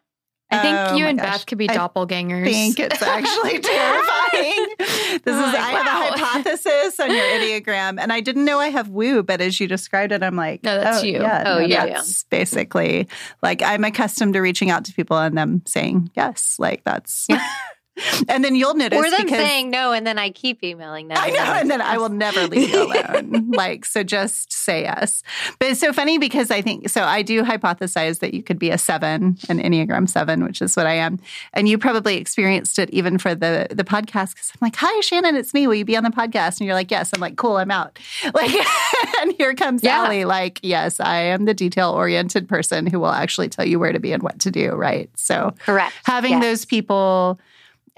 I 0.51 0.61
think 0.61 0.77
oh 0.77 0.95
you 0.95 1.05
and 1.05 1.19
gosh. 1.19 1.37
Beth 1.37 1.45
could 1.45 1.57
be 1.59 1.67
doppelgangers. 1.67 2.47
I 2.47 2.51
think 2.51 2.79
it's 2.79 3.01
actually 3.01 3.59
terrifying. 3.59 4.67
This 4.77 5.21
oh 5.27 5.49
is 5.49 5.55
I 5.55 5.73
wow. 5.73 5.83
have 5.83 6.15
a 6.15 6.17
hypothesis 6.17 6.99
on 6.99 7.11
your 7.11 7.23
Enneagram, 7.23 7.99
and 7.99 8.11
I 8.11 8.19
didn't 8.19 8.45
know 8.45 8.59
I 8.59 8.69
have 8.69 8.89
woo, 8.89 9.21
but 9.21 9.41
as 9.41 9.59
you 9.59 9.67
described 9.67 10.11
it, 10.11 10.23
I'm 10.23 10.35
like, 10.35 10.63
no, 10.63 10.79
that's 10.79 11.01
oh, 11.01 11.05
you. 11.05 11.21
Yeah, 11.21 11.43
oh, 11.45 11.59
no, 11.59 11.65
yeah. 11.65 11.85
That's 11.85 12.23
yeah. 12.23 12.37
basically 12.37 13.07
like 13.43 13.61
I'm 13.61 13.83
accustomed 13.83 14.33
to 14.33 14.39
reaching 14.39 14.71
out 14.71 14.85
to 14.85 14.93
people 14.93 15.17
and 15.17 15.37
them 15.37 15.61
saying 15.67 16.09
yes. 16.15 16.55
Like 16.57 16.83
that's 16.83 17.27
yeah. 17.29 17.47
and 18.27 18.43
then 18.43 18.55
you'll 18.55 18.73
notice. 18.75 18.97
Or 18.99 19.09
them 19.09 19.25
because, 19.25 19.37
saying 19.39 19.69
no, 19.69 19.91
and 19.91 20.05
then 20.05 20.17
I 20.17 20.29
keep 20.29 20.63
emailing 20.63 21.07
them. 21.07 21.17
I 21.19 21.29
know, 21.29 21.39
and 21.39 21.69
then 21.69 21.81
I 21.81 21.97
will 21.97 22.09
never 22.09 22.47
leave 22.47 22.69
you 22.69 22.83
alone. 22.83 23.51
like, 23.53 23.85
so 23.85 24.03
just 24.03 24.51
say 24.51 24.83
yes. 24.83 25.23
But 25.59 25.69
it's 25.69 25.79
so 25.79 25.93
funny 25.93 26.17
because 26.17 26.51
I 26.51 26.61
think 26.61 26.89
so. 26.89 27.03
I 27.03 27.21
do 27.21 27.43
hypothesize 27.43 28.19
that 28.19 28.33
you 28.33 28.43
could 28.43 28.59
be 28.59 28.69
a 28.69 28.77
seven, 28.77 29.37
an 29.49 29.59
Enneagram 29.59 30.09
seven, 30.09 30.43
which 30.43 30.61
is 30.61 30.75
what 30.75 30.85
I 30.85 30.93
am, 30.93 31.19
and 31.53 31.67
you 31.67 31.77
probably 31.77 32.17
experienced 32.17 32.79
it 32.79 32.89
even 32.91 33.17
for 33.17 33.35
the 33.35 33.67
the 33.69 33.83
podcast. 33.83 34.33
Because 34.35 34.51
I'm 34.53 34.65
like, 34.65 34.75
"Hi, 34.77 34.99
Shannon, 35.01 35.35
it's 35.35 35.53
me. 35.53 35.67
Will 35.67 35.75
you 35.75 35.85
be 35.85 35.97
on 35.97 36.03
the 36.03 36.09
podcast?" 36.09 36.59
And 36.59 36.67
you're 36.67 36.75
like, 36.75 36.91
"Yes." 36.91 37.11
I'm 37.13 37.21
like, 37.21 37.35
"Cool, 37.37 37.57
I'm 37.57 37.71
out." 37.71 37.97
Like, 38.33 38.51
and 39.21 39.33
here 39.37 39.53
comes 39.55 39.83
Yeah. 39.83 40.03
Allie. 40.03 40.23
Like, 40.23 40.59
yes, 40.61 40.99
I 40.99 41.17
am 41.17 41.45
the 41.45 41.53
detail 41.53 41.91
oriented 41.91 42.47
person 42.47 42.85
who 42.85 42.99
will 42.99 43.11
actually 43.11 43.49
tell 43.49 43.65
you 43.65 43.79
where 43.79 43.91
to 43.91 43.99
be 43.99 44.13
and 44.13 44.21
what 44.21 44.39
to 44.39 44.51
do. 44.51 44.71
Right. 44.73 45.09
So 45.15 45.53
Correct. 45.59 45.93
having 46.03 46.31
Yes. 46.33 46.43
those 46.43 46.65
people 46.65 47.39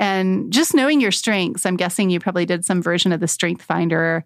and 0.02 0.52
just 0.52 0.74
knowing 0.74 1.00
your 1.00 1.12
strengths. 1.12 1.66
I'm 1.66 1.78
guessing 1.78 2.10
you 2.10 2.20
probably 2.20 2.46
did 2.46 2.66
some 2.66 2.82
version 2.82 3.14
of 3.14 3.20
the 3.22 3.28
Strength 3.28 3.62
Finder. 3.64 4.26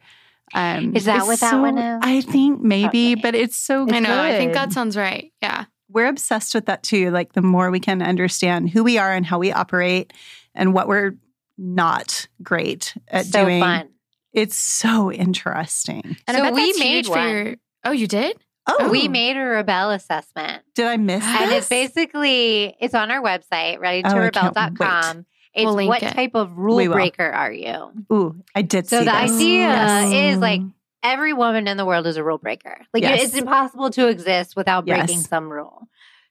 Um, 0.53 0.95
Is 0.95 1.05
that 1.05 1.17
it's 1.19 1.27
what 1.27 1.39
that 1.41 1.51
so- 1.51 1.61
one 1.61 1.77
is? 1.77 1.99
I 2.01 2.21
think 2.21 2.61
maybe, 2.61 3.11
Okay. 3.13 3.21
but 3.21 3.35
it's 3.35 3.57
so 3.57 3.85
I 3.91 3.99
know. 3.99 4.19
I 4.21 4.31
think 4.37 4.53
that 4.53 4.71
sounds 4.73 4.95
right. 4.97 5.31
Yeah. 5.41 5.65
we're 5.89 6.07
obsessed 6.07 6.55
with 6.55 6.65
that 6.65 6.81
too. 6.83 7.11
Like 7.11 7.33
the 7.33 7.41
more 7.41 7.69
we 7.71 7.79
can 7.79 8.01
understand 8.01 8.69
who 8.71 8.83
we 8.83 8.97
are 8.97 9.11
and 9.13 9.25
how 9.25 9.37
we 9.39 9.51
operate 9.51 10.11
and 10.55 10.73
what 10.73 10.87
we're 10.87 11.15
not 11.57 12.27
great 12.43 12.95
at 13.07 13.25
so 13.27 13.43
doing. 13.45 13.61
fun. 13.61 13.89
It's 14.33 14.57
so 14.57 15.11
interesting. 15.11 16.17
And 16.27 16.35
So 16.35 16.41
I 16.43 16.47
bet 16.47 16.53
we 16.53 16.65
that's 16.67 16.79
made 16.79 17.05
huge 17.05 17.07
for 17.07 17.27
your. 17.27 17.55
Oh, 17.85 17.91
you 17.91 18.07
did? 18.07 18.35
Oh, 18.67 18.89
We 18.89 19.07
made 19.07 19.37
a 19.37 19.41
rebel 19.45 19.91
assessment. 19.91 20.63
Did 20.73 20.87
I 20.87 20.97
miss 20.97 21.23
And 21.23 21.51
this? 21.51 21.59
it's 21.59 21.69
basically 21.69 22.75
it's 22.79 22.93
on 22.95 23.09
our 23.11 23.21
website, 23.21 23.77
Oh, 23.77 23.83
I 23.87 24.01
can't 24.01 24.33
readytorebel.com. 24.33 25.25
It's 25.55 25.65
We'll 25.65 25.87
what 25.87 26.03
it. 26.03 26.13
type 26.13 26.31
of 26.35 26.57
rule 26.57 26.85
breaker 26.91 27.23
are 27.29 27.51
you? 27.51 27.91
Ooh, 28.11 28.35
I 28.53 28.61
did 28.61 28.87
So 28.89 28.99
the 28.99 29.05
this. 29.05 29.13
idea 29.13 29.57
Yes. 29.59 30.35
is 30.35 30.39
like 30.41 30.61
every 31.01 31.33
woman 31.33 31.67
in 31.67 31.77
the 31.77 31.85
world 31.85 32.05
is 32.07 32.17
a 32.17 32.23
rule 32.23 32.37
breaker. 32.37 32.77
Like 32.93 33.03
Yes. 33.03 33.23
it's 33.25 33.35
impossible 33.35 33.89
to 33.91 34.07
exist 34.07 34.55
without 34.55 34.85
breaking 34.85 35.17
Yes. 35.19 35.29
some 35.29 35.49
rule. 35.51 35.87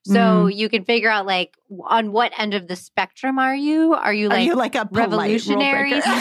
So 0.07 0.45
Mm. 0.47 0.55
you 0.55 0.69
can 0.69 0.85
figure 0.85 1.09
out 1.09 1.25
like 1.25 1.57
on 1.85 2.13
what 2.13 2.33
end 2.39 2.53
of 2.53 2.69
the 2.69 2.77
spectrum 2.77 3.39
are 3.39 3.55
you? 3.57 3.95
Are 3.95 4.13
you 4.13 4.29
like, 4.29 4.39
Are 4.39 4.43
you 4.43 4.55
like 4.55 4.75
a 4.75 4.87
revolutionary 4.93 5.99
style? 6.03 6.13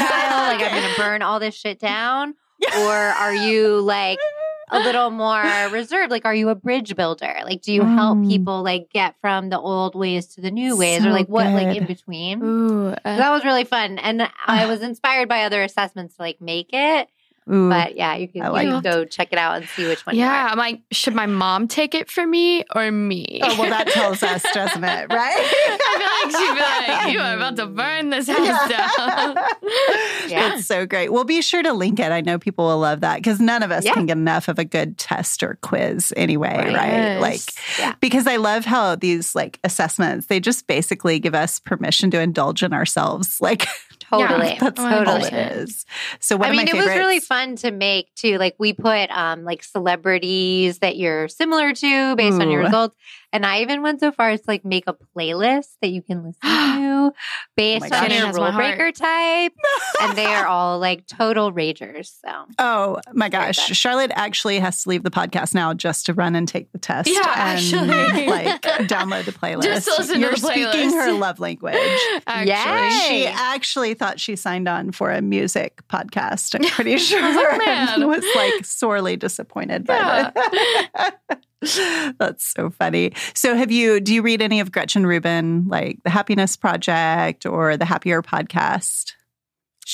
Like 0.56 0.62
I'm 0.62 0.72
going 0.72 0.90
to 0.96 1.02
burn 1.02 1.22
all 1.22 1.40
this 1.42 1.54
shit 1.56 1.80
down, 1.80 2.36
or 2.78 2.94
are 2.94 3.36
you 3.36 3.82
like 3.82 4.20
a 4.74 4.80
little 4.84 5.10
more 5.10 5.42
reserved? 5.72 6.12
Like, 6.12 6.26
are 6.26 6.36
you 6.36 6.50
a 6.50 6.56
bridge 6.56 6.96
builder? 6.96 7.34
Like, 7.46 7.62
do 7.62 7.72
you 7.74 7.84
help 7.84 8.18
Mm. 8.18 8.28
people 8.30 8.64
like 8.64 8.90
get 8.92 9.16
from 9.22 9.50
the 9.50 9.60
old 9.60 9.96
ways 9.96 10.28
to 10.36 10.42
the 10.42 10.52
new 10.52 10.76
ways, 10.78 11.04
So 11.04 11.10
or 11.10 11.12
like 11.12 11.28
what 11.28 11.46
like 11.54 11.76
in 11.78 11.86
between? 11.86 12.44
Ooh. 12.44 12.90
uh, 12.90 12.96
That 13.04 13.32
was 13.32 13.44
really 13.46 13.64
fun, 13.66 13.98
and 14.00 14.28
I 14.46 14.66
was 14.66 14.82
inspired 14.82 15.30
by 15.30 15.44
other 15.44 15.64
assessments 15.64 16.16
to 16.18 16.22
like 16.24 16.42
make 16.42 16.70
it. 16.74 17.08
Ooh. 17.52 17.68
But 17.70 17.98
yeah, 17.98 18.16
you 18.16 18.30
can, 18.30 18.42
I 18.44 18.46
you 18.48 18.52
like 18.54 18.68
can 18.70 18.82
go 18.82 19.04
check 19.04 19.34
it 19.34 19.38
out 19.38 19.58
and 19.58 19.68
see 19.68 19.86
which 19.86 20.06
one. 20.06 20.16
yeah. 20.16 20.46
you 20.46 20.50
I'm 20.52 20.58
like, 20.58 20.80
should 20.94 21.14
my 21.14 21.26
mom 21.26 21.68
take 21.68 21.94
it 21.94 22.10
for 22.10 22.26
me 22.26 22.64
or 22.74 22.90
me? 22.90 23.42
Oh, 23.44 23.60
well, 23.60 23.70
that 23.70 23.90
tells 23.90 24.24
us, 24.24 24.42
doesn't 24.54 24.82
it? 24.82 25.08
Right? 25.12 25.12
I 25.12 26.30
feel 26.32 26.32
like 26.32 26.42
she'd 26.42 26.56
be 26.56 26.94
like, 26.94 27.14
you 27.14 27.20
are 27.20 27.36
about 27.36 27.58
to 27.58 27.66
burn 27.68 28.12
this 28.12 28.28
house 28.32 28.70
down. 28.70 29.36
Yeah. 30.40 30.56
It's 30.58 30.66
so 30.68 30.86
great. 30.86 31.12
We'll 31.12 31.24
be 31.26 31.42
sure 31.42 31.62
to 31.62 31.74
link 31.74 32.00
it. 32.00 32.12
I 32.12 32.22
know 32.22 32.40
people 32.40 32.66
will 32.66 32.80
love 32.80 33.02
that 33.02 33.18
because 33.18 33.40
none 33.40 33.62
of 33.64 33.72
us 33.72 33.86
Yeah. 33.86 33.94
can 33.94 34.06
get 34.08 34.18
enough 34.18 34.48
of 34.48 34.58
a 34.58 34.66
good 34.66 34.98
test 34.98 35.44
or 35.44 35.60
quiz 35.62 36.12
anyway, 36.18 36.56
Right. 36.56 36.76
right? 36.76 37.18
Like, 37.20 37.42
Yeah. 37.78 37.94
because 38.00 38.26
I 38.28 38.38
love 38.38 38.66
how 38.66 38.96
these 38.96 39.36
like 39.36 39.60
assessments, 39.64 40.28
they 40.28 40.40
just 40.40 40.66
basically 40.68 41.20
give 41.20 41.36
us 41.36 41.60
permission 41.60 42.10
to 42.12 42.20
indulge 42.20 42.64
in 42.64 42.74
ourselves. 42.74 43.38
Like, 43.42 43.68
Totally. 44.00 44.58
that's 44.60 44.80
Oh, 44.80 45.04
all 45.06 45.24
it 45.24 45.34
is. 45.34 45.86
So, 46.20 46.42
I 46.44 46.52
mean, 46.52 46.68
it 46.68 46.74
was 46.76 46.86
really 46.88 47.20
fun 47.20 47.56
to 47.58 47.72
make 47.72 48.14
too. 48.16 48.38
Like 48.38 48.56
we 48.60 48.74
put 48.74 49.10
um 49.12 49.44
like 49.44 49.64
celebrities 49.64 50.80
that 50.80 50.98
you're 50.98 51.28
similar 51.28 51.74
to 51.74 52.16
based 52.16 52.40
on 52.42 52.50
your 52.50 52.62
results. 52.64 52.96
And 53.34 53.48
I 53.48 53.62
even 53.62 53.82
went 53.82 54.00
so 54.00 54.12
far 54.12 54.30
as 54.30 54.42
to 54.42 54.46
like 54.48 54.64
make 54.64 54.84
a 54.86 54.94
playlist 54.94 55.70
that 55.82 55.90
you 55.90 56.04
can 56.04 56.24
listen 56.24 56.40
oh 56.44 57.10
to 57.10 57.14
based 57.58 57.82
my 57.82 57.88
on 57.88 57.90
gosh. 57.90 58.02
your 58.02 58.10
Shannon 58.10 58.28
has 58.28 58.38
my 58.38 58.50
rule 58.50 58.56
breaker 58.56 58.92
type. 58.92 59.54
and 60.02 60.18
they 60.18 60.26
are 60.28 60.46
all 60.46 60.78
like 60.78 61.08
total 61.08 61.52
ragers. 61.52 62.14
So 62.24 62.46
Oh 62.60 63.00
my 63.12 63.30
gosh. 63.30 63.58
Charlotte 63.58 64.12
actually 64.14 64.60
has 64.60 64.84
to 64.84 64.90
leave 64.90 65.02
the 65.02 65.10
podcast 65.10 65.56
now 65.56 65.74
just 65.74 66.06
to 66.06 66.14
run 66.14 66.36
and 66.36 66.48
take 66.48 66.72
the 66.72 66.78
test. 66.78 67.10
Yeah, 67.10 67.22
and, 67.22 67.82
actually. 67.82 68.28
like 68.28 68.62
download 68.62 69.26
the 69.26 69.32
playlist. 69.32 69.64
Just 69.64 69.88
listen 69.88 70.22
You're 70.22 70.32
the 70.32 70.38
speaking 70.38 70.92
her 70.92 71.12
love 71.14 71.40
language. 71.40 71.74
Actually. 72.28 72.48
Yes. 72.48 73.08
She 73.08 73.26
actually 73.26 73.94
thought 73.96 74.20
she 74.20 74.36
signed 74.36 74.68
on 74.68 74.92
for 74.92 75.12
a 75.12 75.22
music 75.22 75.82
podcast. 75.88 76.56
I'm 76.56 76.70
pretty 76.70 76.94
oh, 76.94 76.98
sure. 76.98 77.20
Oh, 77.20 77.58
man. 77.58 78.02
and 78.02 78.08
was 78.08 78.24
like 78.36 78.66
sorely 78.66 79.18
disappointed 79.18 79.86
by 79.86 80.32
it. 80.36 81.40
That's 82.20 82.46
so 82.46 82.70
funny. 82.70 83.14
So, 83.34 83.56
have 83.56 83.72
you? 83.72 84.00
Do 84.00 84.14
you 84.14 84.22
read 84.22 84.42
any 84.42 84.60
of 84.60 84.72
Gretchen 84.72 85.06
Rubin, 85.06 85.68
like 85.68 86.00
the 86.04 86.10
Happiness 86.10 86.56
Project 86.56 87.46
or 87.46 87.78
the 87.78 87.86
Happier 87.86 88.22
Podcast? 88.22 89.14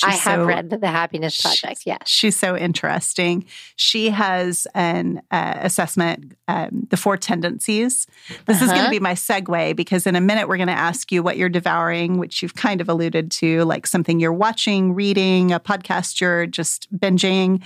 I 0.04 0.12
have 0.12 0.38
so- 0.40 0.44
read 0.46 0.70
the 0.70 0.86
Happiness 0.88 1.40
Project. 1.40 1.82
Yes. 1.84 2.02
She's 2.06 2.36
so 2.36 2.56
interesting. 2.56 3.44
She 3.74 4.10
has 4.10 4.66
an 4.72 5.20
uh, 5.32 5.54
assessment, 5.62 6.36
um, 6.46 6.86
the 6.90 6.96
four 6.96 7.16
tendencies. 7.16 8.06
This 8.46 8.62
is 8.62 8.68
going 8.68 8.76
to 8.76 8.82
Uh-huh. 8.82 8.90
be 8.90 9.00
my 9.00 9.14
segue 9.14 9.74
because 9.74 10.06
in 10.06 10.14
a 10.14 10.20
minute 10.20 10.48
we're 10.48 10.58
going 10.58 10.68
to 10.68 10.72
ask 10.72 11.10
you 11.10 11.24
what 11.24 11.36
you're 11.36 11.48
devouring, 11.48 12.18
which 12.18 12.40
you've 12.40 12.54
kind 12.54 12.80
of 12.80 12.88
alluded 12.88 13.32
to, 13.32 13.64
like 13.64 13.84
something 13.84 14.20
you're 14.20 14.32
watching, 14.32 14.94
reading, 14.94 15.50
a 15.50 15.58
podcast 15.58 16.20
you're 16.20 16.46
just 16.46 16.86
binging. 16.96 17.60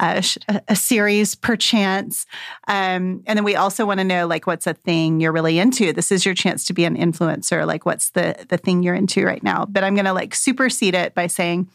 A, 0.00 0.22
series 0.76 1.34
perchance 1.34 2.26
um, 2.68 3.22
and 3.26 3.36
then 3.36 3.44
we 3.44 3.56
also 3.56 3.84
want 3.84 3.98
to 3.98 4.04
know 4.04 4.26
like 4.26 4.46
what's 4.46 4.66
a 4.66 4.74
thing 4.74 5.20
you're 5.20 5.32
really 5.32 5.58
into? 5.58 5.92
This 5.92 6.12
is 6.12 6.24
your 6.24 6.34
chance 6.34 6.66
to 6.66 6.72
be 6.72 6.84
an 6.84 6.96
influencer. 6.96 7.66
Like 7.66 7.84
what's 7.84 8.10
the 8.10 8.46
the 8.48 8.58
thing 8.58 8.82
you're 8.82 8.94
into 8.94 9.24
right 9.24 9.42
now? 9.42 9.66
But 9.66 9.84
i'm 9.84 9.94
going 9.94 10.04
to 10.04 10.12
like 10.12 10.34
supersede 10.34 10.94
it 10.94 11.14
by 11.14 11.26
saying 11.26 11.68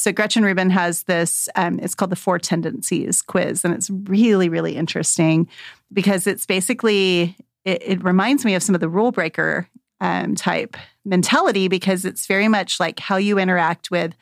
so 0.00 0.12
Gretchen 0.12 0.44
Rubin 0.44 0.70
has 0.70 1.02
this, 1.02 1.46
um, 1.56 1.78
it's 1.78 1.94
called 1.94 2.10
the 2.10 2.16
Four 2.16 2.38
Tendencies 2.38 3.20
quiz, 3.20 3.66
and 3.66 3.74
it's 3.74 3.90
really, 3.90 4.48
really 4.48 4.74
interesting 4.74 5.46
because 5.92 6.26
it's 6.26 6.46
basically, 6.46 7.36
it, 7.66 7.82
it 7.84 8.04
reminds 8.04 8.46
me 8.46 8.54
of 8.54 8.62
some 8.62 8.74
of 8.74 8.80
the 8.80 8.88
rule 8.88 9.12
breaker 9.12 9.68
um, 10.00 10.34
type 10.34 10.78
mentality 11.04 11.68
because 11.68 12.06
it's 12.06 12.26
very 12.26 12.48
much 12.48 12.80
like 12.80 12.98
how 12.98 13.16
you 13.16 13.38
interact 13.38 13.90
with 13.90 14.14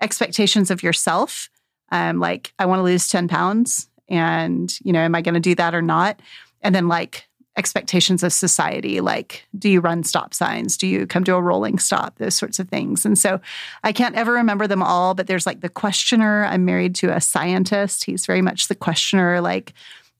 expectations 0.00 0.70
of 0.70 0.84
yourself. 0.84 1.50
Um, 1.90 2.18
like, 2.18 2.52
I 2.58 2.66
want 2.66 2.80
to 2.80 2.84
lose 2.84 3.08
10 3.08 3.28
pounds, 3.28 3.88
and, 4.08 4.72
you 4.80 4.92
know, 4.92 5.00
am 5.00 5.14
I 5.14 5.22
going 5.22 5.34
to 5.34 5.40
do 5.40 5.54
that 5.54 5.74
or 5.74 5.82
not? 5.82 6.20
And 6.62 6.74
then, 6.74 6.88
like, 6.88 7.28
expectations 7.58 8.22
of 8.22 8.34
society 8.34 9.00
like 9.00 9.46
do 9.58 9.70
you 9.70 9.80
run 9.80 10.04
stop 10.04 10.34
signs 10.34 10.76
do 10.76 10.86
you 10.86 11.06
come 11.06 11.24
to 11.24 11.34
a 11.34 11.40
rolling 11.40 11.78
stop 11.78 12.14
those 12.18 12.34
sorts 12.34 12.58
of 12.58 12.68
things 12.68 13.06
and 13.06 13.18
so 13.18 13.40
I 13.82 13.92
can't 13.92 14.16
ever 14.16 14.32
remember 14.32 14.66
them 14.66 14.82
all, 14.82 15.14
but 15.14 15.26
there's 15.26 15.46
like 15.46 15.60
the 15.60 15.68
questioner. 15.68 16.44
I'm 16.44 16.64
married 16.64 16.94
to 16.96 17.14
a 17.14 17.20
scientist. 17.20 18.04
He's 18.04 18.26
very 18.26 18.42
much 18.42 18.68
the 18.68 18.74
questioner. 18.74 19.40
Like, 19.40 19.72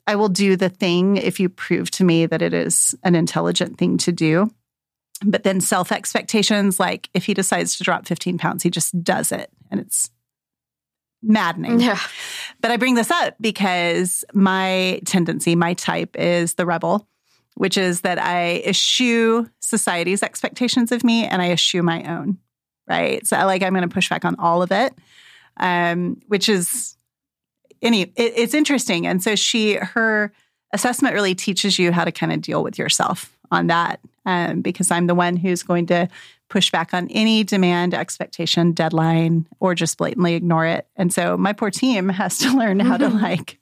I 0.07 0.17
will 0.17 0.29
do 0.29 0.57
the 0.57 0.69
thing 0.69 1.17
if 1.17 1.41
you 1.41 1.49
prove 1.49 1.91
to 1.93 2.05
me 2.05 2.27
that 2.27 2.43
it 2.43 2.55
is 2.55 2.95
an 3.03 3.15
intelligent 3.15 3.79
thing 3.79 3.99
to 3.99 4.13
do. 4.13 4.51
But 5.25 5.43
then 5.43 5.61
self 5.61 5.91
expectations, 5.91 6.79
like 6.79 7.09
if 7.15 7.27
he 7.27 7.35
decides 7.35 7.77
to 7.79 7.85
drop 7.85 8.07
15 8.07 8.39
pounds, 8.39 8.63
he 8.63 8.71
just 8.71 9.03
does 9.03 9.33
it. 9.33 9.51
And 9.71 9.81
it's 9.81 10.11
maddening. 11.23 11.81
Yeah. 11.81 11.99
But 12.61 12.71
I 12.71 12.77
bring 12.77 12.95
this 12.95 13.11
up 13.11 13.35
because 13.41 14.25
my 14.33 15.01
tendency, 15.05 15.55
my 15.55 15.75
type 15.75 16.17
is 16.19 16.55
the 16.55 16.67
rebel, 16.67 17.07
which 17.55 17.77
is 17.77 18.03
that 18.03 18.19
I 18.19 18.63
eschew 18.67 19.49
society's 19.61 20.23
expectations 20.23 20.93
of 20.93 21.05
me 21.05 21.27
and 21.27 21.43
I 21.43 21.53
eschew 21.53 21.83
my 21.83 22.03
own. 22.05 22.39
Right. 22.89 23.27
So 23.27 23.37
I 23.37 23.45
like 23.45 23.63
I'm 23.63 23.73
going 23.73 23.89
to 23.89 23.93
push 23.93 24.09
back 24.09 24.25
on 24.25 24.37
all 24.39 24.63
of 24.63 24.71
it. 24.71 24.95
Um, 25.59 26.21
which 26.29 26.49
is 26.49 26.97
any 27.83 28.03
it, 28.03 28.13
it's 28.17 28.55
interesting. 28.55 29.07
And 29.07 29.23
so 29.23 29.35
she 29.35 29.75
her 29.75 30.33
assessment 30.73 31.15
really 31.15 31.35
teaches 31.35 31.79
you 31.79 31.93
how 31.93 32.05
to 32.05 32.13
kind 32.13 32.33
of 32.33 32.43
deal 32.43 32.63
with 32.63 32.79
yourself 32.79 33.37
on 33.51 33.69
that. 33.69 34.01
Um, 34.27 34.61
because 34.61 34.91
I'm 34.91 35.07
the 35.07 35.15
one 35.15 35.37
who's 35.37 35.63
going 35.63 35.87
to 35.87 36.09
push 36.49 36.71
back 36.71 36.95
on 36.95 37.09
any 37.11 37.43
demand, 37.45 37.93
expectation, 37.95 38.73
deadline, 38.73 39.47
or 39.61 39.75
just 39.75 39.99
blatantly 39.99 40.35
ignore 40.35 40.67
it. 40.67 40.87
And 40.97 41.13
so 41.13 41.37
my 41.37 41.53
poor 41.53 41.71
team 41.71 42.09
has 42.09 42.39
to 42.39 42.57
learn 42.57 42.81
how 42.81 42.97
to 42.97 43.09
like 43.11 43.59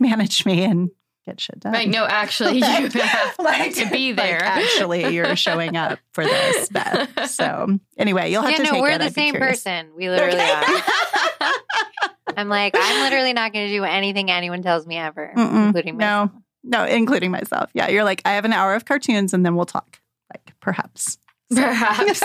manage 0.00 0.44
me 0.44 0.64
and 0.64 0.90
get 1.26 1.40
shit 1.40 1.60
done. 1.60 1.72
Right. 1.72 1.88
No, 1.88 2.04
actually, 2.06 2.58
you 2.58 2.64
have 2.64 3.36
Like- 3.38 3.74
to 3.74 3.88
be 3.90 4.08
like, 4.14 4.16
there. 4.16 4.42
actually, 4.42 5.14
you're 5.14 5.36
showing 5.36 5.76
up 5.76 5.98
for 6.12 6.24
this, 6.24 6.68
Beth. 6.72 7.30
So 7.30 7.78
anyway, 7.96 8.30
you'll 8.32 8.42
have 8.42 8.50
yeah, 8.52 8.56
to 8.58 8.62
no, 8.64 8.70
take 8.72 8.82
we're 8.82 8.90
it. 8.90 8.98
the 8.98 9.04
I'd 9.04 9.14
same 9.14 9.34
person. 9.34 9.90
We 9.96 10.08
literally 10.08 10.40
Okay. 10.40 10.50
are. 11.40 11.52
I'm 12.36 12.48
like, 12.48 12.74
I'm 12.78 13.02
literally 13.02 13.32
not 13.32 13.52
going 13.52 13.66
to 13.68 13.72
do 13.72 13.84
anything 13.84 14.30
anyone 14.30 14.62
tells 14.62 14.86
me 14.86 14.96
ever, 14.96 15.32
Mm-mm. 15.36 15.66
including 15.66 15.96
No. 15.96 16.30
No, 16.64 16.84
including 16.84 17.30
myself. 17.30 17.70
Yeah, 17.74 17.88
you're 17.88 18.04
like, 18.04 18.20
I 18.24 18.32
have 18.32 18.44
an 18.44 18.52
hour 18.52 18.74
of 18.74 18.84
cartoons 18.84 19.32
and 19.32 19.44
then 19.46 19.54
we'll 19.56 19.64
talk. 19.66 20.00
Like, 20.32 20.52
perhaps. 20.60 21.18
So. 21.50 21.62
Perhaps. 21.62 22.20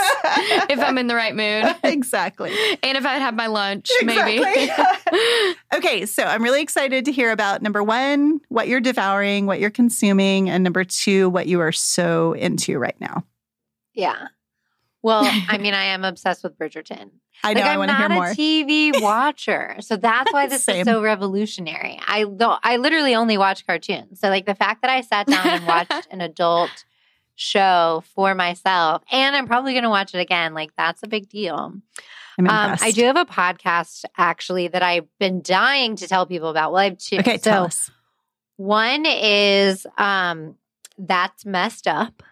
if 0.70 0.80
I'm 0.80 0.98
in 0.98 1.08
the 1.08 1.16
right 1.16 1.34
mood. 1.36 1.76
exactly. 1.84 2.52
And 2.84 2.98
if 2.98 3.06
I'd 3.06 3.22
had 3.22 3.36
my 3.36 3.48
lunch, 3.48 3.90
Exactly. 4.02 4.40
maybe. 4.40 4.72
okay, 5.76 6.06
so 6.06 6.24
I'm 6.24 6.44
really 6.44 6.62
excited 6.62 7.06
to 7.06 7.12
hear 7.12 7.32
about 7.32 7.62
number 7.62 7.82
one, 7.82 8.42
what 8.50 8.68
you're 8.68 8.82
devouring, 8.82 9.46
what 9.46 9.60
you're 9.62 9.70
consuming, 9.70 10.50
and 10.50 10.64
number 10.64 10.84
two, 10.84 11.30
what 11.30 11.48
you 11.48 11.62
are 11.62 11.72
so 11.72 12.34
into 12.34 12.78
right 12.78 13.00
now. 13.00 13.24
Yeah. 13.94 14.28
Well, 15.02 15.24
I 15.50 15.58
mean, 15.58 15.74
I 15.74 15.86
am 15.86 16.04
obsessed 16.04 16.44
with 16.44 16.58
Bridgerton. 16.58 17.12
I 17.46 17.54
know 17.54 17.62
like, 17.62 17.70
I 17.70 17.74
I'm 17.74 17.80
want 17.80 17.92
to 17.92 17.98
hear 17.98 18.10
not 18.10 18.16
more. 18.16 18.28
a 18.28 18.36
TV 18.36 19.02
watcher, 19.02 19.76
so 19.82 19.98
that's 19.98 20.32
why 20.32 20.48
this 20.48 20.64
Same. 20.64 20.78
is 20.82 20.86
so 20.86 21.02
revolutionary. 21.02 22.00
I 22.08 22.24
don't. 22.24 22.60
I 22.64 22.78
literally 22.78 23.14
only 23.14 23.38
watch 23.38 23.66
cartoons. 23.68 24.22
So, 24.22 24.30
like 24.30 24.46
the 24.46 24.56
fact 24.56 24.82
that 24.82 24.90
I 24.90 25.02
sat 25.02 25.28
down 25.28 25.46
and 25.46 25.68
watched 25.68 26.08
an 26.10 26.22
adult 26.22 26.86
show 27.36 28.04
for 28.16 28.36
myself, 28.36 29.04
and 29.12 29.36
I'm 29.36 29.48
probably 29.48 29.74
going 29.74 29.84
to 29.84 29.90
watch 29.90 30.14
it 30.14 30.20
again. 30.20 30.54
Like 30.54 30.72
that's 30.78 31.04
a 31.04 31.08
big 31.08 31.30
deal. 31.30 31.74
I'm 32.40 32.48
Um. 32.48 32.78
I 32.82 32.92
do 32.92 33.04
have 33.04 33.18
a 33.18 33.26
podcast 33.26 34.06
actually 34.18 34.68
that 34.70 34.84
I've 34.84 35.08
been 35.20 35.42
dying 35.42 35.96
to 35.98 36.08
tell 36.08 36.26
people 36.26 36.50
about. 36.50 36.72
Well, 36.72 36.82
I 36.82 36.86
have 36.86 36.98
two. 36.98 37.18
Okay, 37.20 37.38
so 37.38 37.52
tell 37.52 37.66
us. 37.66 37.92
one 38.58 39.06
is 39.06 39.86
um, 39.98 40.56
that's 40.98 41.46
messed 41.46 41.88
up, 41.88 42.24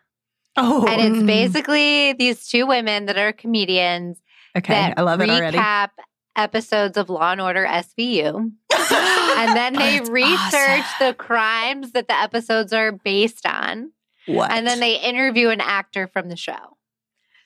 Oh, 0.58 0.86
and 0.86 1.16
it's 1.16 1.26
basically 1.26 2.14
these 2.14 2.48
two 2.48 2.68
women 2.68 3.06
that 3.06 3.18
are 3.18 3.32
comedians 3.32 4.22
okay. 4.58 4.74
that 4.74 4.98
I 4.98 5.02
love 5.02 5.22
it 5.22 5.30
already. 5.30 5.58
recap 5.58 5.90
episodes 6.36 6.98
of 6.98 7.10
Law 7.10 7.32
and 7.32 7.42
Order 7.42 7.66
SVU. 7.66 8.36
and 8.74 9.56
then 9.56 9.74
they 9.74 10.02
research 10.02 10.34
awesome. 10.54 11.08
the 11.08 11.14
crimes 11.14 11.92
that 11.94 12.08
the 12.08 12.20
episodes 12.20 12.74
are 12.74 12.92
based 12.92 13.46
on. 13.46 13.92
What? 14.36 14.52
And 14.52 14.66
then 14.68 14.80
they 14.80 14.96
interview 15.00 15.50
an 15.50 15.62
actor 15.62 16.08
from 16.08 16.30
the 16.30 16.36
show. 16.36 16.78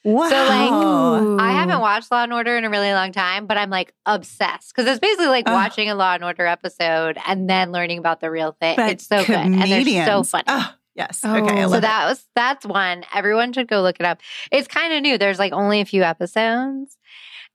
wow. 0.04 0.30
So, 0.30 0.36
like, 0.36 1.42
I 1.42 1.52
haven't 1.52 1.80
watched 1.80 2.12
Law 2.12 2.24
and 2.24 2.34
Order 2.34 2.58
in 2.58 2.66
a 2.66 2.70
really 2.70 2.92
long 2.94 3.12
time, 3.12 3.48
but 3.48 3.58
I'm 3.58 3.70
like 3.70 3.94
obsessed 4.06 4.74
because 4.76 4.90
it's 4.90 5.00
basically 5.00 5.28
like 5.28 5.46
Ugh. 5.48 5.54
watching 5.54 5.90
a 5.90 5.96
Law 5.96 6.14
and 6.14 6.24
Order 6.24 6.46
episode 6.46 7.18
and 7.28 7.50
then 7.50 7.72
learning 7.72 8.00
about 8.00 8.20
the 8.22 8.30
real 8.32 8.56
thing. 8.60 8.76
It's 8.80 9.08
so 9.08 9.24
good. 9.26 9.36
And 9.36 9.62
they're 9.62 10.06
so 10.06 10.24
funny. 10.24 10.44
Oh, 10.48 10.72
yes. 10.96 11.22
Oh. 11.24 11.36
Okay. 11.38 11.62
I 11.62 11.64
So 11.64 11.70
love 11.70 11.72
so 11.72 11.78
it. 11.78 11.82
that 11.82 12.06
was 12.08 12.26
that's 12.36 12.66
one. 12.66 13.04
Everyone 13.14 13.52
should 13.54 13.68
go 13.68 13.82
look 13.82 14.00
it 14.00 14.06
up. 14.06 14.20
It's 14.52 14.68
kind 14.68 14.94
of 14.94 15.02
new. 15.02 15.18
There's 15.18 15.40
like 15.40 15.54
only 15.54 15.82
a 15.82 15.86
few 15.86 16.04
episodes. 16.04 16.98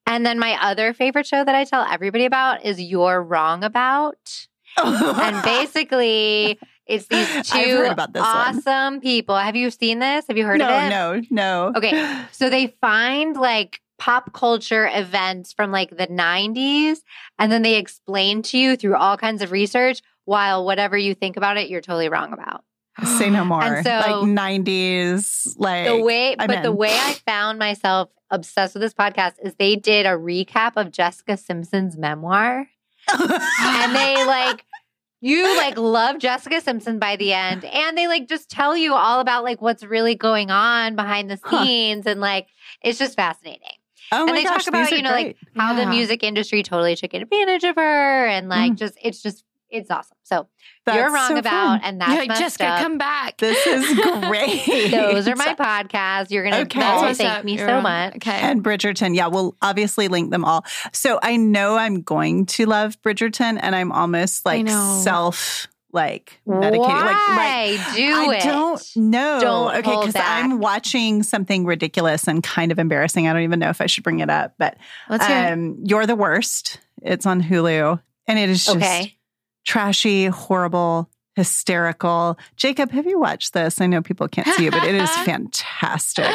And 0.06 0.24
then 0.26 0.38
my 0.40 0.58
other 0.60 0.92
favorite 0.94 1.26
show 1.26 1.44
that 1.44 1.54
I 1.54 1.64
tell 1.64 1.82
everybody 1.88 2.24
about 2.24 2.64
is 2.64 2.80
You're 2.80 3.22
Wrong 3.22 3.62
About. 3.62 4.46
And 4.76 5.42
basically, 5.44 6.58
it's 6.90 7.06
these 7.06 7.28
two 7.50 7.58
heard 7.58 7.92
about 7.92 8.12
this 8.12 8.22
one. 8.22 8.30
awesome 8.30 9.00
people. 9.00 9.36
Have 9.36 9.56
you 9.56 9.70
seen 9.70 10.00
this? 10.00 10.26
Have 10.28 10.36
you 10.36 10.44
heard 10.44 10.58
no, 10.58 10.68
of 10.68 10.84
it? 10.84 10.90
no, 10.90 11.14
no. 11.30 11.70
No. 11.70 11.72
Okay. 11.76 12.24
So 12.32 12.48
they 12.48 12.68
find 12.80 13.36
like 13.36 13.80
pop 13.98 14.32
culture 14.32 14.90
events 14.92 15.52
from 15.52 15.70
like 15.70 15.90
the 15.96 16.06
90s 16.06 16.98
and 17.38 17.52
then 17.52 17.62
they 17.62 17.76
explain 17.76 18.42
to 18.42 18.58
you 18.58 18.76
through 18.76 18.96
all 18.96 19.16
kinds 19.16 19.42
of 19.42 19.52
research 19.52 20.00
while 20.24 20.64
whatever 20.64 20.96
you 20.96 21.14
think 21.14 21.36
about 21.36 21.58
it, 21.58 21.68
you're 21.68 21.80
totally 21.80 22.08
wrong 22.08 22.32
about. 22.32 22.64
Say 23.18 23.30
no 23.30 23.44
more. 23.44 23.62
And 23.62 23.84
so- 23.84 23.90
like 23.90 24.64
90s, 24.64 25.54
like 25.58 25.86
the 25.86 26.02
way 26.02 26.34
I'm 26.38 26.46
but 26.46 26.62
the 26.62 26.72
way 26.72 26.92
I 26.92 27.14
found 27.26 27.58
myself 27.58 28.10
obsessed 28.30 28.74
with 28.74 28.82
this 28.82 28.94
podcast 28.94 29.34
is 29.42 29.54
they 29.54 29.76
did 29.76 30.06
a 30.06 30.10
recap 30.10 30.72
of 30.76 30.90
Jessica 30.90 31.36
Simpson's 31.36 31.96
memoir 31.96 32.68
and 33.12 33.94
they 33.94 34.24
like 34.24 34.64
you 35.20 35.56
like 35.56 35.76
love 35.78 36.18
Jessica 36.18 36.60
Simpson 36.60 36.98
by 36.98 37.16
the 37.16 37.32
end 37.32 37.64
and 37.64 37.96
they 37.96 38.08
like 38.08 38.28
just 38.28 38.50
tell 38.50 38.76
you 38.76 38.94
all 38.94 39.20
about 39.20 39.44
like 39.44 39.60
what's 39.60 39.82
really 39.84 40.14
going 40.14 40.50
on 40.50 40.96
behind 40.96 41.30
the 41.30 41.38
Huh. 41.42 41.64
scenes 41.64 42.06
and 42.06 42.20
like 42.20 42.46
it's 42.82 42.98
just 42.98 43.16
fascinating 43.16 43.60
oh 44.12 44.26
and 44.26 44.36
they 44.36 44.44
talk 44.44 44.66
about, 44.66 44.90
you 44.92 45.02
know, 45.02 45.10
like, 45.10 45.24
great. 45.26 45.36
how 45.56 45.74
the 45.74 45.86
music 45.86 46.22
industry 46.22 46.62
totally 46.62 46.96
took 46.96 47.14
advantage 47.14 47.64
of 47.64 47.76
her 47.76 48.26
and 48.26 48.48
like 48.48 48.72
Mm. 48.72 48.76
just 48.78 48.98
it's 49.02 49.22
just 49.22 49.44
it's 49.70 49.90
awesome 49.90 50.16
so 50.24 50.48
That's 50.86 50.96
you're 50.98 51.12
wrong 51.12 51.28
so 51.28 51.36
about 51.38 51.52
fun. 51.52 51.80
and 51.82 52.00
that's 52.00 52.12
You're 52.12 52.26
like, 52.26 52.38
Jessica, 52.38 52.66
up. 52.66 52.82
come 52.82 52.98
back. 52.98 53.36
This 53.38 53.66
is 53.66 53.98
great. 54.28 54.64
those 54.90 55.26
are 55.28 55.36
my 55.36 55.54
podcasts 55.54 56.30
you're 56.30 56.44
gonna 56.44 56.58
Okay. 56.62 56.78
that's 56.80 57.02
That's 57.02 57.18
thank 57.18 57.32
what's 57.34 57.44
me 57.44 57.54
up. 57.54 57.58
so 57.60 57.66
You're- 57.66 57.82
much 57.82 58.16
Okay. 58.16 58.30
and 58.32 58.62
Bridgerton. 58.64 59.16
Yeah, 59.16 59.26
we'll 59.28 59.56
obviously 59.62 60.08
link 60.08 60.30
them 60.30 60.44
all. 60.44 60.64
So 60.92 61.18
I 61.22 61.36
know 61.36 61.76
I'm 61.76 62.02
going 62.02 62.46
to 62.46 62.66
love 62.66 63.00
Bridgerton, 63.02 63.58
and 63.60 63.74
I'm 63.74 63.90
almost 63.92 64.44
like 64.46 64.68
self 64.68 65.66
like 65.92 66.40
medicating. 66.46 66.78
Why 66.78 67.76
Like, 67.78 67.96
do 67.96 68.02
I 68.30 68.34
it? 68.36 68.42
don't 68.44 68.82
know. 68.96 69.40
Don't 69.40 69.76
okay, 69.78 69.96
because. 70.06 70.14
I'm 70.16 70.60
watching 70.60 71.22
something 71.24 71.64
ridiculous 71.64 72.28
and 72.28 72.42
kind 72.42 72.70
of 72.70 72.78
embarrassing. 72.78 73.26
I 73.26 73.32
don't 73.32 73.42
even 73.42 73.58
know 73.58 73.70
if 73.70 73.80
I 73.80 73.86
should 73.86 74.04
bring 74.04 74.20
it 74.20 74.30
up, 74.30 74.54
but 74.58 74.76
Let's 75.08 75.26
hear 75.26 75.36
it. 75.48 75.52
um, 75.52 75.78
you're 75.84 76.06
the 76.06 76.14
worst. 76.16 76.78
It's 77.02 77.26
on 77.26 77.42
Hulu, 77.42 78.00
and 78.28 78.38
it 78.38 78.48
is 78.50 78.64
just 78.64 78.76
Okay. 78.76 79.16
Trashy, 79.64 80.26
horrible, 80.26 81.08
hysterical. 81.36 82.38
Jacob, 82.56 82.90
have 82.90 83.06
you 83.06 83.18
watched 83.18 83.52
this? 83.52 83.80
I 83.80 83.86
know 83.86 84.02
people 84.02 84.28
can't 84.28 84.46
see 84.48 84.64
you, 84.64 84.70
but 84.70 84.84
it 84.84 84.94
is 84.94 85.10
fantastic. 85.24 86.26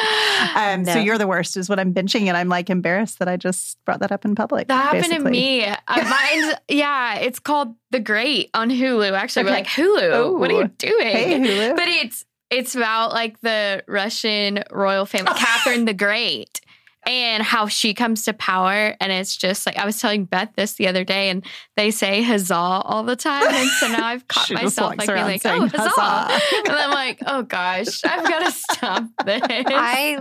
Um, 0.54 0.84
So 0.84 0.98
you're 0.98 1.18
the 1.18 1.26
worst 1.26 1.56
is 1.56 1.68
what 1.68 1.78
I'm 1.78 1.92
binging, 1.94 2.26
and 2.26 2.36
I'm 2.36 2.48
like 2.48 2.70
embarrassed 2.70 3.18
that 3.18 3.28
I 3.28 3.36
just 3.36 3.78
brought 3.84 4.00
that 4.00 4.10
up 4.12 4.24
in 4.24 4.34
public. 4.34 4.68
That 4.68 4.94
happened 4.94 5.12
to 5.12 5.30
me. 5.30 5.64
Uh, 5.64 5.76
yeah, 6.68 7.16
it's 7.16 7.38
called 7.38 7.74
The 7.90 8.00
Great 8.00 8.50
on 8.54 8.70
Hulu. 8.70 9.12
Actually, 9.12 9.44
we're 9.44 9.50
like, 9.50 9.66
Hulu, 9.66 10.38
what 10.38 10.50
are 10.50 10.62
you 10.62 10.68
doing? 10.78 11.06
Hey 11.06 11.38
Hulu. 11.38 11.76
But 11.76 11.88
it's 11.88 12.24
it's 12.50 12.74
about 12.74 13.12
like 13.12 13.40
the 13.40 13.82
Russian 13.88 14.62
royal 14.70 15.04
family, 15.06 15.32
Catherine 15.36 15.84
the 15.84 15.94
Great, 15.94 16.60
and 17.06 17.42
how 17.42 17.68
she 17.68 17.94
comes 17.94 18.24
to 18.24 18.32
power. 18.32 18.96
And 19.00 19.12
it's 19.12 19.36
just 19.36 19.64
like 19.64 19.78
I 19.78 19.86
was 19.86 20.00
telling 20.00 20.24
Beth 20.24 20.50
this 20.56 20.74
the 20.74 20.88
other 20.88 21.04
day, 21.04 21.30
and 21.30 21.44
they 21.76 21.90
say 21.90 22.22
huzzah 22.22 22.54
all 22.54 23.04
the 23.04 23.16
time. 23.16 23.46
And 23.46 23.68
so 23.70 23.88
now 23.88 24.04
I've 24.06 24.26
caught 24.28 24.50
myself 24.50 24.96
like 24.98 25.06
being 25.06 25.20
like, 25.20 25.42
saying 25.42 25.62
oh, 25.62 25.68
huzzah. 25.68 25.90
huzzah. 25.94 26.56
and 26.70 26.76
I'm 26.76 26.90
like, 26.90 27.22
oh 27.26 27.42
gosh, 27.42 28.02
I've 28.04 28.28
got 28.28 28.46
to 28.46 28.52
stop 28.52 29.04
this. 29.24 29.42
I 29.46 30.18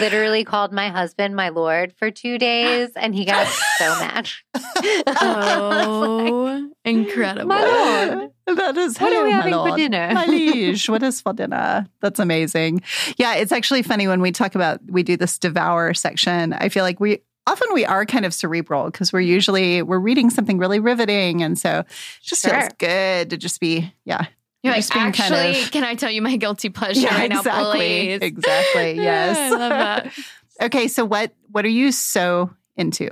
literally 0.00 0.44
called 0.44 0.72
my 0.72 0.88
husband 0.88 1.36
my 1.36 1.50
lord 1.50 1.92
for 1.92 2.10
two 2.10 2.38
days 2.38 2.90
and 2.96 3.14
he 3.14 3.24
got 3.24 3.46
so 3.78 3.88
mad. 3.98 4.28
Oh, 5.06 6.70
incredible. 6.84 7.48
My 7.48 7.62
lord. 7.62 8.30
that 8.58 8.76
is 8.76 8.98
What 8.98 9.12
are 9.12 9.24
we 9.24 9.30
my 9.30 9.36
having 9.36 9.52
for 9.52 9.58
lord. 9.58 9.76
dinner? 9.76 10.10
My 10.14 10.26
liege, 10.26 10.88
what 10.88 11.02
is 11.02 11.20
for 11.20 11.32
dinner? 11.32 11.86
That's 12.00 12.18
amazing. 12.18 12.82
Yeah, 13.16 13.34
it's 13.34 13.52
actually 13.52 13.82
funny 13.82 14.08
when 14.08 14.20
we 14.20 14.32
talk 14.32 14.54
about 14.54 14.80
we 14.88 15.02
do 15.02 15.16
this 15.16 15.38
devour 15.38 15.94
section. 15.94 16.52
I 16.52 16.68
feel 16.68 16.82
like 16.84 16.98
we 17.00 17.20
often 17.46 17.68
we 17.74 17.84
are 17.84 18.04
kind 18.06 18.24
of 18.24 18.32
cerebral 18.34 18.86
because 18.86 19.12
we're 19.12 19.20
usually 19.20 19.82
we're 19.82 19.98
reading 19.98 20.30
something 20.30 20.58
really 20.58 20.80
riveting, 20.80 21.42
and 21.42 21.58
so 21.58 21.80
it 21.80 21.86
just 22.22 22.42
Sure. 22.42 22.52
feels 22.60 22.72
good 22.78 23.30
to 23.30 23.36
just 23.36 23.60
be 23.60 23.92
yeah 24.04 24.26
You're 24.62 24.74
like, 24.74 24.92
being 24.92 25.12
kind 25.12 25.34
actually, 25.34 25.62
of- 25.62 25.70
can 25.70 25.84
I 25.84 25.94
tell 25.94 26.10
you 26.10 26.22
my 26.22 26.36
guilty 26.36 26.68
pleasure 26.70 27.00
yeah 27.02 27.14
right 27.16 27.30
now, 27.30 27.38
exactly 27.40 27.78
please? 27.78 28.18
exactly 28.22 28.94
yes. 28.96 29.36
I 29.36 29.50
love 29.50 29.70
that. 29.70 30.12
okay, 30.62 30.88
so 30.88 31.04
what 31.04 31.32
what 31.50 31.64
are 31.64 31.68
you 31.68 31.92
so 31.92 32.50
into? 32.76 33.10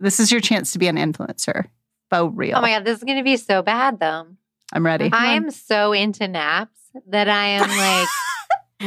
This 0.00 0.20
is 0.20 0.30
your 0.32 0.40
chance 0.40 0.72
to 0.72 0.78
be 0.78 0.88
an 0.88 0.96
influencer. 0.96 1.66
Faux 2.10 2.32
real. 2.36 2.56
Oh 2.56 2.60
my 2.60 2.70
God, 2.70 2.84
this 2.84 2.98
is 2.98 3.04
going 3.04 3.18
to 3.18 3.24
be 3.24 3.36
so 3.36 3.62
bad 3.62 3.98
though. 4.00 4.26
I'm 4.72 4.84
ready. 4.84 5.10
I 5.12 5.34
am 5.34 5.50
so 5.50 5.92
into 5.92 6.26
naps 6.28 6.78
that 7.08 7.28
I 7.28 7.46
am 7.46 7.68
like 7.68 8.08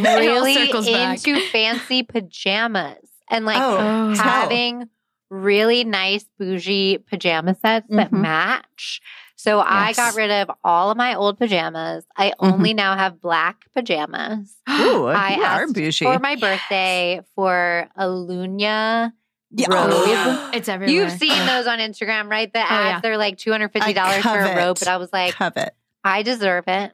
really 0.19 0.53
circles 0.53 0.85
back. 0.89 1.25
into 1.27 1.39
fancy 1.49 2.03
pajamas 2.03 3.09
and 3.29 3.45
like 3.45 3.61
oh, 3.61 3.77
Oh. 3.79 4.13
tell. 4.15 4.23
having 4.23 4.89
really 5.29 5.83
nice 5.83 6.25
bougie 6.39 6.97
pajama 6.99 7.53
sets 7.55 7.87
that 7.89 8.11
Mhm. 8.11 8.21
match. 8.21 9.01
So 9.35 9.59
I 9.59 9.93
got 9.93 10.15
rid 10.15 10.31
of 10.31 10.49
all 10.63 10.89
of 10.89 10.97
my 10.97 11.13
old 11.13 11.37
pajamas. 11.37 12.05
I 12.15 12.33
only 12.39 12.73
now 12.73 12.95
have 12.97 13.21
black 13.21 13.65
pajamas. 13.73 14.55
Ooh, 14.69 15.05
I 15.07 15.35
you 15.35 15.43
are 15.43 15.67
bougie. 15.67 16.05
for 16.05 16.17
my 16.19 16.35
birthday 16.35 17.21
for 17.35 17.87
a 17.95 18.05
Lunya 18.05 19.11
Yeah. 19.51 19.67
robe. 19.73 19.89
Oh, 19.91 20.51
It's 20.53 20.67
everywhere. 20.69 20.93
You've 20.93 21.11
seen 21.13 21.45
those 21.45 21.67
on 21.67 21.79
Instagram, 21.79 22.29
right? 22.29 22.51
The 22.51 22.59
ads, 22.59 22.69
yeah. 22.95 22.99
they're 23.01 23.17
like 23.17 23.37
$250 23.37 23.71
for 23.71 23.79
a 23.79 24.21
covet. 24.21 24.57
robe. 24.57 24.77
But 24.79 24.87
I 24.87 24.97
was 24.97 25.11
like, 25.13 25.33
covet. 25.35 25.73
I 26.03 26.23
deserve 26.23 26.65
it. 26.67 26.91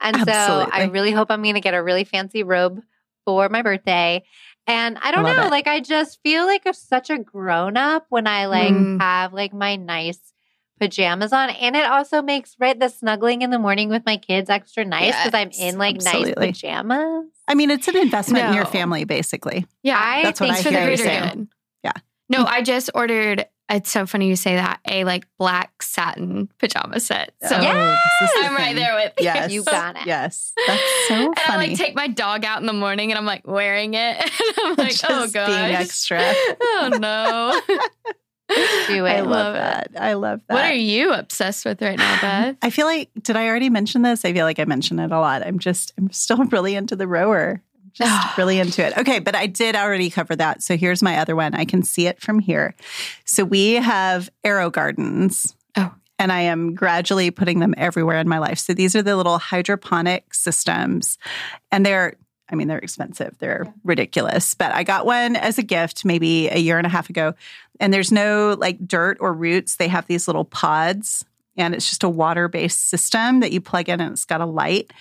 And 0.00 0.16
so 0.24 0.68
I 0.72 0.84
really 0.90 1.12
hope 1.12 1.30
I'm 1.30 1.42
going 1.42 1.54
to 1.54 1.60
get 1.60 1.74
a 1.74 1.82
really 1.82 2.04
fancy 2.04 2.42
robe 2.42 2.80
for 3.24 3.48
my 3.48 3.62
birthday. 3.62 4.24
And 4.66 4.98
I 5.02 5.12
don't 5.12 5.22
Love 5.24 5.36
know, 5.36 5.46
it. 5.46 5.50
like 5.50 5.66
I 5.68 5.80
just 5.80 6.20
feel 6.22 6.44
like 6.46 6.62
I'm 6.66 6.72
such 6.72 7.10
a 7.10 7.18
grown 7.18 7.76
up 7.76 8.06
when 8.08 8.26
I 8.26 8.46
like 8.46 8.72
Mm. 8.72 9.00
have 9.00 9.32
like 9.32 9.52
my 9.52 9.76
nice 9.76 10.18
pajamas 10.80 11.32
on. 11.32 11.50
And 11.50 11.76
it 11.76 11.84
also 11.84 12.22
makes 12.22 12.56
right 12.58 12.78
the 12.78 12.88
snuggling 12.88 13.42
in 13.42 13.50
the 13.50 13.58
morning 13.58 13.88
with 13.88 14.04
my 14.04 14.16
kids 14.16 14.50
extra 14.50 14.84
nice 14.84 15.14
because 15.16 15.34
I'm 15.34 15.50
in 15.50 15.78
like 15.78 15.96
absolutely. 15.96 16.34
nice 16.46 16.60
pajamas. 16.60 17.26
I 17.46 17.54
mean, 17.54 17.70
it's 17.70 17.86
an 17.88 17.96
investment 17.96 18.46
in 18.48 18.54
your 18.54 18.64
family, 18.66 19.04
basically. 19.04 19.66
Yeah, 19.82 19.98
I 20.00 20.22
That's 20.24 20.40
what 20.40 20.48
think 20.48 20.58
I 20.58 20.62
for 20.62 20.70
the 20.70 20.78
hear 20.80 20.80
you 20.90 20.96
greater 20.96 21.02
saying. 21.04 21.34
good. 21.34 21.48
No, 22.32 22.44
I 22.44 22.62
just 22.62 22.90
ordered 22.94 23.46
it's 23.72 23.90
so 23.90 24.06
funny 24.06 24.28
you 24.28 24.36
say 24.36 24.56
that. 24.56 24.80
A 24.86 25.04
like 25.04 25.26
black 25.38 25.82
satin 25.82 26.48
pajama 26.58 27.00
set. 27.00 27.32
Oh, 27.42 27.48
so 27.48 27.56
Oh, 27.56 27.96
this 28.20 28.30
I'm 28.44 28.54
right 28.54 28.76
there 28.76 28.94
with 28.94 29.14
you. 29.18 29.24
Yes. 29.24 29.52
You 29.52 29.64
got 29.64 29.96
it. 29.96 30.06
Yes. 30.06 30.52
That's 30.66 30.82
so 31.08 31.14
And 31.14 31.38
I 31.38 31.56
like 31.56 31.76
take 31.76 31.94
my 31.94 32.08
dog 32.08 32.44
out 32.44 32.60
in 32.60 32.66
the 32.66 32.72
morning 32.72 33.10
and 33.10 33.18
I'm 33.18 33.24
like 33.24 33.46
wearing 33.46 33.94
it. 33.94 34.30
And 34.52 34.58
I'm 34.66 34.74
like, 34.76 34.88
Just 34.96 35.04
oh 35.08 35.28
god. 35.28 35.46
being 35.46 35.74
extra. 35.74 36.20
oh 36.60 36.90
no. 37.00 37.60
Do 38.88 39.06
it. 39.06 39.08
I 39.08 39.20
love 39.20 39.30
love 39.30 39.54
that. 39.54 39.90
I 39.98 40.12
love 40.14 40.42
that. 40.48 40.54
what 40.54 40.64
are 40.64 40.74
you 40.74 41.12
obsessed 41.12 41.64
with 41.64 41.80
right 41.80 41.96
now, 41.96 42.14
um, 42.14 42.20
Beth? 42.20 42.56
I 42.60 42.68
feel 42.68 42.86
like 42.86 43.10
did 43.22 43.36
I 43.36 43.48
already 43.48 43.70
mention 43.70 44.02
this? 44.02 44.24
I 44.26 44.34
feel 44.34 44.44
like 44.44 44.58
I 44.58 44.64
mention 44.64 44.98
it 44.98 45.10
a 45.10 45.18
lot. 45.18 45.46
I'm 45.46 45.58
just 45.58 45.92
I'm 45.96 46.10
still 46.10 46.44
really 46.44 46.74
into 46.74 46.96
the 46.96 47.06
rower. 47.06 47.62
Just 47.94 48.36
really 48.38 48.58
into 48.58 48.84
it. 48.84 48.96
Okay, 48.98 49.18
but 49.18 49.34
I 49.34 49.46
did 49.46 49.76
already 49.76 50.10
cover 50.10 50.36
that. 50.36 50.62
So 50.62 50.76
here's 50.76 51.02
my 51.02 51.18
other 51.18 51.36
one. 51.36 51.54
I 51.54 51.64
can 51.64 51.82
see 51.82 52.06
it 52.06 52.20
from 52.20 52.38
here. 52.38 52.74
So 53.24 53.44
we 53.44 53.74
have 53.74 54.30
AeroGardens. 54.44 55.54
Oh. 55.76 55.94
And 56.18 56.30
I 56.30 56.42
am 56.42 56.74
gradually 56.74 57.30
putting 57.30 57.58
them 57.58 57.74
everywhere 57.76 58.18
in 58.18 58.28
my 58.28 58.38
life. 58.38 58.58
So 58.58 58.74
these 58.74 58.94
are 58.94 59.02
the 59.02 59.16
little 59.16 59.38
hydroponic 59.38 60.34
systems. 60.34 61.18
And 61.70 61.84
they're 61.84 62.16
I 62.50 62.54
mean, 62.54 62.68
they're 62.68 62.78
expensive. 62.78 63.34
They're 63.38 63.72
ridiculous. 63.82 64.52
But 64.52 64.72
I 64.72 64.84
got 64.84 65.06
one 65.06 65.36
as 65.36 65.56
a 65.56 65.62
gift 65.62 66.04
maybe 66.04 66.48
a 66.48 66.58
year 66.58 66.76
and 66.76 66.86
a 66.86 66.90
half 66.90 67.08
ago. 67.08 67.32
And 67.80 67.94
there's 67.94 68.12
no 68.12 68.54
like 68.58 68.86
dirt 68.86 69.16
or 69.20 69.32
roots. 69.32 69.76
They 69.76 69.88
have 69.88 70.06
these 70.06 70.28
little 70.28 70.44
pods 70.44 71.24
and 71.56 71.74
it's 71.74 71.88
just 71.88 72.04
a 72.04 72.08
water 72.08 72.48
based 72.48 72.88
system 72.88 73.40
that 73.40 73.52
you 73.52 73.60
plug 73.60 73.88
in 73.88 74.00
and 74.00 74.12
it's 74.12 74.24
got 74.24 74.40
a 74.40 74.46
light. 74.46 74.92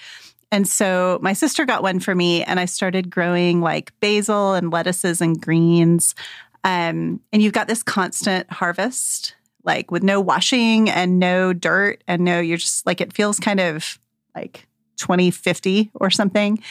And 0.51 0.67
so 0.67 1.17
my 1.21 1.33
sister 1.33 1.65
got 1.65 1.81
one 1.81 1.99
for 1.99 2.13
me 2.13 2.43
and 2.43 2.59
I 2.59 2.65
started 2.65 3.09
growing 3.09 3.61
like 3.61 3.97
basil 4.01 4.53
and 4.53 4.71
lettuces 4.71 5.21
and 5.21 5.41
greens. 5.41 6.13
Um, 6.63 7.21
and 7.31 7.41
you've 7.41 7.53
got 7.53 7.67
this 7.67 7.83
constant 7.83 8.51
harvest, 8.51 9.35
like 9.63 9.91
with 9.91 10.03
no 10.03 10.19
washing 10.19 10.89
and 10.89 11.19
no 11.19 11.53
dirt 11.53 12.03
and 12.07 12.23
no, 12.23 12.39
you're 12.39 12.57
just 12.57 12.85
like, 12.85 12.99
it 13.01 13.13
feels 13.13 13.39
kind 13.39 13.59
of 13.59 13.97
like 14.35 14.67
2050 14.97 15.91
or 15.95 16.09
something. 16.09 16.61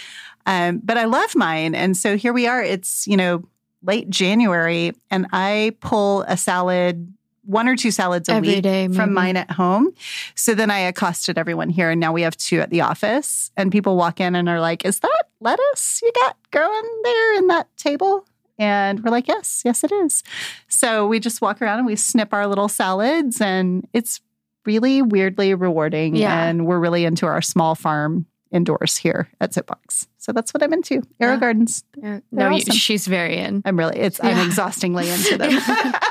Um, 0.47 0.81
but 0.85 0.99
I 0.99 1.07
love 1.07 1.35
mine. 1.35 1.75
And 1.75 1.97
so 1.97 2.17
here 2.17 2.33
we 2.33 2.47
are. 2.47 2.63
It's, 2.63 3.07
you 3.07 3.17
know, 3.17 3.45
late 3.83 4.11
January 4.11 4.93
and 5.11 5.27
I 5.33 5.77
pull 5.81 6.23
a 6.23 6.37
salad, 6.37 7.13
one 7.43 7.69
or 7.69 7.77
two 7.77 7.91
salads 7.91 8.29
a 8.29 8.33
Every 8.35 8.49
week 8.57 8.63
day, 8.63 8.89
from 8.89 9.15
mine 9.15 9.37
at 9.37 9.51
home. 9.51 9.93
So 10.35 10.55
then 10.55 10.71
I 10.71 10.81
accosted 10.81 11.39
everyone 11.39 11.71
here 11.71 11.91
and 11.91 11.99
now 12.01 12.13
we 12.13 12.23
have 12.23 12.37
two 12.37 12.61
at 12.61 12.71
the 12.71 12.83
office 12.83 13.51
and 13.57 13.73
people 13.73 13.97
walk 13.97 14.21
in 14.21 14.35
and 14.35 14.49
are 14.49 14.61
like, 14.61 14.85
is 14.85 15.01
that 15.01 15.23
lettuce 15.41 16.01
you 16.03 16.13
got 16.23 16.37
growing 16.53 17.01
there 17.05 17.35
in 17.39 17.47
that 17.49 17.75
table? 17.77 18.27
And 18.59 19.03
we're 19.03 19.11
like, 19.11 19.27
yes, 19.27 19.63
yes, 19.65 19.83
it 19.85 19.91
is. 19.93 20.23
So 20.69 21.07
we 21.07 21.19
just 21.19 21.41
walk 21.41 21.63
around 21.63 21.79
and 21.79 21.87
we 21.87 21.97
snip 21.97 22.35
our 22.35 22.47
little 22.47 22.69
salads 22.69 23.41
and 23.41 23.89
it's 23.95 24.21
really 24.67 25.01
weirdly 25.01 25.55
rewarding. 25.55 26.15
Yeah. 26.17 26.45
And 26.45 26.67
we're 26.67 26.79
really 26.79 27.07
into 27.07 27.25
our 27.25 27.41
small 27.41 27.75
farm 27.75 28.27
indoors 28.53 28.99
here 28.99 29.31
at 29.41 29.55
Soapbox. 29.55 30.09
So 30.19 30.33
that's 30.33 30.53
what 30.53 30.63
I'm 30.63 30.73
into. 30.75 31.03
Aero 31.21 31.35
Yeah. 31.35 31.41
gardens. 31.41 31.85
no, 31.97 32.21
They're 32.33 32.51
you, 32.51 32.57
awesome. 32.59 32.75
she's 32.75 33.07
very 33.07 33.39
in. 33.39 33.63
I'm 33.65 33.79
really 33.79 33.99
it's 33.99 34.23
I'm 34.23 34.47
exhaustingly 34.47 35.09
into 35.09 35.39
them. 35.39 35.53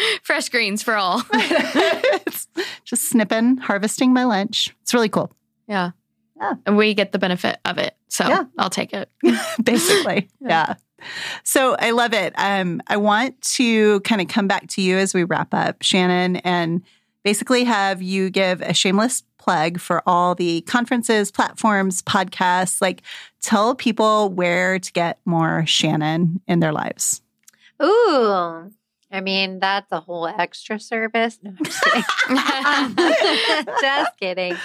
Fresh 0.22 0.48
greens 0.48 0.82
for 0.82 0.94
all. 0.94 1.22
It's 1.32 2.48
just 2.84 3.08
snipping, 3.08 3.58
harvesting 3.58 4.12
my 4.12 4.24
lunch. 4.24 4.74
It's 4.82 4.94
really 4.94 5.08
cool. 5.08 5.30
Yeah. 5.66 5.90
Yeah. 6.36 6.54
And 6.66 6.76
we 6.76 6.94
get 6.94 7.12
the 7.12 7.18
benefit 7.18 7.58
of 7.64 7.78
it. 7.78 7.94
So 8.08 8.26
Yeah. 8.28 8.44
I'll 8.58 8.70
take 8.70 8.92
it. 8.92 9.10
basically. 9.62 10.28
Yeah. 10.40 10.48
yeah. 10.48 10.74
So 11.44 11.76
I 11.78 11.90
love 11.92 12.12
it. 12.12 12.34
Um, 12.36 12.82
I 12.86 12.96
want 12.98 13.40
to 13.56 14.00
kind 14.00 14.20
of 14.20 14.28
come 14.28 14.46
back 14.48 14.66
to 14.68 14.82
you 14.82 14.98
as 14.98 15.14
we 15.14 15.24
wrap 15.24 15.54
up, 15.54 15.82
Shannon, 15.82 16.36
and 16.36 16.82
basically 17.24 17.64
have 17.64 18.02
you 18.02 18.30
give 18.30 18.60
a 18.60 18.74
shameless 18.74 19.22
plug 19.38 19.80
for 19.80 20.02
all 20.06 20.34
the 20.34 20.60
conferences, 20.62 21.30
platforms, 21.30 22.02
podcasts. 22.02 22.82
Like, 22.82 23.02
tell 23.40 23.74
people 23.74 24.28
where 24.28 24.78
to 24.78 24.92
get 24.92 25.18
more 25.24 25.64
Shannon 25.66 26.40
in 26.46 26.60
their 26.60 26.72
lives. 26.72 27.22
Ooh. 27.82 28.70
I 29.12 29.20
mean, 29.20 29.58
that's 29.58 29.90
a 29.90 30.00
whole 30.00 30.26
extra 30.26 30.78
service. 30.78 31.38
No, 31.42 31.52
I'm 31.58 31.64
just 31.64 31.82
kidding. 31.82 32.04
just 33.80 34.16
kidding. 34.18 34.56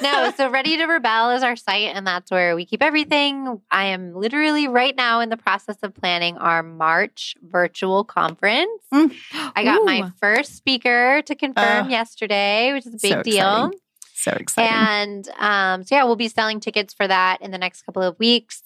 No, 0.00 0.32
so 0.36 0.48
Ready 0.48 0.76
to 0.76 0.86
Rebel 0.86 1.30
is 1.30 1.42
our 1.42 1.56
site, 1.56 1.94
and 1.94 2.06
that's 2.06 2.30
where 2.30 2.54
we 2.54 2.64
keep 2.64 2.82
everything. 2.82 3.60
I 3.70 3.86
am 3.86 4.14
literally 4.14 4.68
right 4.68 4.94
now 4.94 5.20
in 5.20 5.28
the 5.28 5.36
process 5.36 5.76
of 5.82 5.94
planning 5.94 6.36
our 6.38 6.62
March 6.62 7.34
virtual 7.42 8.04
conference. 8.04 8.82
Mm. 8.94 9.12
I 9.56 9.64
got 9.64 9.80
Ooh. 9.80 9.84
my 9.84 10.10
first 10.20 10.56
speaker 10.56 11.22
to 11.22 11.34
confirm 11.34 11.86
Oh. 11.86 11.88
yesterday, 11.88 12.72
which 12.72 12.86
is 12.86 12.94
a 12.94 12.98
big 12.98 13.12
So 13.12 13.22
deal. 13.22 13.70
So 14.14 14.32
exciting. 14.32 14.72
And 14.72 15.28
um, 15.38 15.82
so, 15.82 15.94
yeah, 15.96 16.04
we'll 16.04 16.14
be 16.16 16.28
selling 16.28 16.60
tickets 16.60 16.92
for 16.94 17.08
that 17.08 17.40
in 17.40 17.50
the 17.50 17.58
next 17.58 17.82
couple 17.82 18.02
of 18.02 18.18
weeks. 18.18 18.62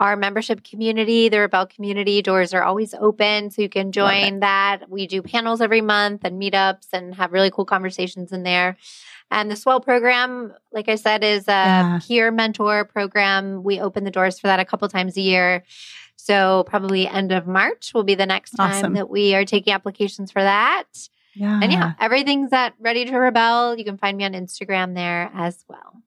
Our 0.00 0.16
membership 0.16 0.64
community, 0.64 1.28
the 1.28 1.36
Rebelle 1.36 1.68
community, 1.68 2.22
doors 2.22 2.54
are 2.54 2.62
always 2.62 2.94
open. 2.94 3.50
So 3.50 3.60
you 3.62 3.68
can 3.68 3.92
join 3.92 4.40
that. 4.40 4.88
We 4.88 5.06
do 5.06 5.20
panels 5.20 5.60
every 5.60 5.82
month 5.82 6.22
and 6.24 6.40
meetups 6.40 6.86
and 6.94 7.14
have 7.14 7.32
really 7.32 7.50
cool 7.50 7.66
conversations 7.66 8.32
in 8.32 8.42
there. 8.42 8.78
And 9.30 9.50
the 9.50 9.56
Swell 9.56 9.80
program, 9.80 10.54
like 10.72 10.88
I 10.88 10.94
said, 10.96 11.22
is 11.22 11.46
a 11.46 11.52
Yeah. 11.52 11.98
peer 12.06 12.30
mentor 12.32 12.84
program. 12.86 13.62
We 13.62 13.78
open 13.78 14.04
the 14.04 14.10
doors 14.10 14.40
for 14.40 14.46
that 14.48 14.58
a 14.58 14.64
couple 14.64 14.88
times 14.88 15.16
a 15.18 15.20
year. 15.20 15.64
So 16.16 16.64
probably 16.66 17.06
end 17.06 17.30
of 17.30 17.46
March 17.46 17.92
will 17.94 18.02
be 18.02 18.14
the 18.14 18.26
next 18.26 18.52
time 18.52 18.72
Awesome. 18.72 18.94
that 18.94 19.08
we 19.10 19.34
are 19.34 19.44
taking 19.44 19.72
applications 19.72 20.32
for 20.32 20.42
that. 20.42 20.84
yeah. 21.34 21.60
And 21.62 21.70
yeah, 21.72 21.92
everything's 22.00 22.52
at 22.52 22.74
Ready 22.80 23.04
to 23.04 23.16
Rebel. 23.16 23.76
You 23.78 23.84
can 23.84 23.98
find 23.98 24.16
me 24.16 24.24
on 24.24 24.32
Instagram 24.32 24.94
there 24.94 25.30
as 25.34 25.64
well. 25.68 26.02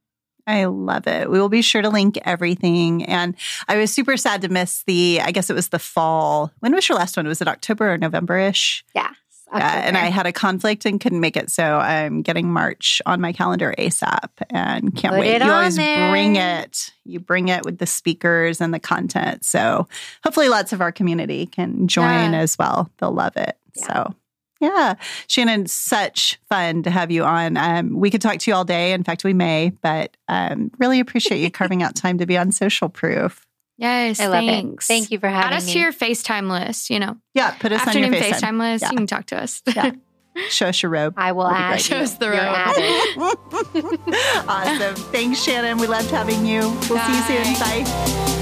I 0.46 0.66
love 0.66 1.08
it. 1.08 1.30
We 1.30 1.40
will 1.40 1.50
be 1.50 1.62
sure 1.62 1.82
to 1.82 1.90
link 1.90 2.20
everything. 2.26 3.06
And 3.06 3.36
I 3.68 3.78
was 3.78 3.94
super 3.94 4.18
sad 4.18 4.42
to 4.42 4.50
miss 4.50 4.84
the, 4.84 5.22
I 5.22 5.32
guess 5.32 5.50
it 5.50 5.54
was 5.54 5.70
the 5.70 5.80
fall. 5.80 6.52
When 6.60 6.74
was 6.76 6.88
your 6.90 6.98
last 6.98 7.16
one? 7.16 7.28
Was 7.28 7.42
it 7.42 7.48
October 7.48 7.94
or 7.94 7.98
November 7.98 8.38
ish? 8.38 8.84
Yes. 8.94 9.14
Yeah, 9.56 9.82
and 9.86 9.96
I 9.96 10.06
had 10.08 10.26
a 10.26 10.32
conflict 10.32 10.84
and 10.86 11.00
couldn't 11.00 11.20
make 11.20 11.38
it. 11.38 11.52
So 11.52 11.64
I'm 11.78 12.24
getting 12.24 12.52
March 12.52 13.04
on 13.06 13.22
my 13.22 13.34
calendar 13.34 13.72
ASAP 13.78 14.30
and 14.50 14.96
can't 14.96 15.14
Put 15.14 15.20
wait. 15.22 15.36
it 15.36 15.44
You 15.46 15.52
always 15.52 15.76
there. 15.76 16.10
bring 16.10 16.38
it. 16.38 16.90
You 17.06 17.20
bring 17.20 17.50
it 17.50 17.64
with 17.64 17.78
the 17.78 17.86
speakers 17.86 18.62
and 18.62 18.74
the 18.74 18.80
content. 18.80 19.46
So 19.46 19.88
hopefully 20.24 20.50
lots 20.50 20.74
of 20.74 20.82
our 20.82 20.92
community 20.92 21.46
can 21.46 21.88
join 21.88 22.34
Yeah. 22.34 22.40
as 22.40 22.58
well. 22.58 22.90
They'll 22.98 23.12
love 23.12 23.38
it. 23.38 23.56
Yeah. 23.76 23.86
So 23.86 24.16
yeah, 24.64 24.96
Shannon, 25.28 25.68
such 25.68 26.40
fun 26.50 26.84
to 26.84 26.90
have 26.90 27.12
you 27.12 27.24
on. 27.24 27.58
Um, 27.58 27.96
we 27.96 28.10
could 28.10 28.22
talk 28.22 28.38
to 28.40 28.52
you 28.52 28.56
all 28.56 28.66
day. 28.66 28.94
In 28.94 29.04
fact, 29.04 29.24
we 29.24 29.34
may, 29.34 29.72
but 29.82 30.16
um, 30.28 30.72
really 30.80 31.00
appreciate 31.00 31.42
you 31.42 31.52
carving 31.52 31.84
out 31.84 31.96
time 31.96 32.18
to 32.20 32.26
be 32.26 32.38
on 32.38 32.52
Social 32.52 32.90
Proof. 32.90 33.46
Yes. 33.78 34.20
I 34.20 34.28
love 34.28 34.46
thanks. 34.46 34.86
it. 34.86 34.94
Thank 34.94 35.12
you 35.12 35.20
for 35.20 35.28
having 35.28 35.54
Add 35.54 35.58
us 35.58 35.68
me. 35.68 35.74
to 35.74 35.80
your 35.80 35.92
FaceTime 35.92 36.50
list, 36.50 36.90
you 36.90 37.00
know. 37.00 37.18
Yeah, 37.34 37.52
put 37.52 37.72
us 37.72 37.82
Afternoon 37.82 38.06
on 38.06 38.14
your 38.14 38.22
FaceTime. 38.22 38.34
FaceTime 38.34 38.60
list. 38.60 38.82
Yeah. 38.84 38.92
You 38.92 38.98
can 38.98 39.08
talk 39.08 39.26
to 39.28 39.42
us. 39.42 39.62
Yeah. 39.76 39.92
Show 40.50 40.68
us 40.68 40.82
your 40.82 40.92
robe. 40.92 41.14
I 41.16 41.32
will 41.32 41.48
That'd 41.48 41.76
add 41.76 41.82
Show 41.82 41.98
us 41.98 42.16
the 42.16 42.30
robe. 42.30 42.38
awesome. 44.50 44.96
Thanks, 45.12 45.42
Shannon. 45.44 45.78
We 45.78 45.86
loved 45.88 46.10
having 46.10 46.46
you. 46.46 46.62
We'll 46.90 47.00
see 47.00 47.16
you 47.16 47.44
soon. 47.44 47.54
Bye. 47.54 47.84
Bye. 47.84 48.33